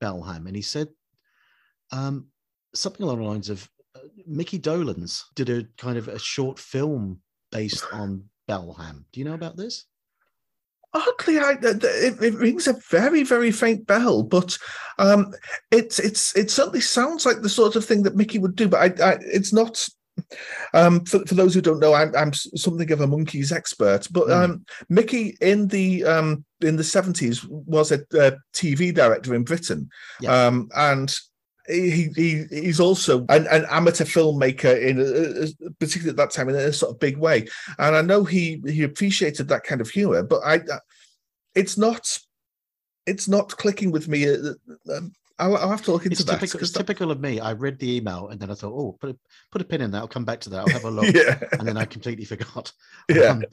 Balham, 0.00 0.46
and 0.46 0.56
he 0.56 0.62
said 0.62 0.88
um, 1.92 2.26
something 2.74 3.02
along 3.02 3.18
the 3.18 3.24
lines 3.24 3.48
of 3.48 3.68
uh, 3.96 4.00
Mickey 4.26 4.58
Dolenz 4.58 5.22
did 5.34 5.48
a 5.48 5.64
kind 5.78 5.96
of 5.96 6.08
a 6.08 6.18
short 6.18 6.58
film 6.58 7.20
based 7.50 7.84
on 7.92 8.24
Balham. 8.46 9.06
Do 9.12 9.20
you 9.20 9.24
know 9.24 9.34
about 9.34 9.56
this? 9.56 9.86
Oddly, 10.92 11.38
I, 11.38 11.56
it, 11.60 12.22
it 12.22 12.34
rings 12.34 12.68
a 12.68 12.74
very, 12.88 13.24
very 13.24 13.50
faint 13.50 13.86
bell, 13.86 14.22
but 14.22 14.56
um, 14.98 15.34
it's 15.72 15.98
it's 15.98 16.36
it 16.36 16.50
certainly 16.50 16.80
sounds 16.80 17.26
like 17.26 17.42
the 17.42 17.48
sort 17.48 17.74
of 17.74 17.84
thing 17.84 18.04
that 18.04 18.14
Mickey 18.14 18.38
would 18.38 18.54
do. 18.54 18.68
But 18.68 19.00
I, 19.00 19.12
I 19.12 19.18
it's 19.20 19.52
not. 19.52 19.88
Um, 20.72 21.04
for, 21.04 21.24
for 21.26 21.34
those 21.34 21.54
who 21.54 21.60
don't 21.60 21.80
know, 21.80 21.94
I'm 21.94 22.14
I'm 22.16 22.32
something 22.32 22.90
of 22.92 23.00
a 23.00 23.06
Monkees 23.06 23.52
expert. 23.52 24.08
But 24.10 24.28
Mm. 24.28 24.44
um, 24.44 24.64
Mickey 24.88 25.36
in 25.40 25.68
the 25.68 26.04
um, 26.04 26.44
in 26.60 26.76
the 26.76 26.84
seventies 26.84 27.44
was 27.48 27.92
a, 27.92 28.00
a 28.14 28.32
TV 28.54 28.94
director 28.94 29.34
in 29.34 29.44
Britain, 29.44 29.88
Yeah. 30.20 30.46
um, 30.46 30.68
and 30.76 31.14
he, 31.68 32.08
he 32.14 32.44
he's 32.50 32.80
also 32.80 33.24
an, 33.30 33.46
an 33.48 33.64
amateur 33.70 34.04
filmmaker 34.04 34.80
in 34.80 35.00
a, 35.00 35.04
a- 35.66 35.70
particularly 35.80 36.10
at 36.10 36.16
that 36.16 36.30
time 36.30 36.48
in 36.48 36.56
a 36.56 36.72
sort 36.72 36.92
of 36.92 37.00
big 37.00 37.16
way 37.16 37.46
and 37.78 37.96
i 37.96 38.02
know 38.02 38.22
he 38.22 38.60
he 38.66 38.82
appreciated 38.82 39.48
that 39.48 39.64
kind 39.64 39.80
of 39.80 39.88
humor 39.88 40.22
but 40.22 40.40
i 40.44 40.60
it's 41.54 41.78
not 41.78 42.18
it's 43.06 43.28
not 43.28 43.48
clicking 43.56 43.90
with 43.90 44.08
me 44.08 44.28
uh, 44.28 44.36
um, 44.94 45.10
I'll, 45.38 45.56
I'll 45.56 45.70
have 45.70 45.82
to 45.82 45.92
look 45.92 46.04
into 46.04 46.12
It's 46.14 46.24
that 46.24 46.40
typical, 46.40 46.60
it's 46.60 46.70
that- 46.72 46.78
typical 46.80 47.10
of 47.10 47.20
me. 47.20 47.40
I 47.40 47.52
read 47.52 47.78
the 47.78 47.96
email 47.96 48.28
and 48.28 48.38
then 48.40 48.50
I 48.50 48.54
thought, 48.54 48.72
oh, 48.72 48.96
put 49.00 49.10
a, 49.10 49.16
put 49.50 49.60
a 49.62 49.64
pin 49.64 49.80
in 49.80 49.90
that. 49.92 49.98
I'll 49.98 50.08
come 50.08 50.24
back 50.24 50.40
to 50.42 50.50
that. 50.50 50.60
I'll 50.60 50.68
have 50.68 50.84
a 50.84 50.90
look. 50.98 51.12
yeah 51.14 51.38
And 51.58 51.66
then 51.66 51.76
I 51.76 51.84
completely 51.84 52.24
forgot. 52.24 52.70
yeah 53.08 53.30
Um, 53.30 53.44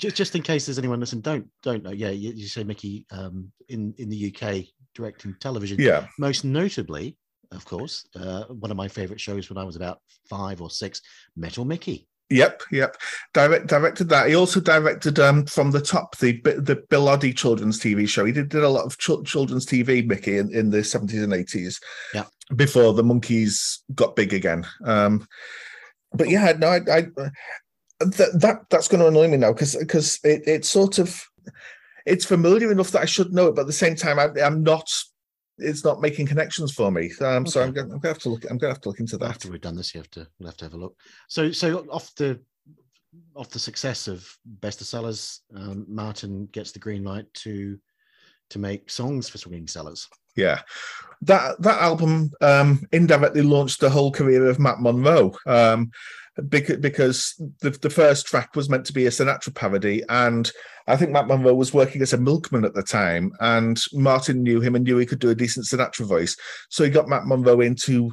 just, 0.00 0.14
just 0.16 0.34
in 0.36 0.42
case 0.42 0.66
there's 0.66 0.78
anyone 0.78 1.00
listening, 1.00 1.22
don't 1.22 1.46
don't 1.62 1.82
know. 1.82 1.90
Yeah, 1.90 2.10
you, 2.10 2.32
you 2.32 2.46
say 2.46 2.62
Mickey 2.64 3.04
um, 3.10 3.50
in 3.68 3.94
in 3.98 4.08
the 4.08 4.32
UK 4.34 4.64
directing 4.94 5.34
television. 5.40 5.76
yeah 5.80 6.06
Most 6.20 6.44
notably, 6.44 7.16
of 7.50 7.64
course, 7.64 8.06
uh, 8.14 8.44
one 8.44 8.70
of 8.70 8.76
my 8.76 8.86
favorite 8.88 9.20
shows 9.20 9.48
when 9.50 9.58
I 9.58 9.64
was 9.64 9.74
about 9.76 9.98
five 10.28 10.60
or 10.60 10.70
six, 10.70 11.02
Metal 11.36 11.64
Mickey. 11.64 12.06
Yep, 12.30 12.62
yep. 12.70 12.96
Direct 13.32 13.66
directed 13.68 14.08
that. 14.10 14.28
He 14.28 14.34
also 14.34 14.60
directed 14.60 15.18
um 15.18 15.46
from 15.46 15.70
the 15.70 15.80
top 15.80 16.18
the 16.18 16.32
the 16.42 16.82
Bill 16.90 17.06
Oddie 17.06 17.36
children's 17.36 17.80
TV 17.80 18.06
show. 18.06 18.24
He 18.24 18.32
did, 18.32 18.50
did 18.50 18.62
a 18.62 18.68
lot 18.68 18.84
of 18.84 18.98
ch- 18.98 19.24
children's 19.24 19.64
TV, 19.64 20.06
Mickey, 20.06 20.36
in, 20.36 20.54
in 20.54 20.70
the 20.70 20.84
seventies 20.84 21.22
and 21.22 21.32
eighties. 21.32 21.80
Yeah. 22.12 22.24
Before 22.54 22.92
the 22.92 23.02
Monkees 23.02 23.78
got 23.94 24.16
big 24.16 24.32
again. 24.32 24.66
Um, 24.84 25.26
but 26.12 26.28
yeah, 26.28 26.52
no, 26.58 26.68
I, 26.68 26.80
I 26.90 27.06
that, 28.00 28.40
that 28.40 28.60
that's 28.70 28.88
going 28.88 29.00
to 29.00 29.08
annoy 29.08 29.28
me 29.28 29.36
now 29.36 29.52
because 29.52 29.76
because 29.76 30.18
it, 30.24 30.42
it's 30.46 30.68
sort 30.68 30.98
of 30.98 31.22
it's 32.06 32.24
familiar 32.24 32.72
enough 32.72 32.90
that 32.92 33.02
I 33.02 33.06
should 33.06 33.32
know 33.32 33.48
it, 33.48 33.54
but 33.54 33.62
at 33.62 33.66
the 33.66 33.72
same 33.72 33.96
time, 33.96 34.18
I, 34.18 34.28
I'm 34.42 34.62
not. 34.62 34.88
It's 35.58 35.84
not 35.84 36.00
making 36.00 36.26
connections 36.26 36.72
for 36.72 36.90
me. 36.90 37.10
Um, 37.20 37.46
So 37.46 37.62
I'm 37.62 37.72
going, 37.72 37.90
I'm 37.92 37.98
going 37.98 38.02
to 38.02 38.08
have 38.08 38.18
to 38.20 38.28
look. 38.30 38.44
I'm 38.44 38.58
going 38.58 38.70
to 38.70 38.74
have 38.74 38.80
to 38.82 38.88
look 38.88 39.00
into 39.00 39.18
that. 39.18 39.30
After 39.30 39.50
we've 39.50 39.60
done 39.60 39.76
this, 39.76 39.94
you 39.94 40.00
have 40.00 40.10
to 40.12 40.26
we'll 40.38 40.48
have 40.48 40.56
to 40.58 40.64
have 40.64 40.74
a 40.74 40.78
look. 40.78 40.96
So 41.28 41.50
so 41.52 41.78
off 41.90 42.14
the 42.14 42.40
off 43.34 43.50
the 43.50 43.58
success 43.58 44.08
of 44.08 44.28
Best 44.44 44.80
of 44.80 44.86
Sellers, 44.86 45.42
um, 45.54 45.86
Martin 45.88 46.48
gets 46.52 46.72
the 46.72 46.78
green 46.78 47.04
light 47.04 47.32
to 47.34 47.78
to 48.50 48.58
make 48.58 48.90
songs 48.90 49.28
for 49.28 49.38
Swinging 49.38 49.66
Sellers. 49.66 50.08
Yeah, 50.36 50.60
that 51.22 51.60
that 51.62 51.82
album 51.82 52.30
um, 52.40 52.86
indirectly 52.92 53.42
launched 53.42 53.80
the 53.80 53.90
whole 53.90 54.12
career 54.12 54.46
of 54.46 54.58
Matt 54.58 54.78
Monro. 54.80 55.34
Um, 55.46 55.90
because 56.42 57.34
the, 57.60 57.70
the 57.70 57.90
first 57.90 58.26
track 58.26 58.54
was 58.54 58.68
meant 58.68 58.86
to 58.86 58.92
be 58.92 59.06
a 59.06 59.10
Sinatra 59.10 59.54
parody, 59.54 60.02
and 60.08 60.50
I 60.86 60.96
think 60.96 61.10
Matt 61.10 61.26
Monro 61.26 61.54
was 61.54 61.74
working 61.74 62.02
as 62.02 62.12
a 62.12 62.18
milkman 62.18 62.64
at 62.64 62.74
the 62.74 62.82
time, 62.82 63.32
and 63.40 63.80
Martin 63.92 64.42
knew 64.42 64.60
him 64.60 64.74
and 64.74 64.84
knew 64.84 64.98
he 64.98 65.06
could 65.06 65.18
do 65.18 65.30
a 65.30 65.34
decent 65.34 65.66
Sinatra 65.66 66.06
voice, 66.06 66.36
so 66.68 66.84
he 66.84 66.90
got 66.90 67.08
Matt 67.08 67.24
Monro 67.24 67.60
in 67.60 67.74
to 67.82 68.12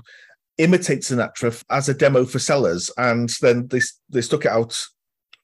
imitate 0.58 1.02
Sinatra 1.02 1.64
as 1.70 1.90
a 1.90 1.94
demo 1.94 2.26
for 2.26 2.40
Sellers, 2.40 2.90
and 2.98 3.30
then 3.42 3.68
they 3.68 3.82
they 4.10 4.22
stuck 4.22 4.46
it 4.46 4.52
out 4.52 4.80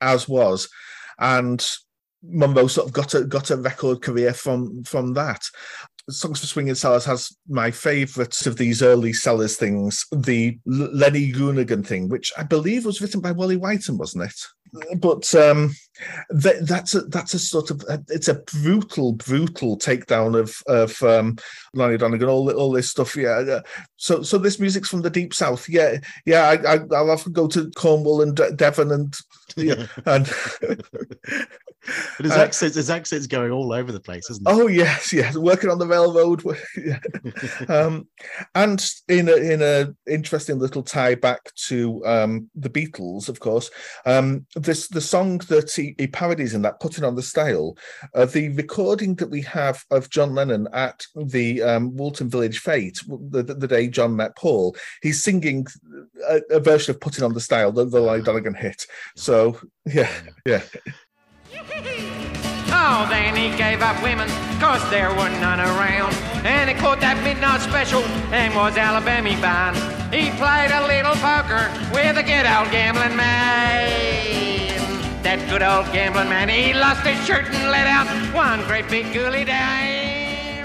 as 0.01 0.27
was, 0.27 0.67
and 1.19 1.65
Monro 2.23 2.67
sort 2.67 2.87
of 2.87 2.93
got 2.93 3.13
a 3.13 3.23
got 3.23 3.49
a 3.49 3.57
record 3.57 4.01
career 4.01 4.33
from 4.33 4.83
from 4.83 5.13
that. 5.13 5.41
Songs 6.09 6.39
for 6.39 6.47
Swinging 6.47 6.75
Sellers 6.75 7.05
has 7.05 7.35
my 7.47 7.71
favourites 7.71 8.45
of 8.47 8.57
these 8.57 8.81
early 8.81 9.13
Sellers 9.13 9.55
things, 9.55 10.05
the 10.11 10.57
Lenny 10.65 11.31
Goonigan 11.31 11.85
thing, 11.85 12.09
which 12.09 12.31
I 12.37 12.43
believe 12.43 12.85
was 12.85 13.01
written 13.01 13.21
by 13.21 13.31
Wally 13.31 13.57
Whyton, 13.57 13.97
wasn't 13.97 14.25
it? 14.25 14.99
But 14.99 15.33
um, 15.35 15.73
that, 16.29 16.65
that's 16.65 16.95
a 16.95 17.01
that's 17.01 17.33
a 17.33 17.39
sort 17.39 17.71
of 17.71 17.83
it's 18.07 18.29
a 18.29 18.41
brutal, 18.61 19.13
brutal 19.13 19.77
takedown 19.77 20.39
of 20.39 20.55
of 20.67 21.01
um, 21.03 21.37
Lonnie 21.73 21.97
Donegan, 21.97 22.29
all 22.29 22.49
all 22.51 22.71
this 22.71 22.89
stuff. 22.89 23.15
Yeah. 23.15 23.59
So 23.97 24.21
so 24.21 24.37
this 24.37 24.59
music's 24.59 24.87
from 24.87 25.01
the 25.01 25.09
deep 25.09 25.33
south. 25.33 25.67
Yeah, 25.67 25.97
yeah. 26.25 26.43
I, 26.43 26.75
I 26.75 26.79
I'll 26.93 27.11
often 27.11 27.33
go 27.33 27.47
to 27.49 27.69
Cornwall 27.71 28.21
and 28.21 28.35
De- 28.35 28.53
Devon 28.53 28.91
and 28.91 29.15
yeah, 29.57 29.87
and 30.05 30.31
But 32.17 32.25
his 32.25 32.33
Uh, 32.33 32.41
accents, 32.41 32.75
his 32.75 32.89
accents 32.89 33.27
going 33.27 33.51
all 33.51 33.73
over 33.73 33.91
the 33.91 33.99
place, 33.99 34.29
isn't 34.29 34.47
it? 34.47 34.51
Oh 34.51 34.67
yes, 34.67 35.11
yes, 35.11 35.35
working 35.35 35.69
on 35.69 35.79
the 35.79 35.87
railroad. 35.87 36.43
Yeah. 36.77 36.99
um, 37.67 38.07
and 38.55 38.83
in 39.07 39.27
a 39.29 39.35
in 39.35 39.61
a 39.61 39.93
interesting 40.07 40.57
little 40.57 40.83
tie 40.83 41.15
back 41.15 41.39
to 41.67 42.03
um, 42.05 42.49
the 42.55 42.69
Beatles, 42.69 43.29
of 43.29 43.39
course, 43.39 43.69
um, 44.05 44.45
this 44.55 44.87
the 44.87 45.01
song 45.01 45.39
that 45.49 45.71
he, 45.71 45.95
he 45.97 46.07
parodies 46.07 46.53
in 46.53 46.61
that 46.63 46.79
"Putting 46.79 47.03
on 47.03 47.15
the 47.15 47.21
Style," 47.21 47.77
uh, 48.15 48.25
the 48.25 48.49
recording 48.49 49.15
that 49.15 49.29
we 49.29 49.41
have 49.41 49.83
of 49.91 50.09
John 50.09 50.33
Lennon 50.33 50.67
at 50.73 51.05
the 51.15 51.61
um, 51.61 51.95
Walton 51.95 52.29
Village 52.29 52.59
Fete, 52.59 52.99
the, 53.07 53.43
the, 53.43 53.67
day 53.67 53.87
John 53.87 54.15
met 54.15 54.35
Paul, 54.35 54.75
he's 55.01 55.23
singing 55.23 55.65
a, 56.27 56.41
a 56.51 56.59
version 56.59 56.93
of 56.93 57.01
"Putting 57.01 57.23
on 57.23 57.33
the 57.33 57.41
Style," 57.41 57.71
the, 57.71 57.85
the 57.85 57.99
Lloyd 57.99 58.25
Donegan 58.25 58.55
hit. 58.55 58.85
So 59.15 59.59
yeah, 59.85 60.11
yeah. 60.45 60.61
Oh, 62.73 63.05
then 63.09 63.35
he 63.35 63.55
gave 63.57 63.81
up 63.81 64.01
women, 64.01 64.27
cause 64.59 64.81
there 64.89 65.09
were 65.09 65.29
none 65.39 65.59
around. 65.59 66.13
And 66.45 66.69
he 66.69 66.75
caught 66.75 66.99
that 67.01 67.21
midnight 67.23 67.61
special 67.61 68.01
and 68.31 68.55
was 68.55 68.77
Alabama 68.77 69.29
bound. 69.41 69.77
He 70.13 70.31
played 70.39 70.71
a 70.71 70.87
little 70.87 71.15
poker 71.21 71.69
with 71.93 72.17
a 72.17 72.23
good 72.23 72.47
old 72.47 72.71
gambling 72.71 73.15
man. 73.15 74.41
That 75.21 75.39
good 75.49 75.61
old 75.61 75.85
gambling 75.93 76.29
man, 76.29 76.49
he 76.49 76.73
lost 76.73 77.05
his 77.05 77.23
shirt 77.25 77.45
and 77.45 77.71
let 77.71 77.87
out 77.87 78.07
one 78.33 78.65
great 78.67 78.89
big 78.89 79.13
gooly 79.13 79.45
dime. 79.45 79.99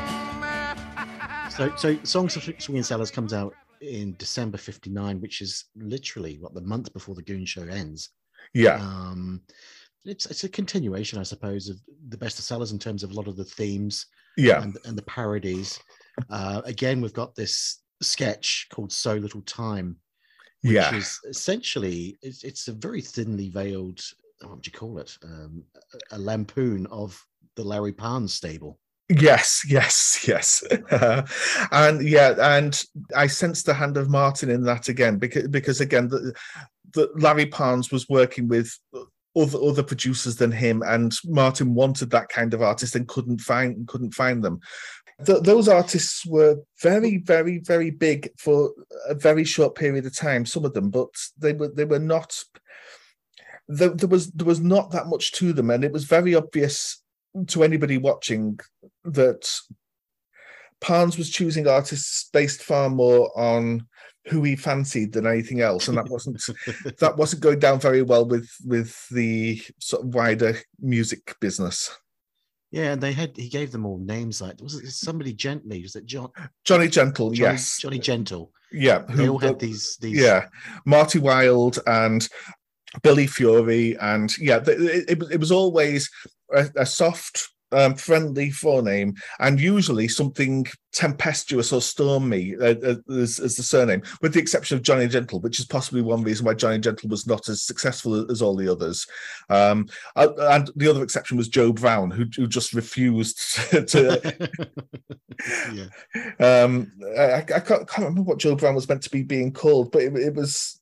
So, 1.57 1.73
so 1.77 1.97
Songs 2.03 2.37
of 2.37 2.43
Swinging 2.59 2.83
Sellers 2.83 3.11
comes 3.11 3.33
out 3.33 3.55
in 3.81 4.15
December 4.19 4.59
59, 4.59 5.23
which 5.23 5.41
is 5.41 5.65
literally 5.75 6.39
what 6.39 6.53
the 6.53 6.61
month 6.61 6.93
before 6.93 7.15
the 7.15 7.23
Goon 7.23 7.47
Show 7.47 7.63
ends. 7.63 8.11
Yeah. 8.53 8.77
Um, 8.77 9.41
it's 10.07 10.27
it's 10.27 10.45
a 10.45 10.49
continuation, 10.49 11.19
I 11.19 11.23
suppose, 11.25 11.69
of 11.69 11.77
the 12.09 12.17
best 12.17 12.39
of 12.39 12.45
sellers 12.45 12.73
in 12.73 12.79
terms 12.79 13.03
of 13.03 13.11
a 13.11 13.15
lot 13.15 13.29
of 13.29 13.37
the 13.37 13.45
themes 13.45 14.07
Yeah. 14.37 14.63
and, 14.63 14.77
and 14.85 14.97
the 14.97 15.03
parodies. 15.03 15.79
Uh, 16.31 16.63
again, 16.65 17.03
we've 17.03 17.13
got 17.13 17.35
this 17.35 17.83
sketch 18.01 18.69
called 18.73 18.91
So 18.91 19.17
Little 19.17 19.43
Time, 19.43 19.97
which 20.63 20.73
Yeah. 20.73 20.95
is 20.95 21.21
essentially 21.29 22.17
it's, 22.23 22.43
it's 22.43 22.69
a 22.69 22.73
very 22.73 23.03
thinly 23.03 23.51
veiled 23.51 24.01
what 24.41 24.63
do 24.63 24.69
you 24.69 24.79
call 24.79 24.99
it 24.99 25.15
um, 25.23 25.63
a, 26.11 26.17
a 26.17 26.19
lampoon 26.19 26.87
of 26.87 27.23
the 27.57 27.65
Larry 27.65 27.93
Parnes 27.93 28.33
stable. 28.33 28.79
Yes, 29.11 29.63
yes, 29.69 30.25
yes. 30.27 30.65
and 31.71 32.03
yeah, 32.09 32.35
and 32.57 32.83
I 33.15 33.27
sense 33.27 33.63
the 33.63 33.75
hand 33.75 33.99
of 33.99 34.09
Martin 34.09 34.49
in 34.51 34.63
that 34.63 34.89
again 34.89 35.19
because 35.19 35.49
because 35.49 35.81
again 35.83 36.09
the, 36.09 36.35
the 36.95 37.11
Larry 37.17 37.47
Parnes 37.47 37.93
was 37.93 38.09
working 38.09 38.49
with 38.49 38.75
other 39.37 39.59
other 39.63 39.83
producers 39.83 40.37
than 40.37 40.53
him, 40.53 40.83
and 40.87 41.15
Martin 41.25 41.75
wanted 41.75 42.11
that 42.11 42.29
kind 42.29 42.55
of 42.55 42.63
artist 42.63 42.95
and 42.97 43.09
couldn't 43.09 43.41
find 43.41 43.87
couldn't 43.87 44.15
find 44.15 44.43
them. 44.43 44.61
Th- 45.25 45.43
those 45.43 45.69
artists 45.69 46.27
were 46.27 46.57
very, 46.83 47.19
very, 47.19 47.59
very 47.59 47.91
big 47.91 48.31
for 48.39 48.73
a 49.09 49.15
very 49.15 49.45
short 49.45 49.75
period 49.75 50.05
of 50.07 50.15
time. 50.15 50.45
Some 50.45 50.65
of 50.65 50.75
them, 50.75 50.91
but 50.91 51.09
they 51.39 51.53
were 51.53 51.69
they 51.69 51.85
were 51.85 51.99
not. 51.99 52.43
There, 53.69 53.91
there 53.91 54.09
was 54.09 54.31
there 54.33 54.47
was 54.47 54.61
not 54.61 54.91
that 54.93 55.09
much 55.09 55.33
to 55.33 55.53
them, 55.53 55.71
and 55.71 55.85
it 55.85 55.93
was 55.93 56.05
very 56.05 56.35
obvious 56.35 57.03
to 57.49 57.63
anybody 57.63 57.99
watching 57.99 58.59
that 59.05 59.51
Parnes 60.81 61.19
was 61.19 61.31
choosing 61.31 61.67
artists 61.67 62.29
based 62.33 62.63
far 62.63 62.89
more 62.89 63.37
on 63.39 63.87
who 64.29 64.43
he 64.43 64.57
fancied 64.57 65.13
than 65.13 65.27
anything 65.27 65.61
else, 65.61 65.89
and 65.89 65.97
that 65.97 66.09
wasn't 66.09 66.43
that 66.99 67.17
wasn't 67.17 67.43
going 67.43 67.59
down 67.59 67.81
very 67.81 68.03
well 68.03 68.25
with 68.27 68.49
with 68.65 69.09
the 69.11 69.63
sort 69.81 70.03
of 70.05 70.15
wider 70.15 70.57
music 70.81 71.35
business. 71.41 71.91
Yeah, 72.73 72.93
and 72.93 73.01
they 73.01 73.13
had 73.13 73.37
he 73.37 73.49
gave 73.49 73.71
them 73.73 73.87
all 73.87 73.99
names 73.99 74.43
like 74.43 74.61
was 74.61 74.75
it 74.75 74.91
somebody 74.91 75.33
gently? 75.33 75.83
Was 75.83 75.97
it 75.97 76.05
John 76.07 76.31
Johnny 76.65 76.89
Gentle, 76.89 77.31
Johnny, 77.31 77.53
yes, 77.53 77.79
Johnny 77.81 77.99
Gentle? 77.99 78.53
yeah, 78.73 79.05
They 79.09 79.29
all 79.29 79.39
had 79.39 79.61
these 79.61 79.97
these 80.01 80.21
yeah, 80.21 80.47
Marty 80.85 81.21
Wilde 81.21 81.79
and 81.87 82.29
Billy 83.03 83.27
Fury, 83.29 83.97
and 83.99 84.37
yeah, 84.39 84.59
it, 84.67 85.11
it, 85.11 85.19
was- 85.21 85.31
it 85.31 85.41
was 85.41 85.53
always 85.53 86.11
a, 86.53 86.69
a 86.77 86.87
soft, 86.87 87.49
um, 87.73 87.95
friendly 87.95 88.51
forename, 88.51 89.17
and 89.41 89.61
usually 89.61 90.09
something 90.09 90.67
tempestuous 90.93 91.73
or 91.73 91.83
stormy 91.83 92.57
uh, 92.57 92.75
uh, 92.83 92.95
as, 93.11 93.39
as 93.39 93.57
the 93.57 93.63
surname, 93.63 94.03
with 94.23 94.33
the 94.33 94.41
exception 94.41 94.77
of 94.77 94.83
Johnny 94.83 95.07
Gentle, 95.07 95.41
which 95.41 95.59
is 95.59 95.67
possibly 95.67 96.01
one 96.01 96.23
reason 96.23 96.47
why 96.47 96.55
Johnny 96.55 96.79
Gentle 96.79 97.11
was 97.11 97.27
not 97.27 97.49
as 97.49 97.63
successful 97.63 98.31
as 98.31 98.41
all 98.41 98.57
the 98.57 98.71
others. 98.71 99.07
Um, 99.51 99.89
uh, 100.17 100.29
and 100.39 100.71
the 100.77 100.89
other 100.89 101.03
exception 101.03 101.37
was 101.37 101.49
Joe 101.49 101.73
Brown, 101.73 102.11
who, 102.11 102.25
who 102.35 102.47
just 102.47 102.73
refused 102.73 103.39
to 103.71 104.49
yeah. 105.73 106.65
um 106.65 106.91
I, 107.19 107.35
I 107.35 107.43
can't, 107.43 107.89
can't 107.89 107.99
remember 107.99 108.23
what 108.23 108.39
Joe 108.39 108.57
Brown 108.57 108.75
was 108.75 108.89
meant 108.89 109.03
to 109.03 109.11
be 109.11 109.23
being 109.23 109.53
called, 109.53 109.93
but 109.93 110.03
it, 110.03 110.17
it 110.17 110.35
was 110.35 110.81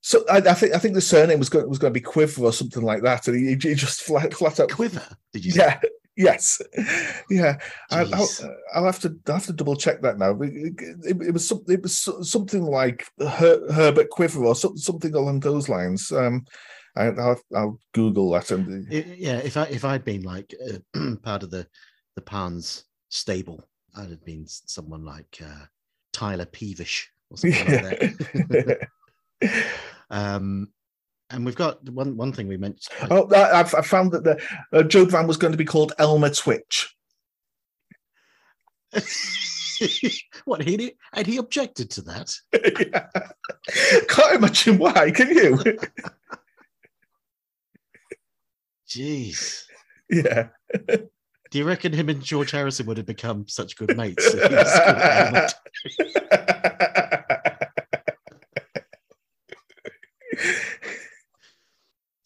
so 0.00 0.24
I, 0.30 0.36
I 0.36 0.54
think 0.54 0.74
I 0.74 0.78
think 0.78 0.94
the 0.94 1.00
surname 1.00 1.40
was 1.40 1.48
going 1.48 1.68
was 1.68 1.78
going 1.78 1.92
to 1.92 1.98
be 1.98 2.02
Quiver 2.02 2.44
or 2.44 2.52
something 2.52 2.82
like 2.82 3.02
that, 3.02 3.26
and 3.26 3.36
he, 3.36 3.68
he 3.68 3.74
just 3.74 4.02
flat 4.02 4.32
flat 4.32 4.60
out 4.60 4.70
Quiver, 4.70 5.02
did 5.32 5.44
you 5.44 5.50
say? 5.50 5.58
yeah 5.58 5.80
yes 6.16 6.60
yeah 7.30 7.58
I, 7.90 8.02
I'll, 8.12 8.30
I'll 8.74 8.84
have 8.86 9.00
to 9.00 9.16
I'll 9.26 9.34
have 9.34 9.46
to 9.46 9.52
double 9.52 9.76
check 9.76 10.00
that 10.02 10.18
now. 10.18 10.30
It, 10.40 10.74
it, 11.04 11.22
it 11.28 11.32
was 11.32 11.46
some, 11.46 11.62
it 11.68 11.82
was 11.82 12.08
something 12.30 12.62
like 12.62 13.06
Her, 13.20 13.72
Herbert 13.72 14.10
Quiver 14.10 14.44
or 14.44 14.54
some, 14.54 14.76
something 14.76 15.14
along 15.14 15.40
those 15.40 15.68
lines. 15.68 16.10
Um, 16.12 16.46
I, 16.96 17.08
I'll 17.08 17.40
I'll 17.54 17.80
Google 17.92 18.30
that 18.32 18.50
and 18.50 18.86
I- 18.90 19.14
yeah, 19.18 19.38
if 19.38 19.56
I 19.56 19.64
if 19.64 19.84
I'd 19.84 20.04
been 20.04 20.22
like 20.22 20.54
uh, 20.94 21.16
part 21.22 21.42
of 21.42 21.50
the 21.50 21.66
the 22.14 22.22
Parnes' 22.22 22.84
stable, 23.10 23.68
I'd 23.94 24.10
have 24.10 24.24
been 24.24 24.46
someone 24.46 25.04
like 25.04 25.38
uh, 25.42 25.66
Tyler 26.12 26.46
Peevish 26.46 27.10
or 27.30 27.36
something 27.36 27.82
like 27.82 28.00
that. 28.00 28.88
um, 30.10 30.68
and 31.30 31.44
we've 31.44 31.56
got 31.56 31.82
one 31.88 32.16
one 32.16 32.32
thing 32.32 32.48
we 32.48 32.56
mentioned. 32.56 32.96
Oh, 33.10 33.28
I, 33.34 33.60
I've, 33.60 33.74
I 33.74 33.82
found 33.82 34.12
that 34.12 34.24
the 34.24 34.40
uh, 34.72 34.82
Joe 34.82 35.06
Brown 35.06 35.26
was 35.26 35.36
going 35.36 35.52
to 35.52 35.58
be 35.58 35.64
called 35.64 35.92
Elmer 35.98 36.30
Twitch. 36.30 36.94
what 40.44 40.62
he 40.62 40.76
did? 40.76 40.94
and 41.12 41.26
he 41.26 41.36
objected 41.38 41.90
to 41.90 42.02
that. 42.02 42.32
Yeah. 42.92 44.02
Can't 44.08 44.36
imagine 44.36 44.78
why, 44.78 45.10
can 45.10 45.28
you? 45.28 45.58
Jeez. 48.88 49.64
yeah. 50.08 50.48
Do 51.50 51.58
you 51.58 51.64
reckon 51.64 51.92
him 51.92 52.08
and 52.08 52.22
George 52.22 52.52
Harrison 52.52 52.86
would 52.86 52.96
have 52.96 53.06
become 53.06 53.46
such 53.48 53.76
good 53.76 53.96
mates? 53.96 54.24
if 54.34 54.50
he 54.50 54.54
was 54.54 54.72
called 54.72 54.98
Elmer 54.98 55.48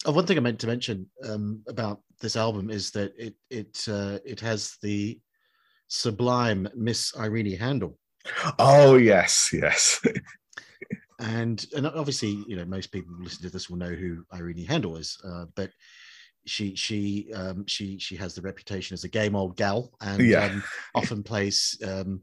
one 0.11 0.25
thing 0.25 0.37
I 0.37 0.41
meant 0.41 0.59
to 0.59 0.67
mention 0.67 1.09
um, 1.27 1.63
about 1.67 2.01
this 2.19 2.35
album 2.35 2.69
is 2.69 2.91
that 2.91 3.13
it 3.17 3.35
it 3.49 3.85
uh, 3.87 4.19
it 4.25 4.39
has 4.41 4.77
the 4.81 5.19
sublime 5.87 6.67
Miss 6.75 7.13
Irene 7.17 7.57
Handl, 7.57 7.95
oh 8.59 8.95
yes, 8.97 9.49
yes. 9.53 10.01
and 11.19 11.65
and 11.75 11.87
obviously 11.87 12.43
you 12.47 12.55
know 12.55 12.65
most 12.65 12.91
people 12.91 13.13
who 13.15 13.23
listen 13.23 13.43
to 13.43 13.49
this 13.49 13.69
will 13.69 13.77
know 13.77 13.89
who 13.93 14.23
Irene 14.33 14.65
Handl 14.67 14.99
is, 14.99 15.17
uh, 15.23 15.45
but 15.55 15.69
she 16.45 16.75
she 16.75 17.31
um, 17.33 17.65
she 17.67 17.99
she 17.99 18.15
has 18.15 18.33
the 18.33 18.41
reputation 18.41 18.93
as 18.93 19.03
a 19.03 19.09
game 19.09 19.35
old 19.35 19.55
gal 19.57 19.91
and 20.01 20.21
Yeah. 20.21 20.45
um, 20.45 20.63
often 20.95 21.23
plays 21.23 21.77
um, 21.85 22.21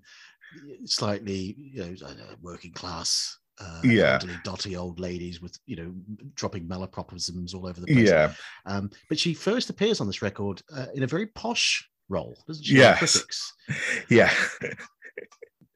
slightly 0.85 1.55
you 1.59 1.81
know 1.85 2.07
uh, 2.07 2.35
working 2.43 2.73
class. 2.73 3.38
Uh, 3.61 3.81
Yeah. 3.83 4.13
elderly, 4.15 4.37
dotty 4.45 4.77
old 4.77 5.01
ladies 5.01 5.41
with 5.43 5.59
you 5.67 5.77
know 5.77 5.93
dropping 6.35 6.67
malapropisms 6.69 7.55
all 7.55 7.67
over 7.67 7.81
the 7.81 7.87
place. 7.87 8.09
Yeah. 8.09 8.33
Um, 8.67 8.91
but 9.09 9.19
she 9.19 9.35
first 9.35 9.69
appears 9.71 10.01
on 10.01 10.07
this 10.07 10.23
record 10.23 10.63
uh, 10.75 10.87
in 10.95 11.03
a 11.03 11.07
very 11.09 11.27
posh 11.27 11.89
role, 12.09 12.39
doesn't 12.47 12.65
she? 12.65 12.77
Yes. 12.77 12.99
Critics. 13.21 13.53
Yeah. 14.11 14.33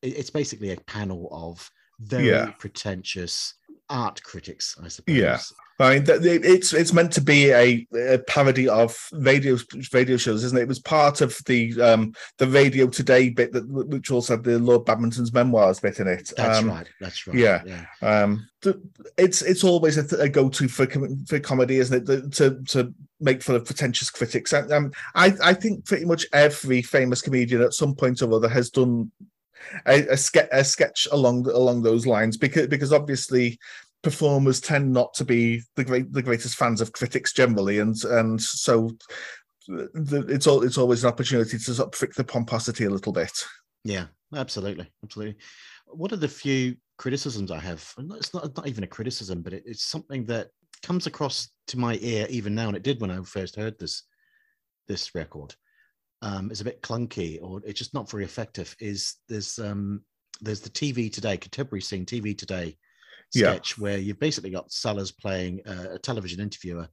It's 0.03 0.30
basically 0.30 0.72
a 0.72 0.80
panel 0.80 1.28
of 1.30 1.70
very 2.01 2.28
Yeah. 2.28 2.51
pretentious 2.59 3.55
art 3.89 4.22
critics, 4.22 4.76
I 4.83 4.89
suppose. 4.89 5.16
Yeah. 5.16 5.39
I 5.78 5.99
mean, 5.99 6.05
it's 6.07 6.72
it's 6.72 6.93
meant 6.93 7.12
to 7.14 7.20
be 7.20 7.51
a, 7.51 7.87
a 7.97 8.18
parody 8.18 8.68
of 8.68 8.97
radio 9.12 9.57
radio 9.93 10.16
shows, 10.16 10.45
isn't 10.45 10.57
it? 10.57 10.62
It 10.62 10.68
was 10.68 10.78
part 10.78 11.20
of 11.20 11.37
the 11.47 11.80
um 11.80 12.14
the 12.39 12.47
Radio 12.47 12.87
Today 12.87 13.30
bit 13.30 13.53
that 13.53 13.66
which 13.68 14.11
also 14.11 14.35
had 14.35 14.45
the 14.45 14.59
Lord 14.61 14.85
Badminton's 14.85 15.33
memoirs 15.33 15.80
bit 15.80 15.99
in 15.99 16.07
it. 16.07 16.33
That's 16.37 16.59
um, 16.59 16.68
right. 16.68 16.87
That's 17.01 17.26
right. 17.26 17.37
yeah. 17.37 17.62
Yeah. 17.66 17.85
Um, 18.01 18.47
it's 19.16 19.43
it's 19.43 19.64
always 19.64 19.99
a, 19.99 20.16
a 20.18 20.28
go-to 20.28 20.68
for 20.68 20.87
com- 20.87 21.24
for 21.26 21.41
comedy, 21.41 21.78
isn't 21.78 21.97
it? 22.03 22.07
The- 22.07 22.30
To 22.30 22.62
to 22.68 22.95
make 23.18 23.43
fun 23.43 23.57
of 23.57 23.64
pretentious 23.64 24.11
critics. 24.11 24.53
And 24.53 24.70
um, 24.72 24.93
I 25.16 25.33
I 25.43 25.55
think 25.55 25.85
pretty 25.85 26.05
much 26.05 26.26
every 26.33 26.83
famous 26.83 27.22
comedian 27.22 27.62
at 27.62 27.74
some 27.74 27.95
point 27.95 28.22
or 28.22 28.33
other 28.33 28.49
has 28.49 28.70
done 28.70 29.11
a, 29.87 30.07
a, 30.09 30.17
ske- 30.17 30.49
a 30.53 30.65
sketch 30.65 31.09
along 31.13 31.49
along 31.49 31.83
those 31.83 32.07
lines 32.07 32.37
because 32.37 32.67
because 32.69 32.93
obviously 32.93 33.59
performers 34.03 34.61
tend 34.61 34.93
not 34.93 35.15
to 35.15 35.25
be 35.25 35.63
the 35.77 35.85
great 35.85 36.13
the 36.13 36.23
greatest 36.23 36.57
fans 36.57 36.81
of 36.81 36.93
critics 36.93 37.33
generally, 37.33 37.79
and 37.79 37.97
and 38.05 38.41
so. 38.41 38.91
The, 39.69 40.27
it's 40.29 40.49
all 40.49 40.65
it's 40.65 40.77
always 40.77 41.05
an 41.05 41.11
opportunity 41.11 41.57
to 41.57 41.75
sort 41.75 41.87
of 41.87 41.93
prick 41.93 42.15
the 42.15 42.25
pomposity 42.25 42.85
a 42.85 42.91
little 42.91 43.13
bit. 43.13 43.31
Yeah, 43.85 44.07
absolutely, 44.35 44.91
absolutely. 45.05 45.37
One 45.87 46.13
of 46.13 46.19
the 46.19 46.27
few 46.27 46.75
criticisms 46.99 47.53
I 47.53 47.61
have, 47.61 47.89
it's 47.97 48.35
not, 48.35 48.57
not 48.57 48.67
even 48.67 48.83
a 48.83 48.89
criticism, 48.89 49.41
but 49.41 49.53
it, 49.53 49.63
it's 49.65 49.85
something 49.85 50.25
that 50.25 50.49
comes 50.83 51.07
across 51.07 51.49
to 51.69 51.79
my 51.79 51.97
ear 52.01 52.27
even 52.29 52.55
now, 52.55 52.67
and 52.67 52.77
it 52.77 52.83
did 52.83 53.01
when 53.01 53.11
I 53.11 53.23
first 53.23 53.57
heard 53.57 53.79
this 53.79 54.03
this 54.89 55.15
record. 55.15 55.55
Um, 56.23 56.51
it's 56.51 56.61
a 56.61 56.64
bit 56.64 56.83
clunky, 56.83 57.39
or 57.43 57.61
it's 57.66 57.79
just 57.79 57.95
not 57.95 58.09
very 58.11 58.25
effective. 58.25 58.75
Is 58.79 59.16
there's 59.29 59.59
um, 59.59 60.03
there's 60.41 60.61
the 60.61 60.70
TV 60.70 61.12
today, 61.12 61.37
contemporary 61.37 61.83
scene 61.83 62.07
TV 62.07 62.37
today 62.37 62.77
Yeah. 63.35 63.51
sketch 63.53 63.79
where 63.79 63.99
you've 63.99 64.20
basically 64.20 64.51
got 64.51 64.73
Sellers 64.73 65.11
playing 65.11 65.61
a, 65.66 65.95
a 65.95 65.99
television 65.99 66.41
interviewer 66.41 66.89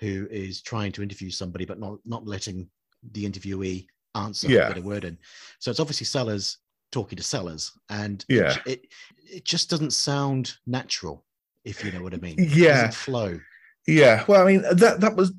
who 0.00 0.26
is 0.30 0.60
trying 0.62 0.92
to 0.92 1.02
interview 1.02 1.30
somebody 1.30 1.64
but 1.64 1.78
not 1.80 1.98
not 2.04 2.26
letting 2.26 2.68
the 3.12 3.24
interviewee 3.24 3.86
answer 4.14 4.48
Yeah. 4.48 4.68
get 4.68 4.78
a 4.78 4.82
word 4.82 5.04
in. 5.04 5.16
So 5.60 5.70
it's 5.70 5.80
obviously 5.80 6.04
Sellers 6.06 6.58
talking 6.92 7.16
to 7.16 7.22
Sellers, 7.22 7.72
and 7.88 8.24
Yeah. 8.28 8.56
it, 8.66 8.66
it 8.66 8.86
it 9.36 9.44
just 9.44 9.70
doesn't 9.70 9.92
sound 9.94 10.54
natural, 10.66 11.24
if 11.64 11.82
you 11.84 11.90
know 11.90 12.02
what 12.02 12.12
I 12.14 12.18
mean. 12.18 12.36
Yeah. 12.38 12.44
it 12.46 12.72
doesn't 12.74 12.94
flow. 12.94 13.40
Yeah, 13.86 14.24
well, 14.28 14.42
I 14.42 14.46
mean 14.46 14.62
that 14.62 15.00
that 15.00 15.16
was 15.16 15.32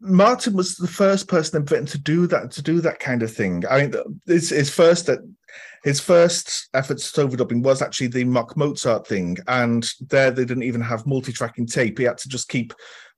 Martin 0.00 0.54
was 0.54 0.76
the 0.76 0.88
first 0.88 1.28
person 1.28 1.58
in 1.58 1.64
Britain 1.64 1.86
to 1.86 1.98
do 1.98 2.26
that 2.26 2.50
to 2.52 2.62
do 2.62 2.80
that 2.80 3.00
kind 3.00 3.22
of 3.22 3.32
thing. 3.32 3.64
I 3.70 3.82
mean, 3.82 3.94
his, 4.26 4.50
his 4.50 4.70
first 4.70 5.08
his 5.84 6.00
first 6.00 6.68
efforts 6.74 7.16
at 7.16 7.24
overdubbing 7.24 7.62
was 7.62 7.82
actually 7.82 8.08
the 8.08 8.24
mock 8.24 8.56
Mozart 8.56 9.06
thing, 9.06 9.36
and 9.46 9.88
there 10.08 10.30
they 10.30 10.44
didn't 10.44 10.64
even 10.64 10.80
have 10.80 11.06
multi-tracking 11.06 11.66
tape. 11.66 11.98
He 11.98 12.04
had 12.04 12.18
to 12.18 12.28
just 12.28 12.48
keep 12.48 12.72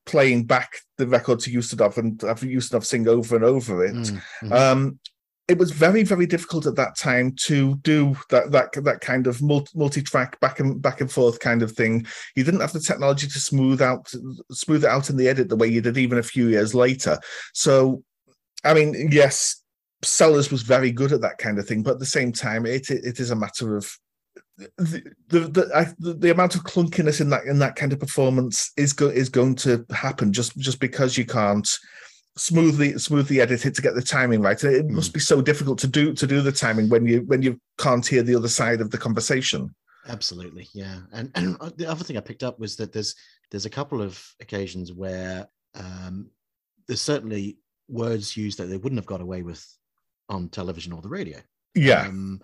playing 0.06 0.44
back 0.44 0.78
the 0.98 1.06
record 1.06 1.40
to 1.40 1.50
Ustinov 1.50 1.96
and 1.96 2.20
have 2.22 2.40
Ustinov 2.40 2.84
sing 2.84 3.08
over 3.08 3.36
and 3.36 3.44
over 3.44 3.84
it. 3.84 3.94
Mm, 3.94 4.22
mhm. 4.42 4.52
Um, 4.52 4.98
it 5.50 5.58
was 5.58 5.72
very, 5.72 6.04
very 6.04 6.26
difficult 6.26 6.64
at 6.66 6.76
that 6.76 6.96
time 6.96 7.34
to 7.46 7.74
do 7.78 8.16
that 8.28 8.52
that 8.52 8.72
that 8.84 9.00
kind 9.00 9.26
of 9.26 9.42
multi, 9.42 9.76
multi-track 9.76 10.38
back 10.38 10.60
and 10.60 10.80
back 10.80 11.00
and 11.00 11.10
forth 11.10 11.40
kind 11.40 11.60
of 11.62 11.72
thing. 11.72 12.06
You 12.36 12.44
didn't 12.44 12.60
have 12.60 12.72
the 12.72 12.78
technology 12.78 13.26
to 13.26 13.40
smooth 13.40 13.82
out 13.82 14.12
smooth 14.52 14.84
it 14.84 14.90
out 14.90 15.10
in 15.10 15.16
the 15.16 15.26
edit 15.28 15.48
the 15.48 15.56
way 15.56 15.66
you 15.66 15.80
did 15.80 15.98
even 15.98 16.18
a 16.18 16.22
few 16.22 16.46
years 16.48 16.72
later. 16.72 17.18
So, 17.52 18.04
I 18.64 18.74
mean, 18.74 19.08
yes, 19.10 19.60
Sellers 20.02 20.52
was 20.52 20.62
very 20.62 20.92
good 20.92 21.12
at 21.12 21.20
that 21.22 21.38
kind 21.38 21.58
of 21.58 21.66
thing, 21.66 21.82
but 21.82 21.94
at 21.94 21.98
the 21.98 22.06
same 22.06 22.30
time, 22.30 22.64
it 22.64 22.88
it, 22.88 23.04
it 23.04 23.18
is 23.18 23.32
a 23.32 23.36
matter 23.36 23.76
of 23.76 23.90
the 24.56 25.02
the 25.28 25.40
the, 25.40 25.70
I, 25.74 25.92
the 25.98 26.14
the 26.14 26.30
amount 26.30 26.54
of 26.54 26.62
clunkiness 26.62 27.20
in 27.20 27.30
that 27.30 27.44
in 27.44 27.58
that 27.58 27.74
kind 27.74 27.92
of 27.92 27.98
performance 27.98 28.70
is 28.76 28.92
go, 28.92 29.08
is 29.08 29.28
going 29.28 29.56
to 29.56 29.84
happen 29.90 30.32
just 30.32 30.56
just 30.58 30.78
because 30.78 31.18
you 31.18 31.26
can't 31.26 31.68
smoothly 32.36 32.98
smoothly 32.98 33.40
edit 33.40 33.66
it 33.66 33.74
to 33.74 33.82
get 33.82 33.94
the 33.94 34.02
timing 34.02 34.40
right. 34.40 34.62
It 34.62 34.88
must 34.88 35.12
be 35.12 35.20
so 35.20 35.42
difficult 35.42 35.78
to 35.80 35.86
do 35.86 36.14
to 36.14 36.26
do 36.26 36.40
the 36.40 36.52
timing 36.52 36.88
when 36.88 37.06
you 37.06 37.22
when 37.22 37.42
you 37.42 37.60
can't 37.78 38.06
hear 38.06 38.22
the 38.22 38.36
other 38.36 38.48
side 38.48 38.80
of 38.80 38.90
the 38.90 38.98
conversation. 38.98 39.74
Absolutely, 40.08 40.68
yeah. 40.72 41.00
And 41.12 41.30
and 41.34 41.56
the 41.76 41.86
other 41.86 42.04
thing 42.04 42.16
I 42.16 42.20
picked 42.20 42.42
up 42.42 42.58
was 42.58 42.76
that 42.76 42.92
there's 42.92 43.14
there's 43.50 43.66
a 43.66 43.70
couple 43.70 44.00
of 44.00 44.22
occasions 44.40 44.92
where 44.92 45.46
um, 45.74 46.30
there's 46.86 47.02
certainly 47.02 47.58
words 47.88 48.36
used 48.36 48.58
that 48.58 48.66
they 48.66 48.76
wouldn't 48.76 48.98
have 48.98 49.06
got 49.06 49.20
away 49.20 49.42
with 49.42 49.66
on 50.28 50.48
television 50.48 50.92
or 50.92 51.02
the 51.02 51.08
radio. 51.08 51.38
Yeah, 51.74 52.06
Um, 52.06 52.40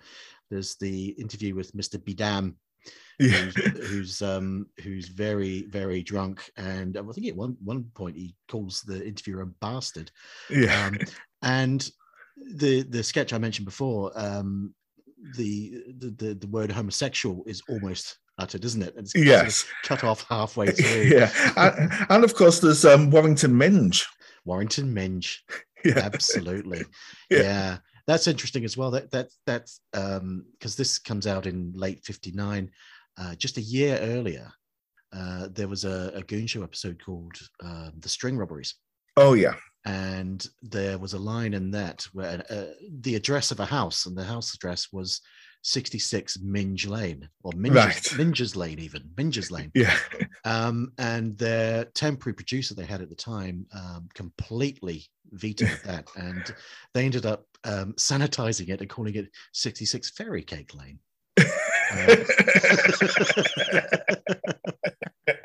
there's 0.51 0.77
the 0.77 1.09
interview 1.11 1.55
with 1.55 1.73
Mr. 1.73 1.99
Bidam, 1.99 2.55
yeah, 3.19 3.29
who's, 3.29 3.89
who's 3.89 4.23
um 4.23 4.67
who's 4.83 5.09
very 5.09 5.63
very 5.69 6.03
drunk, 6.03 6.51
and 6.57 6.97
I 6.97 7.03
think 7.13 7.27
at 7.29 7.37
one 7.37 7.57
one 7.65 7.85
point 7.95 8.17
he 8.17 8.35
calls 8.49 8.83
the 8.83 9.07
interviewer 9.07 9.43
a 9.43 9.47
bastard. 9.47 10.11
yeah, 10.51 10.87
Um, 10.89 10.99
and 11.43 11.91
the 12.57 12.83
the 12.83 13.03
sketch 13.03 13.33
I 13.33 13.39
mentioned 13.39 13.65
before, 13.67 14.13
um, 14.15 14.75
the, 15.37 15.83
the 15.99 16.35
the 16.35 16.47
word 16.49 16.71
homosexual 16.71 17.43
is 17.47 17.63
almost 17.69 18.19
uttered, 18.39 18.65
isn't 18.65 18.83
it? 18.83 18.95
And 18.97 19.05
it's 19.05 19.13
sort 19.13 19.23
of 19.23 19.27
yes, 19.27 19.65
cut 19.83 20.05
off 20.05 20.27
halfway 20.29 20.67
through. 20.73 21.03
yeah, 21.05 21.31
and, 21.57 21.91
and 22.11 22.25
of 22.25 22.35
course 22.35 22.61
there's 22.61 22.85
um, 22.85 23.11
Warrington 23.11 23.57
Minge. 23.57 24.07
Warrington 24.45 24.93
Minge, 24.93 25.45
Yeah, 25.85 25.99
absolutely. 25.99 26.85
Yeah. 27.31 27.41
yeah. 27.43 27.77
That's 28.07 28.27
interesting 28.27 28.65
as 28.65 28.77
well. 28.77 28.91
That 28.91 29.11
that 29.11 29.31
that's 29.47 29.81
um 29.95 30.45
because 30.53 30.77
this 30.77 30.99
comes 30.99 31.27
out 31.27 31.47
in 31.47 31.73
late 31.75 32.05
'59, 32.05 32.71
uh, 33.19 33.35
just 33.35 33.59
a 33.59 33.63
year 33.63 33.99
earlier. 34.01 34.53
Uh, 35.13 35.49
there 35.53 35.69
was 35.69 35.85
a, 35.85 36.13
a 36.15 36.23
Goon 36.23 36.47
Show 36.47 36.63
episode 36.63 37.03
called 37.05 37.37
um, 37.63 37.93
"The 38.01 38.09
String 38.09 38.37
Robberies," 38.37 38.75
oh 39.17 39.35
yeah, 39.35 39.55
and 39.85 40.47
there 40.63 40.99
was 40.99 41.15
a 41.15 41.19
line 41.19 41.55
in 41.55 41.71
that 41.73 42.07
where 42.13 42.43
uh, 42.51 42.75
the 43.01 43.15
address 43.15 43.51
of 43.51 43.61
a 43.61 43.65
house, 43.65 44.07
and 44.07 44.17
the 44.17 44.25
house 44.25 44.55
address 44.55 44.89
was 44.93 45.21
66 45.67 46.39
Minge 46.43 46.87
Lane, 46.87 47.29
or 47.43 47.51
Minge's, 47.57 47.75
Right. 47.85 48.15
Minge's 48.19 48.55
Lane, 48.55 48.79
even 48.79 49.03
Minge's 49.17 49.51
Lane. 49.51 49.73
yeah, 49.75 49.97
Um, 50.45 50.93
and 50.99 51.37
their 51.39 51.87
temporary 51.87 52.35
producer 52.35 52.73
they 52.75 52.85
had 52.87 53.01
at 53.03 53.09
the 53.09 53.17
time 53.17 53.67
um, 53.75 54.09
completely 54.15 55.05
vetoed 55.33 55.81
that, 55.85 56.09
and 56.17 56.55
they 56.95 57.05
ended 57.05 57.27
up 57.27 57.47
um, 57.65 57.95
sanitizing 57.95 58.69
it 58.69 58.81
and 58.81 58.89
calling 58.89 59.17
it 59.17 59.29
66 59.55 60.11
Fairy 60.11 60.45
Cake 60.45 60.73
Lane. 60.73 61.01
Uh, 61.37 62.17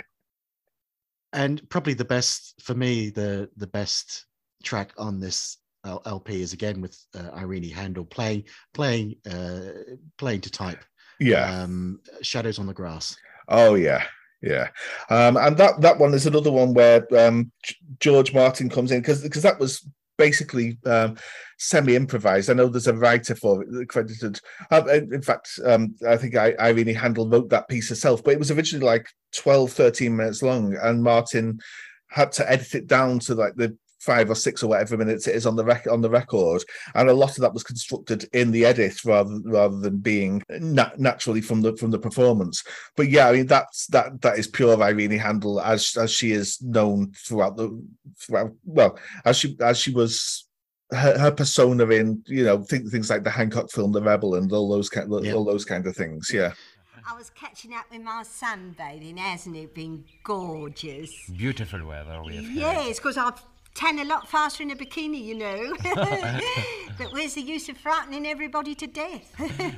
and 1.34 1.68
probably 1.70 1.94
the 1.96 2.06
best 2.06 2.54
for 2.62 2.76
me, 2.76 3.10
the 3.10 3.50
the 3.58 3.68
best 3.68 4.26
track 4.64 4.92
on 4.98 5.20
this 5.20 5.58
LP 5.84 6.42
is 6.42 6.54
again 6.54 6.82
with 6.82 6.98
uh, 7.18 7.30
Irene 7.36 7.72
Handl 7.72 8.10
playing 8.10 8.44
playing 8.74 9.16
uh, 9.30 9.96
playing 10.18 10.42
to 10.42 10.52
type. 10.52 10.84
yeah. 11.20 11.64
Um, 11.64 12.00
Shadows 12.22 12.60
on 12.60 12.68
the 12.68 12.74
Grass. 12.74 13.18
Oh 13.48 13.76
yeah, 13.76 14.04
yeah. 14.42 14.70
Um, 15.10 15.38
and 15.38 15.58
that 15.58 15.82
that 15.82 15.98
one 15.98 16.14
is 16.14 16.26
another 16.26 16.52
one 16.52 16.74
where 16.74 17.06
um, 17.18 17.52
George 18.00 18.34
Martin 18.34 18.70
comes 18.70 18.92
in 18.92 19.02
because 19.02 19.22
because 19.22 19.44
that 19.44 19.60
was 19.60 19.88
basically 20.18 20.78
um, 20.86 21.18
semi 21.58 21.96
improvised. 21.96 22.50
I 22.50 22.54
know 22.54 22.68
there's 22.68 22.88
a 22.88 22.94
writer 22.94 23.36
for 23.36 23.64
it 23.64 23.90
credited. 23.90 24.40
Uh, 24.72 24.84
in 24.86 25.14
in 25.14 25.22
fact, 25.22 25.60
um, 25.66 25.96
I 26.08 26.18
think 26.18 26.36
I, 26.36 26.54
Irene 26.60 26.96
Handl 26.96 27.32
wrote 27.32 27.50
that 27.50 27.68
piece 27.68 27.90
herself, 27.90 28.24
but 28.24 28.34
it 28.34 28.40
was 28.40 28.52
originally 28.52 28.86
like 28.86 29.08
12, 29.36 29.72
13 29.72 30.16
minutes 30.16 30.44
long, 30.44 30.76
and 30.82 31.04
Martin 31.04 31.60
had 32.10 32.32
to 32.34 32.52
edit 32.52 32.76
it 32.76 32.88
down 32.88 33.20
to 33.20 33.36
like 33.36 33.56
the 33.56 33.76
five 34.02 34.32
or 34.32 34.36
six 34.36 34.64
or 34.64 34.68
whatever 34.68 34.98
minutes 34.98 35.28
it 35.28 35.36
is 35.36 35.46
on 35.46 35.56
the 35.56 35.64
rec- 35.64 35.88
on 35.90 36.02
the 36.02 36.10
record 36.10 36.64
and 36.96 37.08
a 37.08 37.14
lot 37.14 37.30
of 37.38 37.42
that 37.42 37.54
was 37.54 37.64
constructed 37.64 38.28
in 38.34 38.50
the 38.50 38.66
edit 38.66 39.06
rather 39.06 39.38
rather 39.46 39.78
than 39.78 39.98
being 40.00 40.42
na- 40.50 40.90
naturally 40.98 41.40
from 41.40 41.62
the 41.62 41.76
from 41.78 41.92
the 41.92 42.00
performance 42.00 42.64
but 42.98 43.10
yeah, 43.10 43.28
I 43.28 43.34
mean 43.34 43.46
that's 43.46 43.86
that 43.88 44.20
that 44.22 44.40
is 44.40 44.48
pure 44.48 44.82
Irene 44.82 45.12
Handl 45.20 45.64
as 45.64 45.96
as 45.98 46.12
she 46.12 46.32
is 46.32 46.60
known 46.62 47.12
throughout 47.28 47.58
the 47.58 47.80
throughout 48.20 48.52
well 48.66 48.98
as 49.24 49.38
she 49.38 49.56
as 49.62 49.78
she 49.78 49.92
was 49.92 50.48
her, 50.92 51.18
her 51.20 51.32
persona 51.32 51.86
in 51.90 52.24
you 52.28 52.44
know 52.44 52.64
think, 52.64 52.90
things 52.90 53.10
like 53.10 53.24
the 53.24 53.30
Hancock 53.30 53.70
film 53.72 53.92
The 53.92 54.02
Rebel 54.02 54.36
and 54.36 54.52
all 54.52 54.68
those 54.68 54.90
kind 54.90 55.10
Yeah. 55.24 55.34
all 55.34 55.46
those 55.46 55.64
kind 55.64 55.86
of 55.86 55.96
things 55.96 56.32
yeah 56.34 56.54
I 57.10 57.16
was 57.16 57.32
catching 57.32 57.74
up 57.74 57.86
with 57.92 58.02
my 58.02 58.24
sunbathing, 58.24 59.18
hasn't 59.18 59.58
it 59.58 59.74
been 59.74 60.06
gorgeous? 60.24 61.12
Beautiful 61.36 61.84
weather 61.86 62.22
we 62.24 62.36
have. 62.36 62.46
Yes, 62.46 63.00
because 63.00 63.18
I've 63.18 63.42
tan 63.74 64.00
a 64.00 64.04
lot 64.04 64.28
faster 64.28 64.64
in 64.64 64.72
a 64.72 64.76
bikini, 64.76 65.24
you 65.24 65.36
know. 65.36 65.74
but 66.98 67.12
where's 67.14 67.36
the 67.36 67.42
use 67.42 67.70
of 67.70 67.78
frightening 67.78 68.26
everybody 68.28 68.76
to 68.76 68.88
death? 68.88 69.34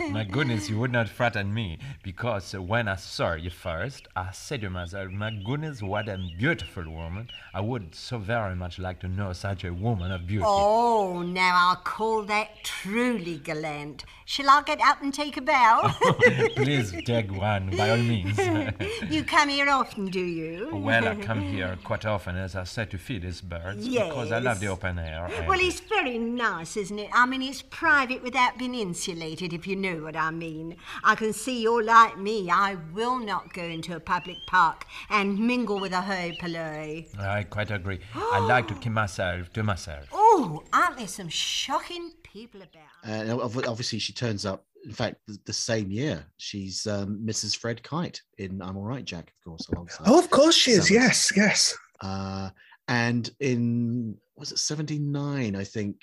My 0.10 0.24
goodness, 0.32 0.70
you 0.70 0.80
would 0.80 0.91
not 0.91 1.10
frighten 1.10 1.54
me 1.54 1.78
because 2.04 2.54
when 2.54 2.88
I 2.88 2.96
saw 2.96 3.34
you 3.34 3.50
first, 3.50 4.08
I 4.16 4.32
said 4.32 4.62
to 4.62 4.70
myself, 4.70 5.12
My 5.12 5.32
goodness, 5.32 5.82
what 5.82 6.10
a 6.10 6.18
beautiful 6.38 6.89
woman. 6.89 7.30
I 7.54 7.62
would 7.62 7.94
so 7.96 8.18
very 8.18 8.56
much 8.56 8.80
like 8.80 9.00
to 9.02 9.08
know 9.08 9.34
such 9.34 9.64
a 9.64 9.74
woman 9.74 10.12
of 10.12 10.26
beauty. 10.28 10.46
oh, 10.48 11.22
now 11.22 11.70
I'll 11.70 11.76
call 11.84 12.24
that 12.24 12.64
truly 12.64 13.38
gallant. 13.38 14.06
Shall 14.26 14.49
I 14.49 14.61
get 14.63 14.80
up 14.82 15.01
and 15.01 15.13
take 15.13 15.36
a 15.38 15.41
bow? 15.41 15.91
Please 16.55 16.93
take 17.03 17.32
one, 17.32 17.76
by 17.76 17.89
all 17.89 17.97
means. 17.97 18.38
you 19.09 19.24
come 19.24 19.49
here 19.49 19.69
often, 19.69 20.05
do 20.07 20.21
you? 20.21 20.69
well, 20.74 21.07
I 21.07 21.15
come 21.15 21.41
here 21.55 21.78
quite 21.84 22.05
often, 22.05 22.38
as 22.38 22.55
I 22.55 22.63
said, 22.63 22.89
to 22.91 22.97
feed 22.97 23.24
these 23.24 23.41
birds 23.41 23.86
yes. 23.86 24.07
because 24.07 24.32
I 24.32 24.39
love 24.39 24.59
the 24.59 24.67
open 24.67 24.97
air. 24.97 25.30
Well, 25.47 25.59
it's 25.59 25.82
very 25.82 26.17
nice, 26.17 26.78
isn't 26.78 26.97
it? 26.97 27.09
I 27.13 27.26
mean, 27.26 27.41
it's 27.41 27.61
private 27.61 28.24
without 28.24 28.57
being 28.57 28.76
insulated, 28.76 29.51
if 29.51 29.67
you 29.67 29.76
know 29.76 30.03
what 30.03 30.15
I 30.15 30.32
mean. 30.32 30.78
I 31.03 31.15
can 31.15 31.34
see 31.34 31.61
you're 31.61 31.84
like 31.84 32.17
me. 32.17 32.49
I 32.49 32.78
will 32.93 33.19
not 33.19 33.53
go 33.53 33.63
into 33.63 33.95
a 33.95 33.99
public 33.99 34.38
park 34.47 34.86
and 35.09 35.38
mingle 35.38 35.80
with 35.80 35.91
a 35.91 36.01
hoi 36.01 36.38
polloi. 36.39 37.05
I 37.19 37.43
quite 37.43 37.71
agree. 37.71 37.99
I 38.15 38.39
like 38.47 38.67
to 38.69 38.76
keep 38.76 38.93
myself 38.93 39.51
to 39.53 39.63
myself. 39.63 40.07
Oh, 40.13 40.63
aren't 40.71 40.97
there 40.97 41.07
some 41.07 41.30
shocking 41.30 42.11
people 42.34 42.62
about? 42.62 42.90
And 43.04 43.32
obviously, 43.68 44.00
she 44.00 44.12
turns 44.14 44.46
up. 44.46 44.66
In 44.86 44.92
fact, 44.92 45.18
the, 45.28 45.38
the 45.46 45.54
same 45.54 45.90
year, 45.92 46.26
she's 46.38 46.86
um, 46.88 47.22
Mrs. 47.24 47.56
Fred 47.56 47.82
Kite 47.84 48.20
in 48.38 48.62
"I'm 48.62 48.76
All 48.76 48.84
Right, 48.84 49.06
Jack." 49.06 49.32
Of 49.38 49.44
course, 49.52 49.68
alongside. 49.70 50.08
oh 50.08 50.20
of 50.20 50.30
course 50.30 50.56
she 50.56 50.72
is 50.72 50.88
Sellers. 50.88 50.92
yes 50.92 51.32
yes 51.38 51.78
Uh, 52.02 52.50
and 52.90 53.30
in 53.40 54.18
was 54.36 54.52
it 54.52 54.60
'79? 54.60 55.56
I 55.56 55.64
think 55.64 55.96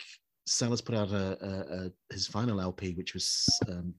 Sellers 0.47 0.81
put 0.81 0.95
out 0.95 1.11
a, 1.11 1.37
a, 1.45 1.53
a 1.87 1.93
his 2.15 2.27
final 2.27 2.61
LP, 2.61 2.95
which 2.95 3.13
was 3.13 3.47
um, 3.69 3.93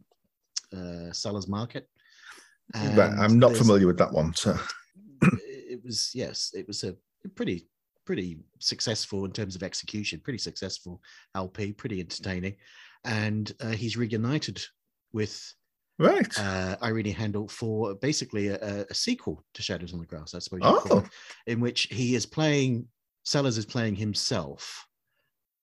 uh, 0.75 1.11
Sellers 1.11 1.47
Market. 1.47 1.87
right, 2.73 2.85
And 2.85 2.99
I'm 3.21 3.37
not 3.37 3.55
familiar 3.55 3.85
with 3.87 3.97
that 3.99 4.11
one 4.11 4.33
so 4.33 4.57
It 5.73 5.81
was 5.85 6.11
yes, 6.15 6.51
it 6.55 6.65
was 6.67 6.83
a 6.83 6.95
pretty 7.35 7.67
pretty 8.05 8.39
successful 8.59 9.25
in 9.25 9.31
terms 9.31 9.55
of 9.55 9.63
execution. 9.63 10.19
Pretty 10.23 10.39
successful 10.39 11.01
LP, 11.35 11.71
pretty 11.73 11.99
entertaining, 11.99 12.55
and 13.05 13.51
uh, 13.61 13.69
he's 13.71 13.97
reunited 13.97 14.61
with 15.13 15.53
right 15.99 16.27
uh, 16.39 16.77
Irene 16.81 17.13
Handl 17.13 17.49
for 17.51 17.95
basically 17.95 18.47
a, 18.47 18.85
a- 18.89 18.93
sequel 18.93 19.43
to 19.53 19.61
Shadows 19.61 19.93
on 19.93 19.99
the 19.99 20.05
Grass, 20.05 20.33
I 20.33 20.39
suppose, 20.39 20.61
Oh. 20.63 21.03
in 21.47 21.59
which 21.59 21.83
he 21.91 22.15
is 22.15 22.25
playing, 22.25 22.87
Sellers 23.23 23.57
is 23.57 23.65
playing 23.65 23.95
himself 23.95 24.85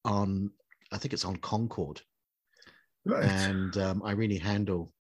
on, 0.05 0.51
I 0.93 0.99
think 0.99 1.13
it's 1.13 1.25
on 1.25 1.37
Concorde, 1.37 2.01
right 3.05 3.25
and 3.25 3.77
um, 3.79 4.03
Irene 4.05 4.39
Handl 4.41 4.91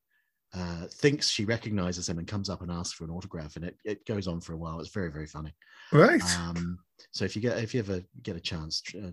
uh, 0.54 0.86
thinks 0.90 1.28
she 1.28 1.44
recognizes 1.44 2.08
him 2.08 2.18
and 2.18 2.26
comes 2.26 2.48
up 2.48 2.62
and 2.62 2.70
asks 2.70 2.94
for 2.94 3.04
an 3.04 3.10
autograph, 3.10 3.56
and 3.56 3.64
it, 3.64 3.76
it 3.84 4.06
goes 4.06 4.26
on 4.26 4.40
for 4.40 4.54
a 4.54 4.56
while. 4.56 4.80
It's 4.80 4.90
very 4.90 5.10
very 5.10 5.26
funny. 5.26 5.54
Right. 5.92 6.22
Um, 6.38 6.78
so 7.12 7.24
if 7.24 7.36
you 7.36 7.42
get 7.42 7.58
if 7.58 7.74
you 7.74 7.80
ever 7.80 8.02
get 8.22 8.36
a 8.36 8.40
chance, 8.40 8.82
uh, 8.96 9.10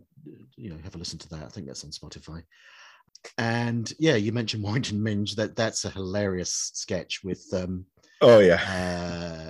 you 0.56 0.70
know, 0.70 0.78
have 0.84 0.96
a 0.96 0.98
listen 0.98 1.20
to 1.20 1.30
that. 1.30 1.44
I 1.44 1.48
think 1.48 1.68
that's 1.68 1.84
on 1.84 1.92
Spotify. 1.92 2.44
And 3.38 3.92
yeah, 4.00 4.16
you 4.16 4.32
mentioned 4.32 4.64
Warrington 4.64 5.02
Minge. 5.02 5.36
That 5.36 5.56
that's 5.56 5.86
a 5.86 5.90
hilarious 5.90 6.72
sketch 6.74 7.22
with 7.24 7.46
um, 7.54 7.86
oh 8.22 8.40
yeah, 8.40 8.62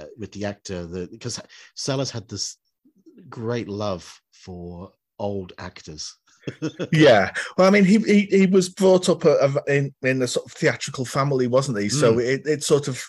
uh, 0.03 0.05
with 0.17 0.31
the 0.31 0.45
actor. 0.45 0.85
The 0.85 1.07
because 1.11 1.39
Sellers 1.75 2.11
had 2.11 2.27
this 2.27 2.57
great 3.29 3.67
love 3.67 4.21
for 4.31 4.91
old 5.19 5.53
actors. 5.57 6.17
Yeah. 6.91 7.33
Well, 7.57 7.67
I 7.67 7.71
mean, 7.71 7.85
he 7.85 7.97
he, 7.99 8.21
he 8.25 8.45
was 8.45 8.69
brought 8.69 9.09
up 9.09 9.25
a, 9.25 9.35
a, 9.35 9.73
in 9.73 9.93
in 10.01 10.21
a 10.21 10.27
sort 10.27 10.45
of 10.45 10.51
theatrical 10.53 11.05
family, 11.05 11.47
wasn't 11.47 11.79
he? 11.79 11.89
So 11.89 12.15
Mm. 12.15 12.25
it 12.25 12.47
it 12.47 12.63
sort 12.63 12.87
of. 12.87 13.03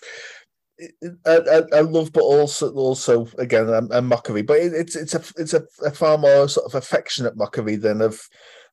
A, 1.25 1.39
a, 1.73 1.81
a 1.81 1.83
love, 1.85 2.13
but 2.13 2.21
also 2.21 2.71
also 2.75 3.27
again 3.39 3.67
a, 3.71 3.97
a 3.97 4.03
mockery. 4.03 4.43
But 4.43 4.59
it, 4.59 4.75
it's 4.75 4.95
it's 4.95 5.15
a 5.15 5.23
it's 5.39 5.55
a, 5.55 5.63
a 5.83 5.91
far 5.91 6.19
more 6.19 6.49
sort 6.51 6.67
of 6.67 6.75
affectionate 6.75 7.35
mockery 7.35 7.77
than 7.77 8.03
of 8.03 8.21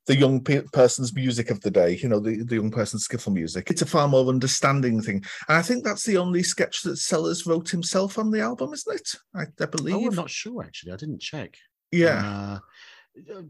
the 0.07 0.17
young 0.17 0.43
pe- 0.43 0.63
person's 0.73 1.15
music 1.15 1.49
of 1.49 1.61
the 1.61 1.71
day. 1.71 1.95
You 2.03 2.09
know, 2.09 2.19
the, 2.19 2.43
the 2.43 2.55
young 2.55 2.71
person's 2.71 3.07
skiffle 3.07 3.31
music. 3.31 3.69
It's 3.71 3.83
a 3.83 3.85
far 3.85 4.09
more 4.09 4.27
understanding 4.27 5.01
thing, 5.01 5.23
and 5.47 5.57
I 5.57 5.61
think 5.61 5.85
that's 5.85 6.03
the 6.03 6.17
only 6.17 6.43
sketch 6.43 6.81
that 6.81 6.97
Sellers 6.97 7.45
wrote 7.47 7.69
himself 7.69 8.19
on 8.19 8.31
the 8.31 8.41
album, 8.41 8.73
isn't 8.73 8.95
it? 8.95 9.09
I, 9.33 9.43
I 9.61 9.65
believe. 9.67 9.95
Oh, 9.95 10.07
I'm 10.07 10.15
not 10.15 10.29
sure 10.29 10.61
actually. 10.61 10.91
I 10.91 10.97
didn't 10.97 11.21
check. 11.21 11.55
Yeah. 11.93 12.19
Uh, 12.25 12.59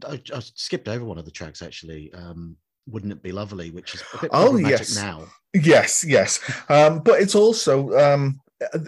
I, 0.06 0.20
I 0.34 0.40
skipped 0.40 0.88
over 0.88 1.04
one 1.04 1.18
of 1.18 1.24
the 1.24 1.30
tracks 1.30 1.62
actually. 1.62 2.12
Um, 2.12 2.56
Wouldn't 2.86 3.12
it 3.12 3.22
be 3.22 3.32
lovely? 3.32 3.70
Which 3.70 3.94
is 3.94 4.02
a 4.14 4.18
bit 4.22 4.30
Oh, 4.32 4.56
yes. 4.56 4.94
now. 4.96 5.24
Yes, 5.54 6.04
yes. 6.04 6.40
Um, 6.68 7.00
but 7.00 7.20
it's 7.20 7.34
also 7.34 7.96
um, 7.96 8.40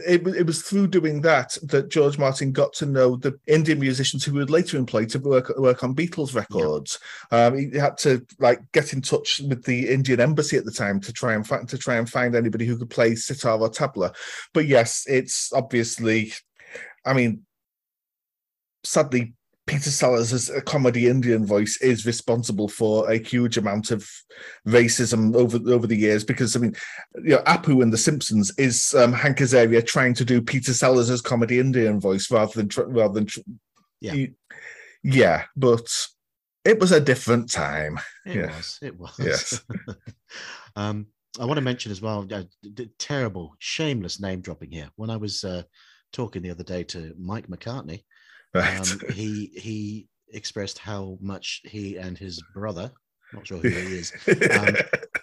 it, 0.07 0.27
it 0.27 0.47
was 0.47 0.63
through 0.63 0.89
doing 0.89 1.21
that 1.23 1.57
that 1.63 1.91
George 1.91 2.19
Martin 2.19 2.51
got 2.53 2.73
to 2.75 2.87
know 2.87 3.17
the 3.17 3.39
Indian 3.47 3.79
musicians 3.79 4.25
who 4.25 4.33
would 4.35 4.51
later 4.51 4.77
employ 4.77 5.05
to 5.07 5.19
work 5.19 5.57
work 5.59 5.85
on 5.85 5.95
Beatles 5.95 6.35
records. 6.35 6.99
Um, 7.31 7.57
he 7.57 7.79
had 7.79 7.97
to 7.99 8.27
like 8.39 8.61
get 8.73 8.93
in 8.93 9.01
touch 9.01 9.41
with 9.49 9.65
the 9.65 9.89
Indian 9.89 10.21
embassy 10.21 10.57
at 10.57 10.65
the 10.65 10.73
time 10.73 11.01
to 11.01 11.13
try 11.13 11.35
and 11.35 11.47
find 11.47 11.69
to 11.69 11.79
try 11.79 11.97
and 11.97 12.11
find 12.11 12.35
anybody 12.35 12.67
who 12.67 12.77
could 12.77 12.91
play 12.91 13.15
sitar 13.15 13.61
or 13.61 13.71
tabla. 13.71 14.15
But 14.53 14.67
yes, 14.67 15.05
it's 15.07 15.53
obviously, 15.53 16.33
I 17.05 17.13
mean, 17.15 17.43
sadly. 18.85 19.36
Peter 19.67 19.91
Sellers' 19.91 20.49
a 20.49 20.61
comedy 20.63 21.09
Indian 21.09 21.45
voice 21.45 21.77
is 21.83 22.07
responsible 22.07 22.69
for 22.69 23.11
a 23.11 23.19
huge 23.19 23.57
amount 23.57 23.91
of 23.91 24.09
racism 24.67 25.35
over 25.35 25.59
over 25.73 25.87
the 25.89 25.97
years 25.97 26.23
because 26.23 26.55
I 26.55 26.61
mean, 26.61 26.77
you 27.17 27.31
know, 27.31 27.43
Apu 27.43 27.83
in 27.83 27.91
The 27.91 27.99
Simpsons 27.99 28.53
is 28.59 28.95
um, 28.95 29.13
Hank 29.13 29.39
Azaria 29.39 29.85
trying 29.85 30.15
to 30.15 30.25
do 30.25 30.41
Peter 30.41 30.73
Sellers' 30.73 31.21
comedy 31.21 31.59
Indian 31.59 31.99
voice 32.01 32.31
rather 32.31 32.63
than 32.63 32.69
rather 32.93 33.15
than 33.15 33.27
Yeah. 34.01 34.27
yeah, 35.03 35.45
but 35.57 35.89
it 36.65 36.79
was 36.79 36.93
a 36.93 37.01
different 37.01 37.51
time. 37.51 37.99
It 38.25 38.37
Yeah. 38.37 38.57
was. 38.57 38.79
It 38.83 38.99
was. 38.99 39.15
Yes. 39.19 39.61
um, 40.77 41.07
I 41.41 41.45
want 41.45 41.57
to 41.59 41.63
mention 41.63 41.93
as 41.93 42.01
well, 42.01 42.27
uh, 42.33 42.45
terrible, 42.99 43.55
shameless 43.59 44.21
name 44.21 44.41
dropping 44.41 44.71
here. 44.71 44.91
When 44.97 45.11
I 45.11 45.17
was 45.17 45.45
uh, 45.45 45.63
talking 46.13 46.43
the 46.43 46.51
other 46.51 46.65
day 46.65 46.83
to 46.85 47.15
Mike 47.19 47.49
McCartney, 47.49 48.05
Right. 48.57 48.81
um, 48.81 49.01
he 49.13 49.53
he 49.55 50.09
expressed 50.33 50.79
how 50.79 51.19
much 51.21 51.63
he 51.65 51.97
and 51.97 52.17
his 52.19 52.43
brother, 52.55 52.91
not 53.33 53.47
sure 53.47 53.59
who 53.59 53.69
he 53.69 53.99
is, 53.99 54.13
um, 54.51 54.77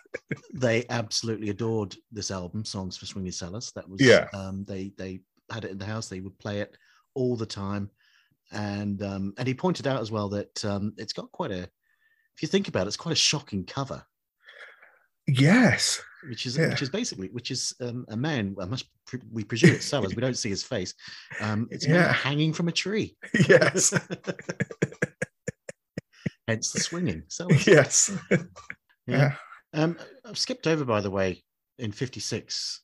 they 0.53 0.85
absolutely 0.89 1.49
adored 1.49 1.95
this 2.11 2.31
album, 2.31 2.65
Songs 2.65 2.97
for 2.97 3.05
Swingy 3.05 3.33
Sellers. 3.33 3.71
That 3.73 3.89
was 3.89 4.01
Yeah. 4.01 4.27
Um, 4.33 4.65
they 4.65 4.91
they 4.97 5.19
had 5.51 5.65
it 5.65 5.71
in 5.71 5.77
the 5.77 5.85
house. 5.85 6.07
They 6.07 6.21
would 6.21 6.37
play 6.39 6.61
it 6.61 6.77
all 7.15 7.35
the 7.35 7.45
time, 7.45 7.89
and 8.51 9.01
um, 9.03 9.33
and 9.37 9.47
he 9.47 9.53
pointed 9.53 9.87
out 9.87 10.01
as 10.01 10.11
well 10.11 10.29
that 10.29 10.63
um, 10.65 10.93
it's 10.97 11.13
got 11.13 11.31
quite 11.31 11.51
a. 11.51 11.69
If 12.35 12.41
you 12.41 12.47
think 12.47 12.67
about 12.67 12.85
it, 12.85 12.87
it's 12.87 12.97
quite 12.97 13.11
a 13.11 13.15
shocking 13.15 13.63
cover, 13.63 14.03
yes. 15.27 16.01
which 16.29 16.45
is 16.45 16.57
Yeah. 16.57 16.69
which 16.69 16.81
is 16.81 16.89
basically 16.89 17.27
which 17.29 17.51
is 17.51 17.73
um, 17.81 18.05
a 18.09 18.15
man. 18.17 18.55
Must 18.57 18.85
pre- 19.07 19.19
we 19.31 19.43
presume 19.43 19.71
it's 19.75 19.85
Sellers. 19.85 20.15
we 20.15 20.21
don't 20.21 20.37
see 20.37 20.49
his 20.49 20.63
face. 20.63 20.93
Um, 21.41 21.67
it's 21.71 21.87
Yeah. 21.87 22.11
hanging 22.13 22.53
from 22.53 22.67
a 22.67 22.71
tree. 22.71 23.15
Yes. 23.49 23.93
Hence 26.47 26.71
the 26.71 26.79
swinging. 26.79 27.23
Sellers. 27.27 27.67
yes. 27.67 28.11
Yeah. 29.05 29.35
Yeah. 29.73 29.83
Um, 29.83 29.97
I've 30.23 30.37
skipped 30.37 30.65
over, 30.65 30.85
by 30.85 31.01
the 31.01 31.11
way, 31.11 31.43
in 31.77 31.91
'56. 31.91 32.79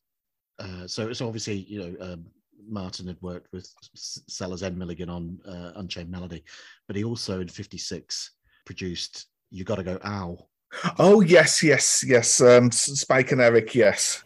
Uh, 0.59 0.85
so 0.85 1.07
it's 1.07 1.21
obviously, 1.21 1.59
you 1.59 1.79
know, 1.79 1.95
um, 2.13 2.25
Martin 2.67 3.07
had 3.07 3.15
worked 3.21 3.47
with 3.53 3.73
Sellers 3.95 4.63
and 4.63 4.77
Milligan 4.77 5.09
on 5.09 5.39
uh, 5.47 5.71
Unchained 5.77 6.11
Melody, 6.11 6.43
but 6.87 6.97
he 6.97 7.05
also 7.05 7.39
in 7.39 7.47
'56 7.47 8.31
produced 8.65 9.27
"You 9.49 9.63
Gotta 9.63 9.83
Go 9.83 9.97
Ow." 10.05 10.48
Oh 10.97 11.21
yes, 11.21 11.63
yes, 11.63 12.03
yes. 12.05 12.41
Um, 12.41 12.71
Spike 12.71 13.31
and 13.31 13.41
Eric, 13.41 13.75
yes. 13.75 14.23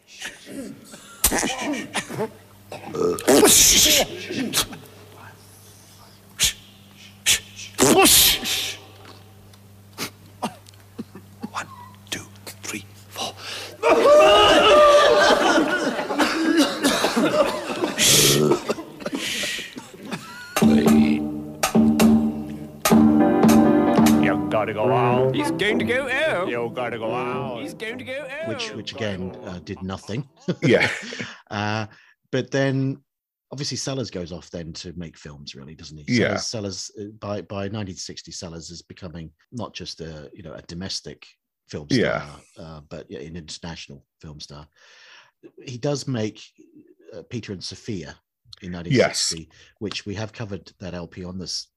Gotta 24.66 24.74
go 24.74 24.94
out. 24.94 25.36
He's 25.36 25.52
going 25.52 25.80
to 25.80 25.86
go 25.86 26.10
out. 26.10 26.48
You 26.48 26.72
gotta 26.74 26.98
go 26.98 27.14
out. 27.14 27.62
He's 27.62 27.74
going 27.74 27.98
to 27.98 28.04
go 28.04 28.26
out. 28.30 28.48
which 28.48 28.72
which 28.72 28.94
again 28.94 29.36
uh, 29.44 29.60
did 29.64 29.82
nothing. 29.82 30.28
Yeah. 30.62 30.90
uh, 31.52 31.88
but 32.32 32.50
then 32.52 33.02
obviously 33.52 33.78
Sellers 33.78 34.10
goes 34.10 34.32
off 34.32 34.50
then 34.52 34.74
to 34.74 34.94
make 34.96 35.18
films, 35.18 35.56
really, 35.56 35.76
doesn't 35.76 35.98
he? 35.98 36.06
Yeah. 36.08 36.38
Sellers, 36.38 36.48
Sellers 36.48 36.92
uh, 37.00 37.12
by 37.20 37.42
by 37.42 37.68
1960, 37.68 38.32
Sellers 38.32 38.70
is 38.70 38.82
becoming 38.82 39.32
not 39.52 39.74
just 39.74 40.00
a 40.02 40.30
you 40.34 40.44
know 40.44 40.54
a 40.54 40.62
domestic 40.64 41.26
film 41.68 41.88
star, 41.90 42.00
Yeah. 42.00 42.26
uh, 42.58 42.82
but 42.90 43.06
yeah, 43.10 43.20
an 43.20 43.36
international 43.36 44.06
film 44.22 44.40
star. 44.40 44.68
He 45.66 45.78
does 45.78 46.08
make 46.08 46.42
uh, 47.14 47.24
Peter 47.30 47.52
and 47.52 47.64
Sophia 47.64 48.16
in 48.62 48.72
1960, 48.72 49.50
which 49.80 50.06
we 50.06 50.16
have 50.16 50.32
covered 50.32 50.72
that 50.80 50.94
LP 50.94 51.26
on 51.26 51.38
this 51.38 51.68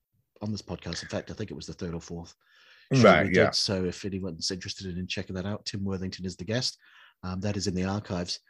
on 0.43 0.53
this 0.53 0.63
podcast. 0.63 1.03
In 1.03 1.09
fact, 1.09 1.31
I 1.31 1.35
think 1.35 1.51
it 1.51 1.55
was 1.57 1.67
the 1.67 1.73
third 1.73 1.95
or 1.95 2.01
fourth 2.01 2.33
show 2.33 2.45
Right, 2.93 3.33
yeah. 3.33 3.47
did. 3.47 3.55
So 3.55 3.85
if 3.85 4.05
anyone's 4.05 4.51
interested 4.51 4.97
in 4.97 5.07
checking 5.07 5.35
that 5.37 5.47
out, 5.47 5.65
Tim 5.65 5.85
Worthington 5.85 6.25
is 6.25 6.37
the 6.37 6.45
guest. 6.45 6.79
Um, 7.23 7.41
that 7.41 7.57
is 7.57 7.67
in 7.67 7.75
the 7.75 7.85
archives. 7.85 8.41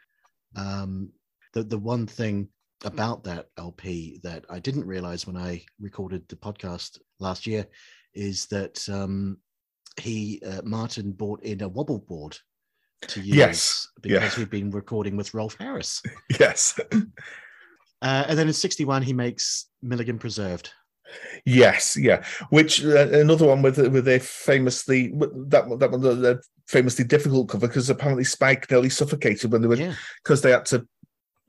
Um, 0.55 1.09
the 1.53 1.63
the 1.63 1.77
one 1.77 2.05
thing 2.05 2.49
about 2.85 3.23
that 3.23 3.47
LP 3.57 4.19
that 4.23 4.45
I 4.49 4.59
didn't 4.59 4.85
realize 4.85 5.25
when 5.25 5.37
I 5.37 5.63
recorded 5.79 6.27
the 6.27 6.35
podcast 6.35 6.99
last 7.19 7.47
year 7.47 7.65
is 8.13 8.45
that 8.47 8.87
um, 8.89 9.37
he 9.99 10.41
uh, 10.45 10.61
Martin 10.63 11.11
bought 11.11 11.41
in 11.43 11.61
a 11.61 11.67
wobble 11.67 11.99
board 11.99 12.37
to 13.01 13.21
use 13.21 13.35
Yes, 13.35 13.87
because 14.01 14.33
yeah. 14.33 14.37
we've 14.37 14.49
been 14.49 14.71
recording 14.71 15.17
with 15.17 15.33
Rolf 15.33 15.55
Harris. 15.59 16.01
Yes. 16.39 16.79
Uh, 17.99 18.25
and 18.27 18.37
then 18.37 18.47
in 18.47 18.53
61, 18.53 19.01
he 19.01 19.13
makes 19.13 19.67
Milligan 19.81 20.19
Preserved. 20.19 20.71
Yes, 21.45 21.95
yeah. 21.97 22.23
Which 22.49 22.83
uh, 22.83 23.09
another 23.09 23.47
one 23.47 23.61
with 23.61 23.77
with 23.77 24.07
a 24.07 24.19
famously 24.19 25.07
that 25.13 25.77
that 25.79 25.91
one 25.91 26.01
the 26.01 26.41
famously 26.67 27.05
difficult 27.05 27.49
cover 27.49 27.67
because 27.67 27.89
apparently 27.89 28.23
Spike 28.25 28.69
nearly 28.69 28.89
suffocated 28.89 29.51
when 29.51 29.61
they 29.61 29.67
were 29.67 29.75
Yeah. 29.77 29.93
because 30.23 30.41
they 30.41 30.51
had 30.51 30.65
to 30.67 30.85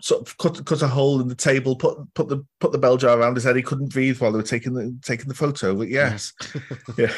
sort 0.00 0.20
of 0.28 0.38
cut 0.38 0.64
cut 0.64 0.82
a 0.82 0.86
hole 0.86 1.20
in 1.20 1.26
the 1.26 1.34
table, 1.34 1.74
put 1.74 1.98
put 2.14 2.28
the 2.28 2.44
put 2.60 2.70
the 2.72 2.78
bell 2.78 2.96
jar 2.96 3.18
around 3.18 3.34
his 3.34 3.42
head. 3.44 3.56
He 3.56 3.62
couldn't 3.62 3.92
breathe 3.92 4.20
while 4.20 4.30
they 4.30 4.36
were 4.38 4.42
taking 4.44 4.74
the 4.74 4.96
taking 5.02 5.26
the 5.28 5.34
photo. 5.34 5.74
But 5.74 5.88
yes, 5.88 6.32
yeah, 6.98 7.12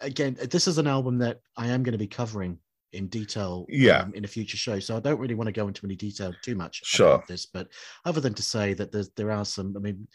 Again, 0.00 0.36
this 0.50 0.68
is 0.68 0.76
an 0.78 0.86
album 0.86 1.18
that 1.18 1.40
I 1.56 1.68
am 1.68 1.82
going 1.82 1.92
to 1.92 1.98
be 1.98 2.06
covering 2.06 2.58
in 2.92 3.08
detail 3.08 3.66
Yeah. 3.68 4.00
um, 4.02 4.14
in 4.14 4.24
a 4.24 4.28
future 4.28 4.56
show. 4.58 4.78
So 4.78 4.96
I 4.96 5.00
don't 5.00 5.18
really 5.18 5.34
want 5.34 5.48
to 5.48 5.52
go 5.52 5.68
into 5.68 5.84
any 5.86 5.96
detail 5.96 6.34
too 6.42 6.54
much 6.54 6.82
Sure. 6.84 7.14
about 7.14 7.26
this, 7.28 7.46
but 7.46 7.68
other 8.04 8.20
than 8.20 8.32
to 8.34 8.42
say 8.42 8.74
that 8.74 8.92
there's, 8.92 9.08
there 9.16 9.30
are 9.32 9.44
some, 9.44 9.74
I 9.76 9.80
mean, 9.80 10.06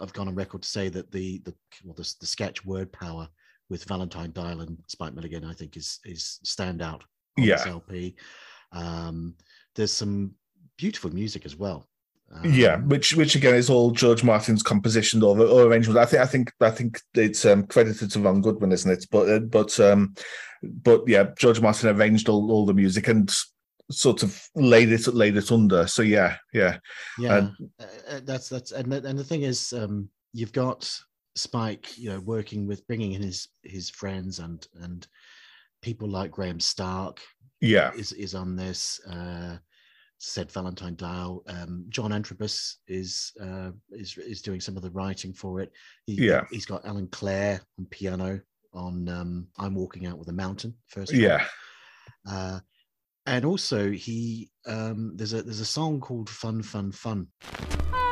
I've 0.00 0.12
gone 0.12 0.28
on 0.28 0.34
record 0.34 0.62
to 0.62 0.68
say 0.68 0.88
that 0.90 1.10
the 1.10 1.40
the 1.44 1.54
well, 1.84 1.94
the, 1.94 2.14
the 2.20 2.26
sketch 2.26 2.64
word 2.64 2.92
power 2.92 3.28
with 3.68 3.84
Valentine 3.84 4.32
Dyall 4.32 4.62
and 4.62 4.78
Spike 4.86 5.14
Milligan, 5.14 5.44
I 5.44 5.52
think 5.52 5.76
is 5.76 5.98
is 6.04 6.40
standout 6.44 7.02
on 7.38 7.46
this 7.46 7.66
LP. 7.66 8.14
Um, 8.72 9.34
there's 9.74 9.92
some 9.92 10.32
beautiful 10.76 11.10
music 11.10 11.44
as 11.46 11.56
well. 11.56 11.88
yeah. 12.44 12.74
Um, 12.74 12.88
Which 12.88 13.14
which 13.14 13.34
again 13.34 13.54
is 13.54 13.70
all 13.70 13.90
George 13.90 14.24
Martin's 14.24 14.62
composition 14.62 15.22
or, 15.22 15.38
or 15.40 15.62
arrangement. 15.62 15.98
I 15.98 16.06
think 16.06 16.22
I 16.22 16.26
think 16.26 16.52
I 16.60 16.70
think 16.70 17.00
it's 17.14 17.44
um, 17.44 17.66
credited 17.66 18.10
to 18.12 18.20
Ron 18.20 18.40
Goodwin, 18.40 18.72
isn't 18.72 18.90
it? 18.90 19.06
But 19.10 19.28
uh, 19.28 19.38
but 19.40 19.78
um, 19.80 20.14
but 20.62 21.02
yeah, 21.06 21.28
George 21.38 21.60
Martin 21.60 21.88
arranged 21.88 22.28
all, 22.28 22.50
all 22.50 22.66
the 22.66 22.74
music 22.74 23.08
and 23.08 23.30
sort 23.90 24.22
of 24.22 24.40
laid 24.54 24.90
it 24.92 25.06
laid 25.08 25.36
it 25.36 25.52
under. 25.52 25.86
So 25.86 26.02
yeah, 26.02 26.36
yeah, 26.52 26.78
Yeah, 27.18 27.36
And- 27.38 27.70
uh, 27.80 27.84
uh, 28.16 28.20
that's 28.24 28.48
that's 28.48 28.72
and 28.72 28.90
the, 28.92 29.04
and 29.06 29.18
the 29.18 29.24
thing 29.24 29.42
is, 29.42 29.72
um, 29.72 30.08
you've 30.32 30.52
got 30.52 30.90
Spike, 31.36 31.96
you 31.98 32.08
know, 32.08 32.20
working 32.20 32.66
with 32.66 32.86
bringing 32.86 33.12
in 33.12 33.22
his 33.22 33.48
his 33.62 33.90
friends 33.90 34.38
and 34.38 34.66
and 34.82 35.06
people 35.82 36.08
like 36.08 36.30
Graham 36.30 36.58
Stark 36.60 37.20
yeah, 37.60 37.92
is 37.94 38.12
is 38.12 38.34
on 38.34 38.56
this. 38.56 39.00
Uh, 39.10 39.58
said 40.18 40.50
Valentine 40.50 40.96
Dyall. 40.96 41.42
Um, 41.46 41.84
John 41.90 42.10
Antrobus 42.10 42.76
is 42.88 43.32
uh, 43.38 43.70
is 43.90 44.16
is 44.16 44.40
doing 44.40 44.60
some 44.62 44.74
of 44.74 44.82
the 44.82 44.90
writing 44.92 45.34
for 45.34 45.60
it. 45.60 45.70
He, 46.06 46.14
Yeah. 46.26 46.44
he's 46.50 46.64
got 46.64 46.86
Alan 46.86 47.06
Clare 47.08 47.60
on 47.78 47.84
piano 47.90 48.40
on 48.72 49.08
um, 49.10 49.46
I'm 49.58 49.74
Walking 49.74 50.06
Out 50.06 50.18
with 50.18 50.28
a 50.28 50.32
Mountain 50.32 50.74
first. 50.88 51.12
yeah, 51.12 51.44
Uh, 52.26 52.60
and 53.26 53.44
also 53.44 53.90
he 53.90 54.50
um, 54.66 55.12
there's 55.16 55.32
a 55.32 55.42
there's 55.42 55.60
a 55.60 55.66
song 55.66 56.00
called 56.00 56.30
Fun 56.30 56.62
Fun 56.62 56.92
Fun. 56.92 57.26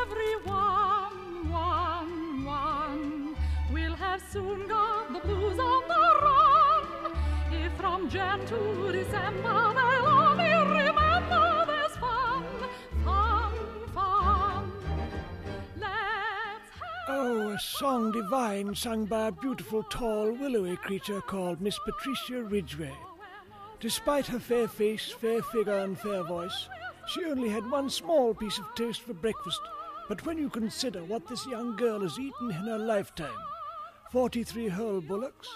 Everyone, 0.00 1.50
one, 1.50 2.44
one, 2.44 3.36
will 3.72 3.94
have 3.94 4.22
soon 4.30 4.66
got 4.68 5.12
the 5.12 5.20
blues 5.20 5.58
on 5.58 5.82
the 5.88 5.94
run. 6.22 7.12
If 7.52 7.72
from 7.74 8.10
Jan 8.10 8.44
to 8.46 8.92
December 8.92 9.74
they'll 9.74 10.06
only 10.06 10.52
remember 10.84 11.64
there's 11.66 11.96
fun, 11.96 12.44
fun, 13.04 13.52
fun. 13.94 14.72
Oh, 17.06 17.50
a 17.50 17.58
song 17.58 18.12
divine 18.12 18.74
sung 18.74 19.04
by 19.04 19.28
a 19.28 19.32
beautiful, 19.32 19.84
tall, 19.84 20.32
willowy 20.32 20.76
creature 20.76 21.20
called 21.20 21.60
Miss 21.60 21.78
Patricia 21.84 22.42
Ridgeway. 22.42 22.92
Despite 23.84 24.26
her 24.28 24.38
fair 24.38 24.66
face, 24.66 25.10
fair 25.10 25.42
figure, 25.42 25.80
and 25.80 25.98
fair 25.98 26.22
voice, 26.22 26.70
she 27.06 27.26
only 27.26 27.50
had 27.50 27.70
one 27.70 27.90
small 27.90 28.32
piece 28.32 28.56
of 28.56 28.64
toast 28.74 29.02
for 29.02 29.12
breakfast. 29.12 29.60
But 30.08 30.24
when 30.24 30.38
you 30.38 30.48
consider 30.48 31.04
what 31.04 31.28
this 31.28 31.46
young 31.48 31.76
girl 31.76 32.00
has 32.00 32.18
eaten 32.18 32.48
in 32.48 32.56
her 32.64 32.78
lifetime 32.78 33.36
43 34.10 34.68
whole 34.68 35.02
bullocks, 35.02 35.50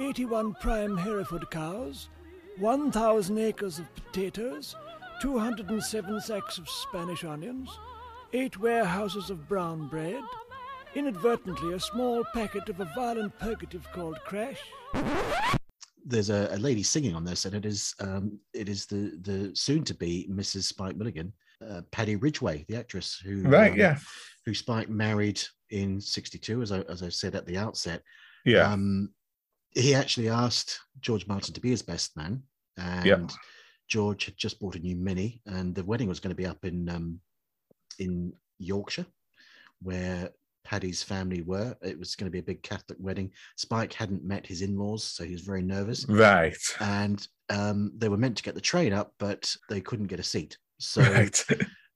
81 0.00 0.54
prime 0.54 0.96
Hereford 0.96 1.50
cows, 1.50 2.08
1,000 2.56 3.36
acres 3.36 3.78
of 3.78 3.94
potatoes, 3.94 4.74
207 5.20 6.22
sacks 6.22 6.56
of 6.56 6.70
Spanish 6.70 7.22
onions, 7.22 7.68
eight 8.32 8.58
warehouses 8.58 9.28
of 9.28 9.46
brown 9.46 9.88
bread, 9.88 10.22
inadvertently 10.94 11.74
a 11.74 11.80
small 11.80 12.24
packet 12.32 12.70
of 12.70 12.80
a 12.80 12.90
violent 12.94 13.38
purgative 13.38 13.86
called 13.92 14.18
Crash, 14.24 14.62
There's 16.04 16.30
a, 16.30 16.48
a 16.52 16.58
lady 16.58 16.82
singing 16.82 17.14
on 17.14 17.24
this, 17.24 17.44
and 17.44 17.54
it 17.54 17.66
is 17.66 17.94
um, 18.00 18.38
it 18.54 18.68
is 18.68 18.86
the 18.86 19.18
the 19.22 19.54
soon 19.54 19.84
to 19.84 19.94
be 19.94 20.28
Mrs. 20.30 20.62
Spike 20.64 20.96
Milligan, 20.96 21.32
uh, 21.66 21.82
Paddy 21.90 22.16
Ridgeway, 22.16 22.64
the 22.68 22.76
actress 22.76 23.18
who 23.18 23.42
right, 23.42 23.72
um, 23.72 23.78
yeah, 23.78 23.98
who 24.46 24.54
Spike 24.54 24.88
married 24.88 25.40
in 25.70 26.00
'62, 26.00 26.62
as 26.62 26.72
I 26.72 26.80
as 26.82 27.02
I 27.02 27.08
said 27.10 27.34
at 27.34 27.46
the 27.46 27.56
outset. 27.58 28.02
yeah, 28.44 28.72
Um, 28.72 29.12
he 29.74 29.94
actually 29.94 30.28
asked 30.28 30.80
George 31.00 31.26
Martin 31.26 31.54
to 31.54 31.60
be 31.60 31.70
his 31.70 31.82
best 31.82 32.16
man, 32.16 32.42
and 32.76 33.04
Yep. 33.06 33.30
George 33.88 34.24
had 34.26 34.36
just 34.36 34.60
bought 34.60 34.76
a 34.76 34.78
new 34.80 34.96
Mini, 34.96 35.42
and 35.46 35.74
the 35.74 35.84
wedding 35.84 36.08
was 36.08 36.20
going 36.20 36.34
to 36.34 36.42
be 36.42 36.46
up 36.46 36.64
in 36.64 36.88
um, 36.88 37.20
in 37.98 38.32
Yorkshire, 38.58 39.06
where 39.82 40.30
Paddy's 40.68 41.02
family 41.02 41.40
were. 41.40 41.74
It 41.80 41.98
was 41.98 42.14
going 42.14 42.26
to 42.26 42.30
be 42.30 42.40
a 42.40 42.42
big 42.42 42.62
Catholic 42.62 42.98
wedding. 43.00 43.30
Spike 43.56 43.94
hadn't 43.94 44.22
met 44.22 44.46
his 44.46 44.60
in-laws, 44.60 45.02
so 45.02 45.24
he 45.24 45.32
was 45.32 45.40
very 45.40 45.62
nervous, 45.62 46.06
right, 46.08 46.56
and 46.80 47.26
um, 47.48 47.90
they 47.96 48.10
were 48.10 48.18
meant 48.18 48.36
to 48.36 48.42
get 48.42 48.54
the 48.54 48.60
train 48.60 48.92
up, 48.92 49.14
but 49.18 49.50
they 49.70 49.80
couldn't 49.80 50.08
get 50.08 50.20
a 50.20 50.24
seat. 50.24 50.58
So 50.78 51.00
right, 51.12 51.42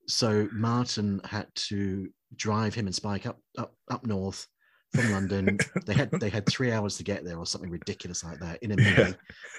so 0.09 0.49
Martin 0.53 1.21
had 1.25 1.49
to 1.55 2.09
drive 2.35 2.75
him 2.75 2.87
and 2.87 2.95
Spike 2.95 3.27
up 3.27 3.39
up 3.59 3.75
up 3.91 4.07
north 4.07 4.47
from 4.95 5.13
London. 5.13 5.59
they 5.87 5.93
had 5.93 6.11
they 6.13 6.31
had 6.31 6.47
three 6.47 6.73
hours 6.73 6.97
to 6.97 7.05
get 7.05 7.27
there 7.27 7.37
or 7.37 7.45
something 7.45 7.71
ridiculous 7.71 8.25
like 8.25 8.39
that 8.41 8.63
in 8.63 8.73
a 8.73 8.77
mini, 8.77 9.15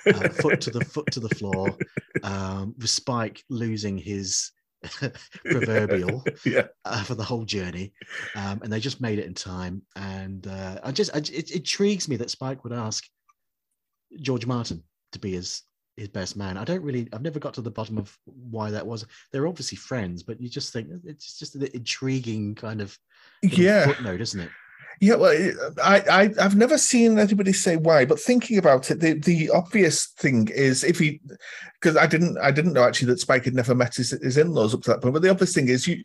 uh, 0.07 0.29
foot 0.29 0.59
to 0.61 0.71
the 0.71 0.83
foot 0.93 1.05
to 1.11 1.19
the 1.19 1.29
floor, 1.29 1.69
um, 2.23 2.73
with 2.79 2.89
Spike 2.89 3.43
losing 3.51 3.95
his 3.95 4.51
proverbial 5.45 6.23
yeah, 6.45 6.67
uh, 6.85 7.03
for 7.03 7.15
the 7.15 7.23
whole 7.23 7.45
journey, 7.45 7.93
um, 8.35 8.61
and 8.63 8.71
they 8.71 8.79
just 8.79 9.01
made 9.01 9.19
it 9.19 9.25
in 9.25 9.33
time. 9.33 9.81
And 9.95 10.47
uh, 10.47 10.79
I 10.83 10.91
just 10.91 11.15
I, 11.15 11.19
it 11.19 11.51
intrigues 11.51 12.07
me 12.07 12.15
that 12.17 12.29
Spike 12.29 12.63
would 12.63 12.73
ask 12.73 13.05
George 14.21 14.45
Martin 14.45 14.83
to 15.13 15.19
be 15.19 15.33
his 15.33 15.63
his 15.97 16.07
best 16.07 16.35
man. 16.35 16.57
I 16.57 16.63
don't 16.63 16.83
really 16.83 17.07
I've 17.13 17.21
never 17.21 17.39
got 17.39 17.53
to 17.55 17.61
the 17.61 17.71
bottom 17.71 17.97
of 17.97 18.17
why 18.25 18.71
that 18.71 18.85
was. 18.85 19.05
They're 19.31 19.47
obviously 19.47 19.77
friends, 19.77 20.23
but 20.23 20.41
you 20.41 20.49
just 20.49 20.73
think 20.73 20.89
it's 21.05 21.37
just 21.37 21.55
an 21.55 21.67
intriguing 21.73 22.55
kind 22.55 22.81
of 22.81 22.97
yeah. 23.41 23.85
footnote, 23.85 24.21
isn't 24.21 24.39
it? 24.39 24.49
Yeah, 24.99 25.15
well, 25.15 25.51
I, 25.83 25.99
I 26.09 26.29
I've 26.39 26.55
never 26.55 26.77
seen 26.77 27.19
anybody 27.19 27.53
say 27.53 27.77
why, 27.77 28.05
but 28.05 28.19
thinking 28.19 28.57
about 28.57 28.89
it, 28.91 28.99
the, 28.99 29.13
the 29.13 29.49
obvious 29.49 30.07
thing 30.17 30.49
is 30.53 30.83
if 30.83 30.99
he, 30.99 31.19
because 31.81 31.97
I 31.97 32.07
didn't 32.07 32.37
I 32.37 32.51
didn't 32.51 32.73
know 32.73 32.83
actually 32.83 33.07
that 33.07 33.19
Spike 33.19 33.45
had 33.45 33.55
never 33.55 33.75
met 33.75 33.95
his, 33.95 34.11
his 34.11 34.37
in 34.37 34.51
laws 34.51 34.73
up 34.73 34.81
to 34.83 34.91
that 34.91 35.01
point. 35.01 35.13
But 35.13 35.21
the 35.21 35.29
obvious 35.29 35.53
thing 35.53 35.69
is 35.69 35.87
you. 35.87 36.03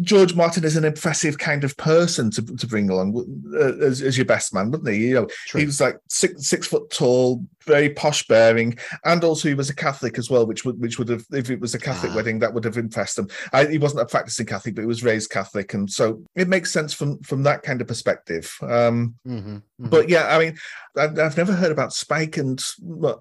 George 0.00 0.34
Martin 0.34 0.64
is 0.64 0.74
an 0.76 0.86
impressive 0.86 1.36
kind 1.36 1.64
of 1.64 1.76
person 1.76 2.30
to, 2.30 2.42
to 2.42 2.66
bring 2.66 2.88
along 2.88 3.14
uh, 3.54 3.76
as, 3.84 4.00
as 4.00 4.16
your 4.16 4.24
best 4.24 4.54
man, 4.54 4.70
wouldn't 4.70 4.88
he? 4.88 5.08
You 5.08 5.14
know, 5.14 5.26
True. 5.48 5.60
he 5.60 5.66
was 5.66 5.82
like 5.82 5.98
six 6.08 6.48
six 6.48 6.66
foot 6.66 6.88
tall, 6.90 7.44
very 7.66 7.90
posh 7.90 8.26
bearing, 8.26 8.78
and 9.04 9.22
also 9.22 9.48
he 9.48 9.54
was 9.54 9.68
a 9.68 9.74
Catholic 9.74 10.16
as 10.16 10.30
well, 10.30 10.46
which 10.46 10.64
would 10.64 10.80
which 10.80 10.98
would 10.98 11.10
have 11.10 11.26
if 11.32 11.50
it 11.50 11.60
was 11.60 11.74
a 11.74 11.78
Catholic 11.78 12.12
Ah. 12.12 12.16
wedding 12.16 12.38
that 12.38 12.54
would 12.54 12.64
have 12.64 12.78
impressed 12.78 13.18
him. 13.18 13.28
I, 13.52 13.66
he 13.66 13.76
wasn't 13.76 14.00
a 14.00 14.06
practicing 14.06 14.46
Catholic, 14.46 14.74
but 14.76 14.80
he 14.80 14.86
was 14.86 15.04
raised 15.04 15.30
Catholic, 15.30 15.74
and 15.74 15.90
so 15.90 16.22
it 16.34 16.48
makes 16.48 16.72
sense 16.72 16.94
from 16.94 17.18
from 17.22 17.42
that 17.42 17.62
kind 17.62 17.82
of 17.82 17.86
perspective. 17.86 18.50
Um, 18.62 19.16
Mhm, 19.28 19.62
mhm. 19.78 19.90
but 19.90 20.08
yeah, 20.08 20.34
I 20.34 20.38
mean, 20.38 20.56
I've, 20.96 21.18
I've 21.18 21.36
never 21.36 21.52
heard 21.52 21.70
about 21.72 21.92
Spike 21.92 22.38
and 22.38 22.62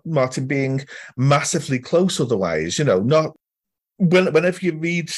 Martin 0.05 0.47
being 0.47 0.85
massively 1.17 1.79
close. 1.79 2.19
Otherwise, 2.21 2.79
you 2.79 2.85
know, 2.85 3.01
not 3.01 3.35
when, 3.97 4.31
whenever 4.31 4.59
you 4.61 4.77
read 4.77 5.11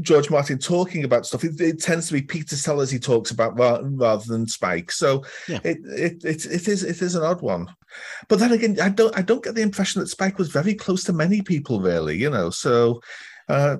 George 0.00 0.30
Martin 0.30 0.58
talking 0.58 1.04
about 1.04 1.26
stuff, 1.26 1.44
it, 1.44 1.60
it 1.60 1.80
tends 1.80 2.06
to 2.06 2.14
be 2.14 2.22
Peter 2.22 2.56
Sellers 2.56 2.90
he 2.90 2.98
talks 2.98 3.30
about 3.30 3.58
ra- 3.58 3.80
rather 3.82 4.24
than 4.26 4.46
Spike. 4.46 4.90
So 4.90 5.24
Yeah. 5.48 5.60
it, 5.64 5.78
it 5.84 6.24
it 6.24 6.46
it 6.46 6.68
is 6.68 6.82
it 6.82 7.02
is 7.02 7.14
an 7.14 7.22
odd 7.22 7.42
one. 7.42 7.68
But 8.28 8.38
then 8.38 8.52
again, 8.52 8.80
I 8.80 8.88
don't 8.88 9.16
I 9.16 9.22
don't 9.22 9.44
get 9.44 9.54
the 9.54 9.60
impression 9.62 10.00
that 10.00 10.08
Spike 10.08 10.38
was 10.38 10.48
very 10.50 10.74
close 10.74 11.04
to 11.04 11.12
many 11.12 11.42
people, 11.42 11.80
really. 11.80 12.16
You 12.16 12.30
know, 12.30 12.48
so 12.48 13.02
uh, 13.48 13.76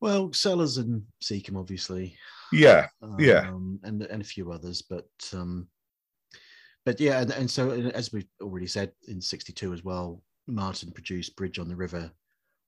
well, 0.00 0.32
Sellers 0.32 0.76
and 0.78 1.02
Secombe, 1.22 1.56
obviously. 1.60 2.16
yeah, 2.52 2.88
Yeah. 3.18 3.48
um, 3.48 3.78
and 3.84 4.02
and 4.02 4.22
a 4.22 4.24
few 4.24 4.50
others, 4.50 4.82
but 4.82 5.08
um, 5.32 5.68
but 6.84 6.98
yeah, 7.00 7.20
and, 7.20 7.30
and 7.30 7.50
so 7.50 7.70
as 7.70 8.12
we've 8.12 8.26
already 8.42 8.66
said 8.66 8.90
in 9.06 9.20
'62 9.20 9.72
as 9.72 9.84
well, 9.84 10.20
Martin 10.48 10.90
produced 10.90 11.36
Bridge 11.36 11.58
on 11.60 11.68
the 11.68 11.76
River 11.76 12.10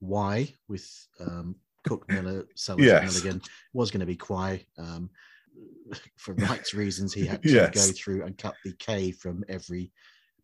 Wye 0.00 0.54
with 0.68 0.88
um, 1.20 1.56
Cook 1.86 2.04
Miller, 2.10 2.44
Sellers, 2.54 2.84
Yes. 2.84 3.14
Milligan. 3.24 3.40
Was 3.72 3.90
going 3.90 4.00
to 4.00 4.06
be 4.06 4.16
Kwai. 4.16 4.64
Um, 4.78 5.10
for 6.18 6.34
rights 6.34 6.74
reasons, 6.74 7.14
he 7.14 7.24
had 7.26 7.42
to 7.42 7.48
Yes. 7.50 7.74
go 7.74 7.92
through 7.96 8.24
and 8.24 8.36
cut 8.36 8.54
the 8.64 8.72
K 8.78 9.12
from 9.12 9.44
every 9.48 9.90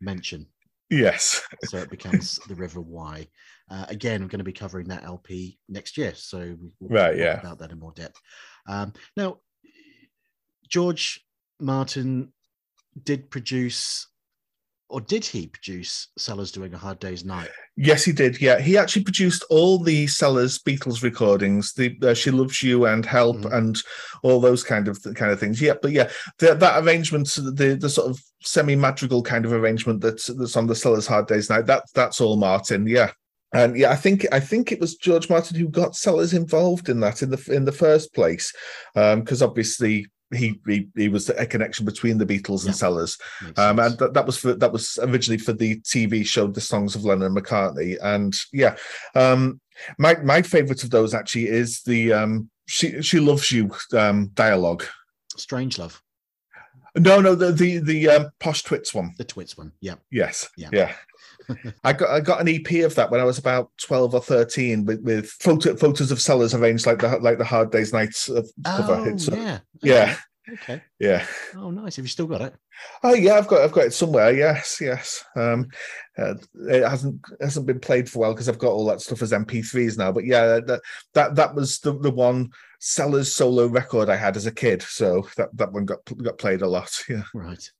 mention 0.00 0.46
yes, 0.90 1.40
so 1.64 1.78
it 1.78 1.88
becomes 1.88 2.38
the 2.48 2.54
River 2.54 2.82
Y. 2.82 3.26
Uh, 3.70 3.86
again, 3.88 4.20
I'm 4.20 4.28
going 4.28 4.40
to 4.40 4.44
be 4.44 4.52
covering 4.52 4.86
that 4.88 5.04
LP 5.04 5.58
next 5.70 5.96
year, 5.96 6.12
so 6.14 6.38
we- 6.60 6.74
we'll 6.80 6.90
Right, 6.90 7.10
talk 7.12 7.18
yeah. 7.18 7.40
about 7.40 7.58
that 7.60 7.70
in 7.70 7.78
more 7.78 7.92
depth. 7.94 8.20
Um, 8.68 8.92
now, 9.16 9.40
George 10.68 11.24
Martin 11.60 12.32
did 13.04 13.30
produce, 13.30 14.06
or 14.92 15.00
did 15.00 15.24
he 15.24 15.46
produce 15.46 16.08
Sellers 16.18 16.52
doing 16.52 16.74
a 16.74 16.78
Hard 16.78 16.98
Day's 16.98 17.24
Night? 17.24 17.48
Yes, 17.76 18.04
he 18.04 18.12
did. 18.12 18.40
Yeah, 18.40 18.60
he 18.60 18.76
actually 18.76 19.04
produced 19.04 19.42
all 19.48 19.78
the 19.78 20.06
Sellers 20.06 20.58
Beatles 20.58 21.02
recordings, 21.02 21.72
the 21.72 21.96
uh, 22.02 22.12
"She 22.14 22.30
Loves 22.30 22.62
You" 22.62 22.84
and 22.84 23.04
"Help" 23.06 23.38
Mhm. 23.38 23.54
and 23.54 23.78
all 24.22 24.38
those 24.40 24.62
kind 24.62 24.88
of 24.88 25.02
kind 25.14 25.32
of 25.32 25.40
things. 25.40 25.60
Yeah, 25.62 25.74
but 25.80 25.92
yeah, 25.92 26.10
the, 26.38 26.54
that 26.54 26.84
arrangement, 26.84 27.26
the 27.28 27.76
the 27.80 27.88
sort 27.88 28.10
of 28.10 28.20
semi 28.42 28.76
madrigal 28.76 29.22
kind 29.22 29.46
of 29.46 29.52
arrangement 29.52 30.02
that's 30.02 30.26
that's 30.26 30.56
on 30.56 30.66
the 30.66 30.74
Sellers 30.76 31.06
Hard 31.06 31.26
Days 31.26 31.48
Night. 31.48 31.66
That 31.66 31.84
that's 31.94 32.20
all 32.20 32.36
Martin. 32.36 32.86
Yeah. 32.86 33.10
And 33.54 33.76
yeah, 33.76 33.90
I 33.90 33.96
think 33.96 34.26
I 34.32 34.40
think 34.40 34.72
it 34.72 34.80
was 34.80 34.96
George 34.96 35.28
Martin 35.28 35.58
who 35.58 35.68
got 35.68 35.96
Sellers 35.96 36.32
involved 36.34 36.88
in 36.88 37.00
that 37.00 37.22
in 37.22 37.30
the 37.30 37.42
in 37.50 37.64
the 37.64 37.72
first 37.72 38.14
place, 38.14 38.52
because 38.94 39.42
obviously 39.42 40.06
he, 40.34 40.60
he 40.66 40.88
he 40.96 41.08
was 41.08 41.28
a 41.28 41.46
connection 41.46 41.84
between 41.84 42.18
the 42.18 42.26
Beatles 42.26 42.62
Yeah. 42.64 42.68
and 42.68 42.76
Sellers. 42.76 43.18
Um, 43.56 43.78
and 43.78 43.98
that, 43.98 44.14
that 44.14 44.26
was 44.26 44.36
for 44.38 44.54
that 44.54 44.72
was 44.72 44.98
originally 45.02 45.38
for 45.38 45.52
the 45.52 45.80
TV 45.80 46.24
show 46.26 46.46
The 46.46 46.60
Songs 46.60 46.94
of 46.94 47.04
Lennon 47.04 47.26
and 47.26 47.36
McCartney. 47.36 47.96
And 48.02 48.34
yeah, 48.52 48.76
um, 49.14 49.60
my 49.98 50.16
my 50.16 50.42
favorite 50.42 50.82
of 50.84 50.90
those 50.90 51.14
actually 51.14 51.46
is 51.48 51.82
the 51.82 52.12
um, 52.12 52.50
she 52.66 53.02
she 53.02 53.20
loves 53.20 53.50
you 53.52 53.70
um, 53.96 54.28
dialogue. 54.34 54.84
Strange 55.36 55.78
Love. 55.78 56.02
No, 56.94 57.20
no, 57.20 57.34
the 57.34 57.52
the 57.52 57.78
the 57.78 58.08
um, 58.08 58.30
posh 58.38 58.62
twits 58.62 58.92
one. 58.92 59.14
The 59.16 59.24
twits 59.24 59.56
one. 59.56 59.72
Yeah. 59.80 59.94
Yes. 60.10 60.48
Yeah. 60.58 60.68
Yeah. 60.72 60.92
I 61.84 61.92
got 61.92 62.10
I 62.10 62.20
got 62.20 62.40
an 62.40 62.48
EP 62.48 62.84
of 62.84 62.94
that 62.96 63.10
when 63.10 63.20
I 63.20 63.24
was 63.24 63.38
about 63.38 63.70
twelve 63.80 64.14
or 64.14 64.20
thirteen 64.20 64.84
with, 64.84 65.00
with 65.02 65.26
photo, 65.40 65.76
photos 65.76 66.10
of 66.10 66.20
sellers 66.20 66.54
arranged 66.54 66.86
like 66.86 66.98
the 67.00 67.18
like 67.18 67.38
the 67.38 67.44
Hard 67.44 67.70
Days 67.70 67.92
Nights 67.92 68.28
of 68.28 68.48
cover. 68.64 68.94
Oh, 68.96 69.04
It's, 69.04 69.28
yeah. 69.28 69.58
yeah, 69.82 70.16
Okay. 70.52 70.82
yeah. 70.98 71.24
Oh, 71.56 71.70
nice. 71.70 71.96
Have 71.96 72.04
you 72.04 72.08
still 72.08 72.26
got 72.26 72.40
it? 72.42 72.54
Oh 73.04 73.14
yeah, 73.14 73.34
I've 73.34 73.46
got 73.46 73.62
I've 73.62 73.72
got 73.72 73.84
it 73.86 73.92
somewhere. 73.92 74.32
Yes, 74.32 74.78
yes. 74.80 75.24
Um, 75.36 75.68
uh, 76.18 76.34
it 76.68 76.82
hasn't 76.88 77.20
hasn't 77.40 77.66
been 77.66 77.78
played 77.80 78.08
for 78.10 78.18
a 78.18 78.20
while 78.22 78.32
because 78.34 78.48
I've 78.48 78.58
got 78.58 78.72
all 78.72 78.86
that 78.86 79.00
stuff 79.00 79.22
as 79.22 79.32
MP3s 79.32 79.96
now. 79.98 80.10
But 80.10 80.24
yeah, 80.26 80.58
that 80.66 80.80
that 81.14 81.34
that 81.36 81.54
was 81.54 81.78
the, 81.78 81.96
the 81.98 82.10
one 82.10 82.50
Sellers 82.80 83.32
solo 83.32 83.66
record 83.68 84.08
I 84.08 84.16
had 84.16 84.36
as 84.36 84.46
a 84.46 84.52
kid. 84.52 84.82
So 84.82 85.28
that 85.36 85.56
that 85.56 85.72
one 85.72 85.84
got 85.84 86.00
got 86.22 86.38
played 86.38 86.62
a 86.62 86.68
lot. 86.68 86.90
Yeah. 87.08 87.22
Right. 87.34 87.70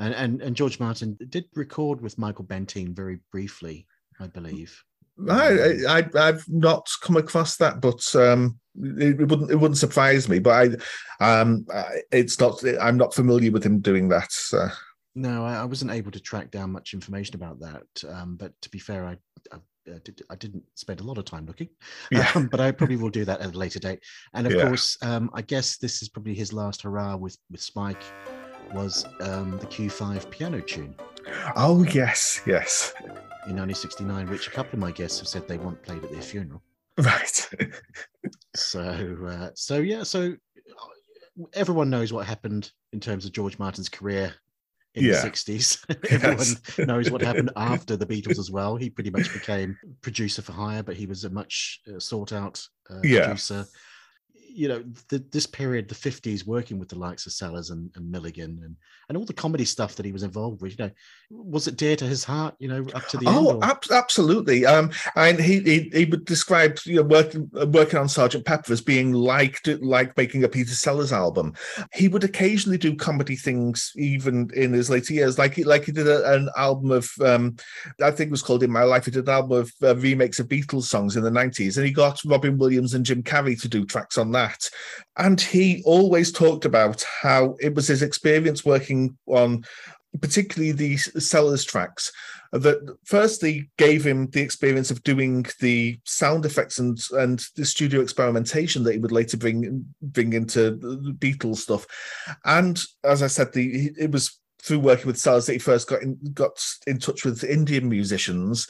And, 0.00 0.14
and 0.14 0.42
and 0.42 0.56
George 0.56 0.80
Martin 0.80 1.16
did 1.28 1.44
record 1.54 2.00
with 2.00 2.18
Michael 2.18 2.44
Bentine 2.46 2.96
very 2.96 3.18
briefly, 3.30 3.86
I 4.18 4.26
believe. 4.28 4.82
I, 5.28 5.76
I 5.86 6.04
I've 6.14 6.44
not 6.48 6.88
come 7.02 7.18
across 7.18 7.58
that, 7.58 7.82
but 7.82 8.16
um, 8.16 8.58
it, 8.82 9.20
it 9.20 9.28
wouldn't 9.28 9.50
it 9.50 9.56
wouldn't 9.56 9.76
surprise 9.76 10.26
me. 10.26 10.38
But 10.38 10.80
I, 11.20 11.40
um, 11.40 11.66
I- 11.72 12.00
it's 12.10 12.40
not. 12.40 12.64
I'm 12.80 12.96
not 12.96 13.14
familiar 13.14 13.52
with 13.52 13.62
him 13.62 13.80
doing 13.80 14.08
that. 14.08 14.32
So. 14.32 14.68
No, 15.14 15.44
I, 15.44 15.56
I 15.56 15.64
wasn't 15.64 15.90
able 15.90 16.12
to 16.12 16.20
track 16.20 16.50
down 16.50 16.72
much 16.72 16.94
information 16.94 17.34
about 17.34 17.60
that. 17.60 17.82
Um, 18.08 18.36
but 18.36 18.52
to 18.62 18.70
be 18.70 18.78
fair, 18.78 19.04
I, 19.04 19.16
I, 19.52 19.56
uh, 19.90 19.98
did, 20.04 20.22
I 20.30 20.36
didn't 20.36 20.62
spend 20.76 21.00
a 21.00 21.04
lot 21.04 21.18
of 21.18 21.24
time 21.26 21.44
looking. 21.44 21.68
Yeah. 22.10 22.30
Um, 22.36 22.46
but 22.46 22.60
I 22.60 22.70
probably 22.70 22.96
will 22.96 23.10
do 23.10 23.24
that 23.26 23.40
at 23.40 23.54
a 23.54 23.58
later 23.58 23.80
date. 23.80 23.98
And 24.32 24.46
of 24.46 24.54
Yeah. 24.54 24.68
course, 24.68 24.96
um, 25.02 25.28
I 25.34 25.42
guess 25.42 25.76
this 25.78 26.00
is 26.00 26.08
probably 26.08 26.34
his 26.34 26.52
last 26.54 26.82
hurrah 26.82 27.16
with 27.16 27.36
with 27.50 27.60
Spike. 27.60 28.02
Was 28.74 29.04
um, 29.20 29.58
the 29.58 29.66
Q5 29.66 30.30
piano 30.30 30.60
tune 30.60 30.94
Oh 31.56 31.82
yes, 31.84 32.40
yes. 32.46 32.92
in 33.00 33.56
1969, 33.56 34.28
which 34.30 34.46
a 34.48 34.50
couple 34.50 34.74
of 34.74 34.78
my 34.78 34.90
guests 34.92 35.18
have 35.18 35.28
said 35.28 35.46
they 35.48 35.58
want 35.58 35.82
played 35.82 36.02
at 36.04 36.10
their 36.12 36.22
funeral. 36.22 36.62
Right. 36.98 37.48
So, 38.56 39.16
uh, 39.26 39.50
so 39.54 39.78
yeah, 39.78 40.02
so 40.02 40.32
uh, 40.32 41.44
everyone 41.54 41.88
knows 41.90 42.12
what 42.12 42.26
happened 42.26 42.72
in 42.92 43.00
terms 43.00 43.24
of 43.24 43.32
George 43.32 43.58
Martin's 43.58 43.88
career 43.88 44.34
in 44.94 45.04
Yeah. 45.04 45.20
the 45.22 45.30
60s. 45.30 45.84
everyone 46.10 46.88
knows 46.88 47.10
what 47.10 47.22
happened 47.22 47.50
after 47.56 47.96
the 47.96 48.06
Beatles 48.06 48.38
as 48.38 48.50
well. 48.50 48.76
He 48.76 48.90
pretty 48.90 49.10
much 49.10 49.32
became 49.32 49.76
producer 50.00 50.42
for 50.42 50.52
hire, 50.52 50.82
but 50.82 50.96
he 50.96 51.06
was 51.06 51.24
a 51.24 51.30
much 51.30 51.80
uh, 51.88 51.98
sought 52.00 52.32
out 52.32 52.62
uh, 52.90 53.00
Yeah. 53.02 53.26
producer. 53.26 53.66
You 54.52 54.68
know, 54.68 54.84
the, 55.08 55.18
this 55.30 55.46
period, 55.46 55.88
the 55.88 55.94
50s, 55.94 56.46
working 56.46 56.78
with 56.78 56.88
the 56.88 56.98
likes 56.98 57.26
of 57.26 57.32
Sellers 57.32 57.70
and, 57.70 57.90
and 57.94 58.10
Milligan 58.10 58.60
and, 58.64 58.76
and 59.08 59.16
all 59.16 59.24
the 59.24 59.32
comedy 59.32 59.64
stuff 59.64 59.94
that 59.96 60.04
he 60.04 60.12
was 60.12 60.22
involved 60.22 60.60
with, 60.60 60.78
you 60.78 60.86
know, 60.86 60.90
was 61.30 61.68
it 61.68 61.76
dear 61.76 61.94
to 61.96 62.04
his 62.04 62.24
heart, 62.24 62.54
you 62.58 62.68
know, 62.68 62.84
up 62.94 63.06
to 63.08 63.16
the 63.16 63.28
end? 63.28 63.36
Oh, 63.38 63.60
ab- 63.62 63.84
absolutely. 63.90 64.66
Um, 64.66 64.90
and 65.16 65.38
he, 65.38 65.60
he 65.60 65.90
he 65.92 66.04
would 66.04 66.24
describe 66.24 66.78
you 66.84 66.96
know 66.96 67.02
working 67.02 67.50
uh, 67.60 67.66
working 67.66 67.98
on 67.98 68.08
Sergeant 68.08 68.44
Pepper 68.44 68.72
as 68.72 68.80
being 68.80 69.12
like 69.12 69.60
like 69.80 70.16
making 70.16 70.44
a 70.44 70.48
Peter 70.48 70.74
Sellers 70.74 71.12
album. 71.12 71.54
He 71.92 72.08
would 72.08 72.24
occasionally 72.24 72.78
do 72.78 72.96
comedy 72.96 73.36
things 73.36 73.92
even 73.96 74.50
in 74.54 74.72
his 74.72 74.90
later 74.90 75.14
years, 75.14 75.38
like 75.38 75.54
he 75.54 75.64
like 75.64 75.84
he 75.84 75.92
did 75.92 76.08
a, 76.08 76.34
an 76.34 76.48
album 76.56 76.90
of 76.90 77.08
um, 77.24 77.56
I 78.02 78.10
think 78.10 78.28
it 78.28 78.32
was 78.32 78.42
called 78.42 78.62
In 78.62 78.70
My 78.70 78.84
Life. 78.84 79.04
He 79.04 79.10
did 79.12 79.28
an 79.28 79.34
album 79.34 79.60
of 79.60 79.72
uh, 79.82 79.96
remakes 79.96 80.40
of 80.40 80.48
Beatles 80.48 80.84
songs 80.84 81.16
in 81.16 81.22
the 81.22 81.30
nineties, 81.30 81.76
and 81.76 81.86
he 81.86 81.92
got 81.92 82.20
Robin 82.24 82.58
Williams 82.58 82.94
and 82.94 83.06
Jim 83.06 83.22
Carrey 83.22 83.60
to 83.60 83.68
do 83.68 83.84
tracks 83.84 84.18
on 84.18 84.32
that. 84.32 84.39
And 85.16 85.40
he 85.40 85.82
always 85.84 86.32
talked 86.32 86.64
about 86.64 87.04
how 87.22 87.56
it 87.60 87.74
was 87.74 87.88
his 87.88 88.02
experience 88.02 88.64
working 88.64 89.16
on 89.26 89.64
particularly 90.20 90.72
these 90.72 91.24
sellers 91.24 91.64
tracks 91.64 92.10
that 92.52 92.96
firstly 93.04 93.70
gave 93.78 94.04
him 94.04 94.26
the 94.30 94.40
experience 94.40 94.90
of 94.90 95.02
doing 95.04 95.46
the 95.60 95.98
sound 96.04 96.44
effects 96.44 96.78
and 96.80 96.98
and 97.12 97.44
the 97.54 97.64
studio 97.64 98.00
experimentation 98.00 98.82
that 98.82 98.92
he 98.92 98.98
would 98.98 99.12
later 99.12 99.36
bring 99.36 99.84
bring 100.02 100.32
into 100.32 100.72
the 100.72 101.14
Beatles 101.18 101.58
stuff. 101.58 101.86
And 102.44 102.80
as 103.04 103.22
I 103.22 103.28
said 103.28 103.52
the 103.52 103.92
it 103.96 104.10
was 104.10 104.40
through 104.60 104.80
working 104.80 105.06
with 105.06 105.18
Sellers 105.18 105.46
that 105.46 105.54
he 105.54 105.58
first 105.58 105.88
got 105.88 106.02
in 106.02 106.18
got 106.34 106.60
in 106.86 106.98
touch 106.98 107.24
with 107.24 107.44
Indian 107.44 107.88
musicians. 107.88 108.66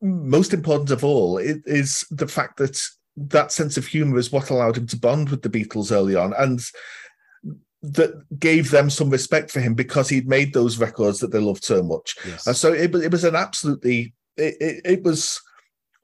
Most 0.00 0.54
important 0.54 0.90
of 0.90 1.04
all 1.04 1.38
it 1.38 1.62
is 1.66 2.04
the 2.10 2.28
fact 2.28 2.58
that 2.58 2.80
that 3.16 3.52
sense 3.52 3.76
of 3.76 3.86
humor 3.86 4.18
is 4.18 4.32
what 4.32 4.50
allowed 4.50 4.76
him 4.76 4.86
to 4.86 4.96
bond 4.96 5.28
with 5.28 5.42
the 5.42 5.50
Beatles 5.50 5.92
early 5.92 6.14
on 6.16 6.32
and 6.38 6.60
that 7.82 8.12
gave 8.38 8.70
them 8.70 8.88
some 8.88 9.10
respect 9.10 9.50
for 9.50 9.60
him 9.60 9.74
because 9.74 10.08
he'd 10.08 10.28
made 10.28 10.54
those 10.54 10.78
records 10.78 11.18
that 11.18 11.32
they 11.32 11.40
loved 11.40 11.64
so 11.64 11.82
much. 11.82 12.16
Yes. 12.26 12.46
And 12.46 12.56
so 12.56 12.72
it, 12.72 12.92
was- 12.92 13.02
it 13.02 13.10
was 13.10 13.24
an 13.24 13.34
absolutely 13.34 14.14
it, 14.36 14.56
it, 14.60 14.80
it 14.84 15.02
was 15.02 15.40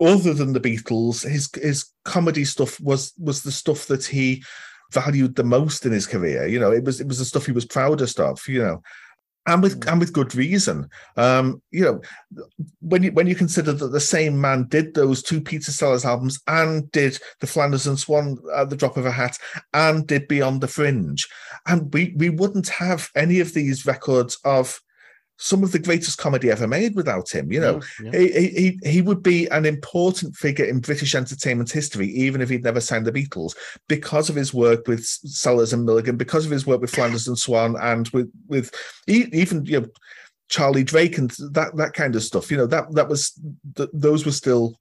other 0.01 0.35
than 0.35 0.53
the 0.53 0.61
Beatles, 0.61 1.29
his 1.29 1.51
his 1.55 1.87
comedy 2.05 2.45
stuff 2.45 2.81
was 2.81 3.13
was 3.19 3.43
the 3.43 3.51
stuff 3.53 3.87
that 3.87 4.05
he 4.05 4.45
valued 4.93 5.35
the 5.35 5.45
most 5.45 5.87
in 5.87 5.93
his 5.93 6.07
career. 6.07 6.47
You 6.47 6.61
know, 6.61 6.71
it 6.73 6.85
was 6.85 7.01
it 7.01 7.09
was 7.09 7.19
the 7.19 7.25
stuff 7.25 7.47
he 7.47 7.53
was 7.53 7.65
proudest 7.65 8.21
of. 8.21 8.41
You 8.47 8.63
know, 8.63 8.83
and 9.49 9.63
with 9.63 9.89
and 9.89 9.99
with 9.99 10.13
good 10.13 10.35
reason. 10.35 10.89
Um, 11.17 11.63
you 11.71 11.83
know, 11.83 12.03
when 12.81 13.03
you 13.03 13.13
when 13.13 13.27
you 13.27 13.35
consider 13.35 13.73
that 13.73 13.89
the 13.89 14.01
same 14.01 14.41
man 14.41 14.65
did 14.69 14.95
those 14.95 15.23
two 15.23 15.41
Peter 15.41 15.73
Sellers 15.73 16.05
albums 16.05 16.41
and 16.47 16.91
did 16.93 17.19
the 17.41 17.47
Flanders 17.47 17.87
and 17.87 17.99
Swann 17.99 18.39
at 18.55 18.69
the 18.71 18.77
drop 18.77 18.97
of 18.97 19.07
a 19.07 19.11
hat 19.11 19.39
and 19.73 20.07
did 20.07 20.29
Beyond 20.29 20.61
the 20.61 20.69
Fringe, 20.69 21.27
and 21.67 21.93
we 21.93 22.15
we 22.17 22.29
wouldn't 22.29 22.69
have 22.69 23.09
any 23.17 23.41
of 23.41 23.55
these 23.55 23.87
records 23.87 24.39
of 24.45 24.81
some 25.41 25.63
of 25.63 25.71
the 25.71 25.79
greatest 25.79 26.19
comedy 26.19 26.51
ever 26.51 26.67
made 26.67 26.95
without 26.97 27.31
him. 27.31 27.51
You 27.53 27.61
know, 27.61 27.81
Yeah, 28.03 28.11
yeah. 28.13 28.19
he, 28.41 28.79
he 28.83 28.91
he- 28.91 29.03
would 29.03 29.23
be 29.23 29.47
an 29.49 29.65
important 29.65 30.35
figure 30.35 30.65
in 30.65 30.81
British 30.81 31.15
entertainment 31.15 31.71
history, 31.71 32.09
even 32.09 32.41
if 32.41 32.49
he'd 32.49 32.65
never 32.65 32.81
signed 32.81 33.07
the 33.07 33.13
Beatles, 33.13 33.55
because 33.89 34.29
of 34.29 34.35
his 34.37 34.53
work 34.53 34.89
with 34.89 35.05
Sellers 35.05 35.73
and 35.73 35.85
Milligan, 35.85 36.17
because 36.17 36.45
of 36.45 36.51
his 36.51 36.67
work 36.67 36.81
with 36.81 36.91
Flanders 36.91 37.29
and 37.29 37.39
Swann, 37.39 37.77
and 37.81 38.09
with 38.09 38.31
with 38.49 38.75
even 39.07 39.65
you 39.65 39.81
know 39.81 39.87
Charlie 40.49 40.83
Drake 40.85 41.19
and 41.19 41.31
that 41.53 41.77
that 41.77 41.93
kind 41.95 42.17
of 42.17 42.23
stuff. 42.25 42.51
You 42.51 42.57
know 42.57 42.67
that 42.67 42.93
that 42.95 43.09
was 43.09 43.33
th- 43.77 43.91
those 43.93 44.27
were 44.27 44.33
still 44.33 44.75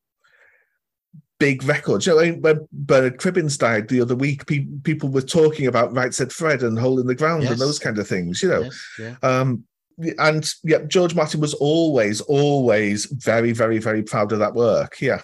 big 1.39 1.63
records. 1.65 2.07
You 2.07 2.15
know, 2.15 2.19
I 2.21 2.31
mean, 2.31 2.41
when 2.41 2.67
Bernard 2.71 3.19
Cribbins 3.19 3.59
died 3.59 3.87
the 3.89 4.01
other 4.01 4.15
week, 4.15 4.47
pe- 4.47 4.65
people 4.83 5.09
were 5.09 5.21
talking 5.21 5.67
about 5.67 5.93
Right 5.95 6.13
Said 6.13 6.31
Fred 6.33 6.63
and 6.63 6.79
Hole 6.79 6.99
in 6.99 7.05
the 7.05 7.13
Ground 7.13 7.43
Yes. 7.43 7.51
and 7.51 7.61
those 7.61 7.77
kind 7.77 7.99
of 7.99 8.07
things. 8.07 8.41
You 8.41 8.49
know, 8.49 8.61
Yes, 8.63 8.87
yeah. 8.99 9.15
um, 9.21 9.63
and 9.97 10.49
yeah, 10.63 10.79
George 10.87 11.15
Martin 11.15 11.41
was 11.41 11.53
always, 11.55 12.21
always 12.21 13.05
very, 13.05 13.51
very, 13.51 13.79
very 13.79 14.03
proud 14.03 14.31
of 14.31 14.39
that 14.39 14.53
work. 14.53 15.01
Yeah, 15.01 15.21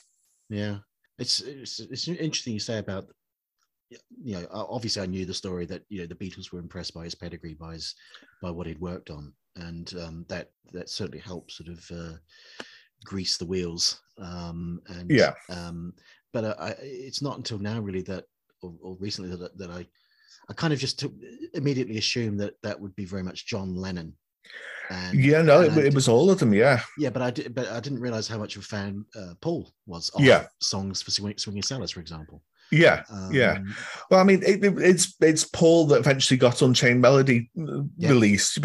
Yeah, 0.49 0.77
it's 1.19 1.41
it's, 1.41 1.79
it's 1.79 2.07
interesting 2.07 2.53
you 2.53 2.59
say 2.59 2.79
about 2.79 3.07
you 4.23 4.33
know 4.33 4.47
obviously 4.51 5.03
I 5.03 5.05
knew 5.05 5.25
the 5.25 5.33
story 5.33 5.65
that 5.67 5.83
you 5.89 6.01
know 6.01 6.07
the 6.07 6.15
Beatles 6.15 6.51
were 6.51 6.59
impressed 6.59 6.93
by 6.93 7.03
his 7.03 7.15
pedigree 7.15 7.53
by 7.53 7.73
his 7.73 7.93
by 8.41 8.49
what 8.49 8.65
he'd 8.65 8.79
worked 8.79 9.11
on 9.11 9.33
and 9.55 9.93
um, 10.01 10.25
that 10.29 10.49
that 10.71 10.89
certainly 10.89 11.19
helped 11.19 11.51
sort 11.51 11.69
of 11.69 11.91
uh, 11.91 12.17
grease 13.05 13.37
the 13.37 13.45
wheels 13.45 14.01
um, 14.17 14.81
and 14.87 15.11
Yeah. 15.11 15.33
um, 15.49 15.93
but 16.31 16.43
uh, 16.43 16.55
I, 16.59 16.69
it's 16.81 17.21
not 17.21 17.37
until 17.37 17.59
now 17.59 17.79
really 17.79 18.01
that 18.03 18.25
or, 18.63 18.73
or 18.81 18.97
recently 18.99 19.35
that 19.35 19.57
that 19.57 19.69
I 19.69 19.85
I 20.49 20.53
kind 20.53 20.73
of 20.73 20.79
just 20.79 20.99
took, 20.99 21.13
immediately 21.53 21.97
assumed 21.97 22.39
that 22.39 22.55
that 22.63 22.79
would 22.79 22.95
be 22.95 23.05
very 23.05 23.23
much 23.23 23.45
John 23.45 23.75
Lennon. 23.75 24.13
And, 24.89 25.17
yeah. 25.17 25.41
No, 25.41 25.61
it, 25.61 25.77
it 25.77 25.93
was 25.93 26.07
all 26.07 26.29
of 26.29 26.39
them. 26.39 26.53
Yeah, 26.53 26.81
yeah, 26.97 27.09
but 27.09 27.21
I 27.21 27.31
did, 27.31 27.55
but 27.55 27.67
I 27.69 27.79
didn't 27.79 27.99
realize 28.01 28.27
how 28.27 28.37
much 28.37 28.55
of 28.55 28.61
a 28.63 28.65
fan 28.65 29.05
uh, 29.15 29.33
Paul 29.41 29.71
was 29.85 30.09
of 30.09 30.21
Yeah. 30.21 30.45
songs 30.61 31.01
for 31.01 31.09
Swing, 31.11 31.37
Swinging 31.37 31.63
Sellers, 31.63 31.91
for 31.91 31.99
example. 32.01 32.41
yeah, 32.71 33.03
yeah. 33.31 33.53
Um, 33.57 33.75
Well, 34.09 34.19
I 34.19 34.23
mean, 34.23 34.41
it, 34.43 34.63
it- 34.63 34.77
it's 34.79 35.15
it's 35.21 35.45
Paul 35.45 35.87
that 35.87 35.99
eventually 35.99 36.37
got 36.37 36.61
Unchained 36.61 37.01
Melody 37.01 37.49
uh, 37.59 37.83
Yeah. 37.97 38.09
released 38.09 38.59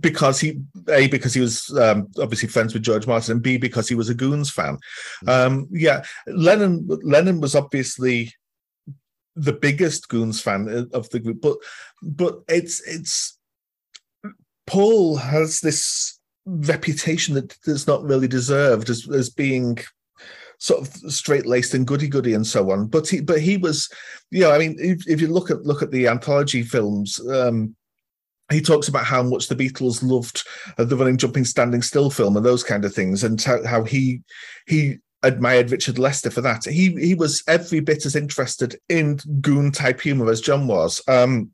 because 0.00 0.38
he 0.40 0.60
a 0.88 1.06
because 1.08 1.32
he 1.34 1.40
was 1.40 1.70
um, 1.78 2.08
obviously 2.20 2.48
friends 2.48 2.74
with 2.74 2.82
George 2.82 3.06
Martin, 3.06 3.32
and 3.32 3.42
b 3.42 3.56
because 3.56 3.88
he 3.88 3.94
was 3.94 4.08
a 4.10 4.14
Goons 4.14 4.50
fan. 4.50 4.76
Mm. 5.24 5.28
Um, 5.46 5.68
yeah, 5.70 6.04
Lennon 6.26 6.86
Lennon 7.04 7.40
was 7.40 7.54
obviously 7.54 8.32
the 9.36 9.52
biggest 9.52 10.08
Goons 10.08 10.40
fan 10.40 10.88
of 10.92 11.08
the 11.10 11.20
group, 11.20 11.40
but 11.40 11.56
but 12.02 12.40
it's 12.48 12.80
it's 12.86 13.38
Paul 14.66 15.16
has 15.16 15.60
this 15.60 16.18
reputation 16.46 17.34
that 17.34 17.56
is 17.66 17.86
not 17.86 18.02
really 18.02 18.28
deserved 18.28 18.90
as 18.90 19.08
as 19.10 19.30
being 19.30 19.78
sort 20.58 20.80
of 20.80 20.88
straight 21.12 21.46
laced 21.46 21.74
and 21.74 21.86
goody 21.86 22.08
goody 22.08 22.34
and 22.34 22.46
so 22.46 22.70
on. 22.70 22.86
But 22.86 23.08
he 23.08 23.20
but 23.20 23.40
he 23.40 23.56
was, 23.56 23.88
you 24.30 24.40
know, 24.40 24.52
I 24.52 24.58
mean, 24.58 24.76
if, 24.78 25.06
if 25.08 25.20
you 25.20 25.28
look 25.28 25.50
at 25.50 25.64
look 25.64 25.82
at 25.82 25.90
the 25.90 26.08
anthology 26.08 26.62
films, 26.62 27.20
um, 27.28 27.74
he 28.50 28.60
talks 28.60 28.88
about 28.88 29.04
how 29.04 29.22
much 29.22 29.48
the 29.48 29.56
Beatles 29.56 30.02
loved 30.02 30.46
the 30.76 30.96
running, 30.96 31.16
jumping, 31.16 31.44
standing 31.44 31.82
still 31.82 32.10
film 32.10 32.36
and 32.36 32.44
those 32.44 32.62
kind 32.62 32.84
of 32.84 32.94
things, 32.94 33.24
and 33.24 33.40
how, 33.42 33.64
how 33.64 33.84
he 33.84 34.22
he 34.66 34.98
admired 35.22 35.70
Richard 35.70 35.98
Lester 35.98 36.30
for 36.30 36.42
that. 36.42 36.64
He 36.64 36.90
he 36.94 37.14
was 37.14 37.42
every 37.48 37.80
bit 37.80 38.06
as 38.06 38.16
interested 38.16 38.76
in 38.88 39.18
goon 39.40 39.72
type 39.72 40.00
humor 40.00 40.30
as 40.30 40.40
John 40.40 40.66
was. 40.66 41.02
Um, 41.08 41.50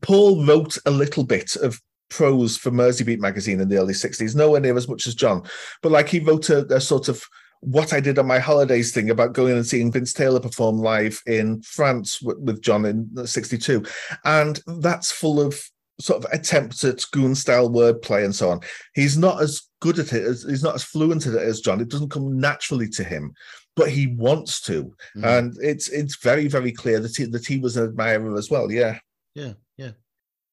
Paul 0.00 0.44
wrote 0.44 0.76
a 0.86 0.90
little 0.90 1.24
bit 1.24 1.54
of 1.56 1.80
prose 2.10 2.56
for 2.56 2.70
Merseybeat 2.70 3.18
magazine 3.18 3.60
in 3.60 3.68
the 3.68 3.78
early 3.78 3.94
60s, 3.94 4.34
nowhere 4.34 4.60
near 4.60 4.76
as 4.76 4.88
much 4.88 5.06
as 5.06 5.14
John. 5.14 5.42
But 5.82 5.92
like 5.92 6.08
he 6.08 6.20
wrote 6.20 6.50
a, 6.50 6.66
a 6.74 6.80
sort 6.80 7.08
of 7.08 7.22
what 7.60 7.92
I 7.92 8.00
did 8.00 8.18
on 8.18 8.26
my 8.26 8.38
holidays 8.38 8.92
thing 8.92 9.10
about 9.10 9.32
going 9.32 9.54
and 9.56 9.66
seeing 9.66 9.90
Vince 9.90 10.12
Taylor 10.12 10.40
perform 10.40 10.78
live 10.78 11.20
in 11.26 11.60
France 11.62 12.22
with, 12.22 12.38
with 12.38 12.62
John 12.62 12.84
in 12.84 13.26
62. 13.26 13.84
And 14.24 14.60
that's 14.80 15.10
full 15.10 15.40
of 15.40 15.60
sort 16.00 16.24
of 16.24 16.32
attempts 16.32 16.84
at 16.84 17.04
goon 17.12 17.34
style 17.34 17.68
wordplay 17.68 18.24
and 18.24 18.34
so 18.34 18.50
on. 18.50 18.60
He's 18.94 19.18
not 19.18 19.42
as 19.42 19.62
good 19.80 19.98
at 19.98 20.12
it, 20.12 20.22
as, 20.22 20.44
he's 20.44 20.62
not 20.62 20.76
as 20.76 20.84
fluent 20.84 21.26
at 21.26 21.34
it 21.34 21.42
as 21.42 21.60
John. 21.60 21.80
It 21.80 21.88
doesn't 21.88 22.10
come 22.10 22.38
naturally 22.38 22.88
to 22.90 23.02
him, 23.02 23.34
but 23.74 23.90
he 23.90 24.06
wants 24.06 24.60
to. 24.62 24.94
Mhm. 25.16 25.24
And 25.38 25.56
it's 25.60 25.88
it's 25.88 26.16
very, 26.22 26.46
very 26.46 26.72
clear 26.72 27.00
that 27.00 27.16
he, 27.16 27.24
that 27.24 27.46
he 27.46 27.58
was 27.58 27.76
an 27.76 27.84
admirer 27.88 28.36
as 28.36 28.50
well. 28.50 28.70
Yeah. 28.70 28.98
Yeah, 29.34 29.52
yeah, 29.76 29.92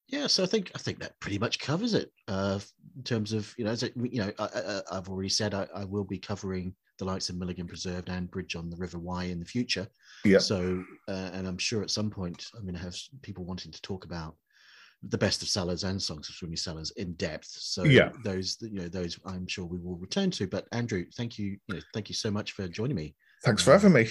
yeah. 0.08 0.28
So 0.28 0.44
I 0.44 0.46
think 0.46 0.72
I 0.76 0.78
think 0.78 1.00
that 1.00 1.20
pretty 1.20 1.40
much 1.40 1.60
covers 1.60 1.94
it 1.94 2.12
uh, 2.28 2.60
in 2.96 3.04
terms 3.04 3.34
of 3.34 3.54
you 3.58 3.66
know, 3.66 3.72
as 3.72 3.84
it, 3.84 3.94
you 3.96 4.22
know, 4.22 4.32
I, 4.40 4.82
I've 4.92 5.10
already 5.10 5.30
said 5.30 5.54
I, 5.54 5.68
I 5.76 5.86
will 5.86 6.04
be 6.04 6.18
covering 6.18 6.74
the 6.98 7.06
likes 7.06 7.30
of 7.30 7.36
Milligan 7.36 7.68
Preserved 7.68 8.10
and 8.10 8.32
Bridge 8.32 8.56
on 8.56 8.70
the 8.70 8.78
River 8.78 9.00
Wye 9.00 9.26
in 9.26 9.40
the 9.40 9.46
future. 9.46 9.88
Yeah. 10.24 10.38
So, 10.38 10.84
uh, 11.08 11.30
and 11.34 11.48
I'm 11.48 11.58
sure 11.58 11.82
at 11.82 11.92
some 11.92 12.10
point 12.10 12.46
I'm 12.56 12.64
going 12.64 12.76
to 12.76 12.82
have 12.82 12.96
people 13.22 13.44
wanting 13.44 13.72
to 13.72 13.82
talk 13.82 14.06
about 14.06 14.36
the 15.04 15.18
best 15.18 15.42
of 15.42 15.50
Sellers 15.50 15.84
and 15.84 16.02
songs 16.02 16.30
of 16.30 16.36
Sweeney 16.36 16.56
Sellers 16.56 16.92
in 16.92 17.14
depth. 17.14 17.48
So 17.50 17.84
Yeah. 17.84 18.12
those, 18.24 18.58
you 18.62 18.80
know, 18.80 18.88
those 18.88 19.20
I'm 19.26 19.48
sure 19.48 19.66
we 19.66 19.80
will 19.80 19.98
return 19.98 20.32
to. 20.32 20.48
But 20.48 20.68
Andrew, 20.72 21.06
thank 21.16 21.38
you, 21.38 21.58
you 21.68 21.76
know, 21.76 21.82
thank 21.94 22.10
you 22.10 22.16
so 22.16 22.32
much 22.32 22.54
for 22.54 22.68
joining 22.68 22.96
me. 22.96 23.14
Thanks 23.44 23.62
for 23.62 23.72
having 23.74 23.94
me. 23.94 24.08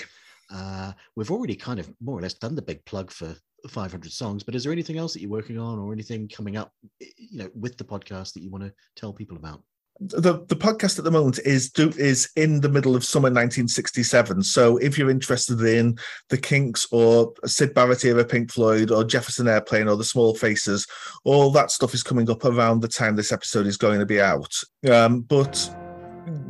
Uh, 0.53 0.93
we've 1.17 1.31
already 1.31 1.57
kind 1.57 1.81
of 1.81 1.91
more 2.01 2.19
or 2.19 2.23
less 2.23 2.35
done 2.35 2.55
the 2.55 2.63
big 2.63 2.85
plug 2.85 3.11
for 3.11 3.35
500 3.69 4.13
songs, 4.13 4.43
but 4.43 4.55
is 4.55 4.65
there 4.65 4.73
anything 4.73 4.99
else 4.99 5.13
that 5.13 5.21
you're 5.21 5.31
working 5.31 5.59
on 5.59 5.79
or 5.79 5.93
anything 5.93 6.29
coming 6.29 6.57
up, 6.57 6.73
you 7.01 7.39
know, 7.39 7.51
with 7.55 7.77
the 7.77 7.85
podcast 7.85 8.33
that 8.35 8.43
you 8.43 8.51
want 8.51 8.65
to 8.65 8.73
tell 8.97 9.13
people 9.13 9.37
about? 9.37 9.63
the 10.01 10.45
the 10.49 10.57
podcast 10.57 10.99
at 10.99 11.05
the 11.05 11.11
moment 11.11 11.39
is 11.45 11.71
do 11.71 11.89
is 11.91 12.29
in 12.35 12.61
the 12.61 12.69
middle 12.69 12.97
of 12.97 13.05
summer 13.05 13.27
1967 13.27 14.43
so 14.43 14.77
if 14.79 14.99
you're 14.99 15.11
interested 15.11 15.61
in 15.61 15.97
the 16.31 16.37
kinks 16.37 16.89
or 16.91 17.33
syd 17.47 17.73
barrett 17.75 18.05
era 18.05 18.25
pink 18.25 18.51
floyd 18.51 18.91
or 18.91 19.05
jefferson 19.05 19.47
airplane 19.47 19.87
or 19.87 19.97
the 19.97 20.03
small 20.03 20.35
faces 20.35 20.85
all 21.23 21.51
that 21.51 21.71
stuff 21.71 21.95
is 21.95 22.03
coming 22.03 22.29
up 22.29 22.45
around 22.45 22.81
the 22.81 22.89
time 22.89 23.15
this 23.15 23.31
episode 23.31 23.67
is 23.67 23.77
going 23.77 24.01
to 24.01 24.07
be 24.07 24.21
out 24.21 24.53
um 24.91 25.21
but 25.21 25.73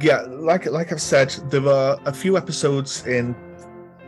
yeah 0.01 0.23
like 0.23 0.65
like 0.67 0.91
i've 0.91 1.03
said 1.03 1.29
there 1.51 1.69
are 1.69 1.99
a 2.07 2.13
few 2.13 2.39
episodes 2.39 3.07
in 3.07 3.37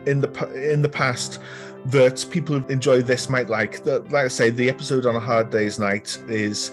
in 0.07 0.19
the 0.19 0.71
in 0.73 0.81
the 0.81 0.89
past 0.89 1.39
that 1.87 2.25
people 2.31 2.59
who 2.59 2.67
enjoy 2.67 3.01
this 3.01 3.29
might 3.29 3.49
like 3.49 3.83
the, 3.83 3.99
like 4.11 4.25
i 4.25 4.27
say 4.27 4.49
the 4.49 4.69
episode 4.69 5.05
on 5.05 5.15
a 5.15 5.19
hard 5.19 5.49
day's 5.49 5.79
night 5.79 6.17
is 6.27 6.71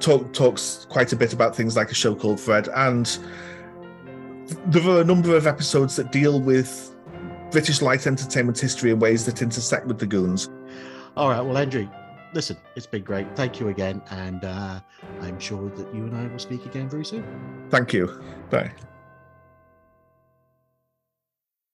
talk, 0.00 0.32
talks 0.32 0.86
quite 0.90 1.12
a 1.12 1.16
bit 1.16 1.32
about 1.32 1.54
things 1.54 1.76
like 1.76 1.90
a 1.90 1.94
show 1.94 2.14
called 2.14 2.38
Fred, 2.40 2.68
and 2.74 3.18
there 4.66 4.88
are 4.88 5.00
a 5.00 5.04
number 5.04 5.36
of 5.36 5.46
episodes 5.46 5.96
that 5.96 6.12
deal 6.12 6.40
with 6.40 6.94
British 7.50 7.82
light 7.82 8.06
entertainment 8.06 8.58
history 8.58 8.90
in 8.90 8.98
ways 8.98 9.24
that 9.26 9.42
intersect 9.42 9.86
with 9.86 9.98
the 9.98 10.06
Goons. 10.06 10.50
All 11.16 11.30
right. 11.30 11.40
Well, 11.40 11.56
Andrew, 11.56 11.88
listen, 12.32 12.56
it's 12.74 12.86
been 12.86 13.02
great. 13.02 13.34
Thank 13.34 13.58
you 13.60 13.68
again. 13.68 14.02
And 14.10 14.44
uh, 14.44 14.80
I'm 15.20 15.40
sure 15.40 15.70
that 15.70 15.94
you 15.94 16.04
and 16.04 16.16
I 16.16 16.26
will 16.26 16.38
speak 16.38 16.66
again 16.66 16.88
very 16.88 17.04
soon. 17.04 17.24
Thank 17.70 17.92
you. 17.92 18.22
Bye. 18.50 18.72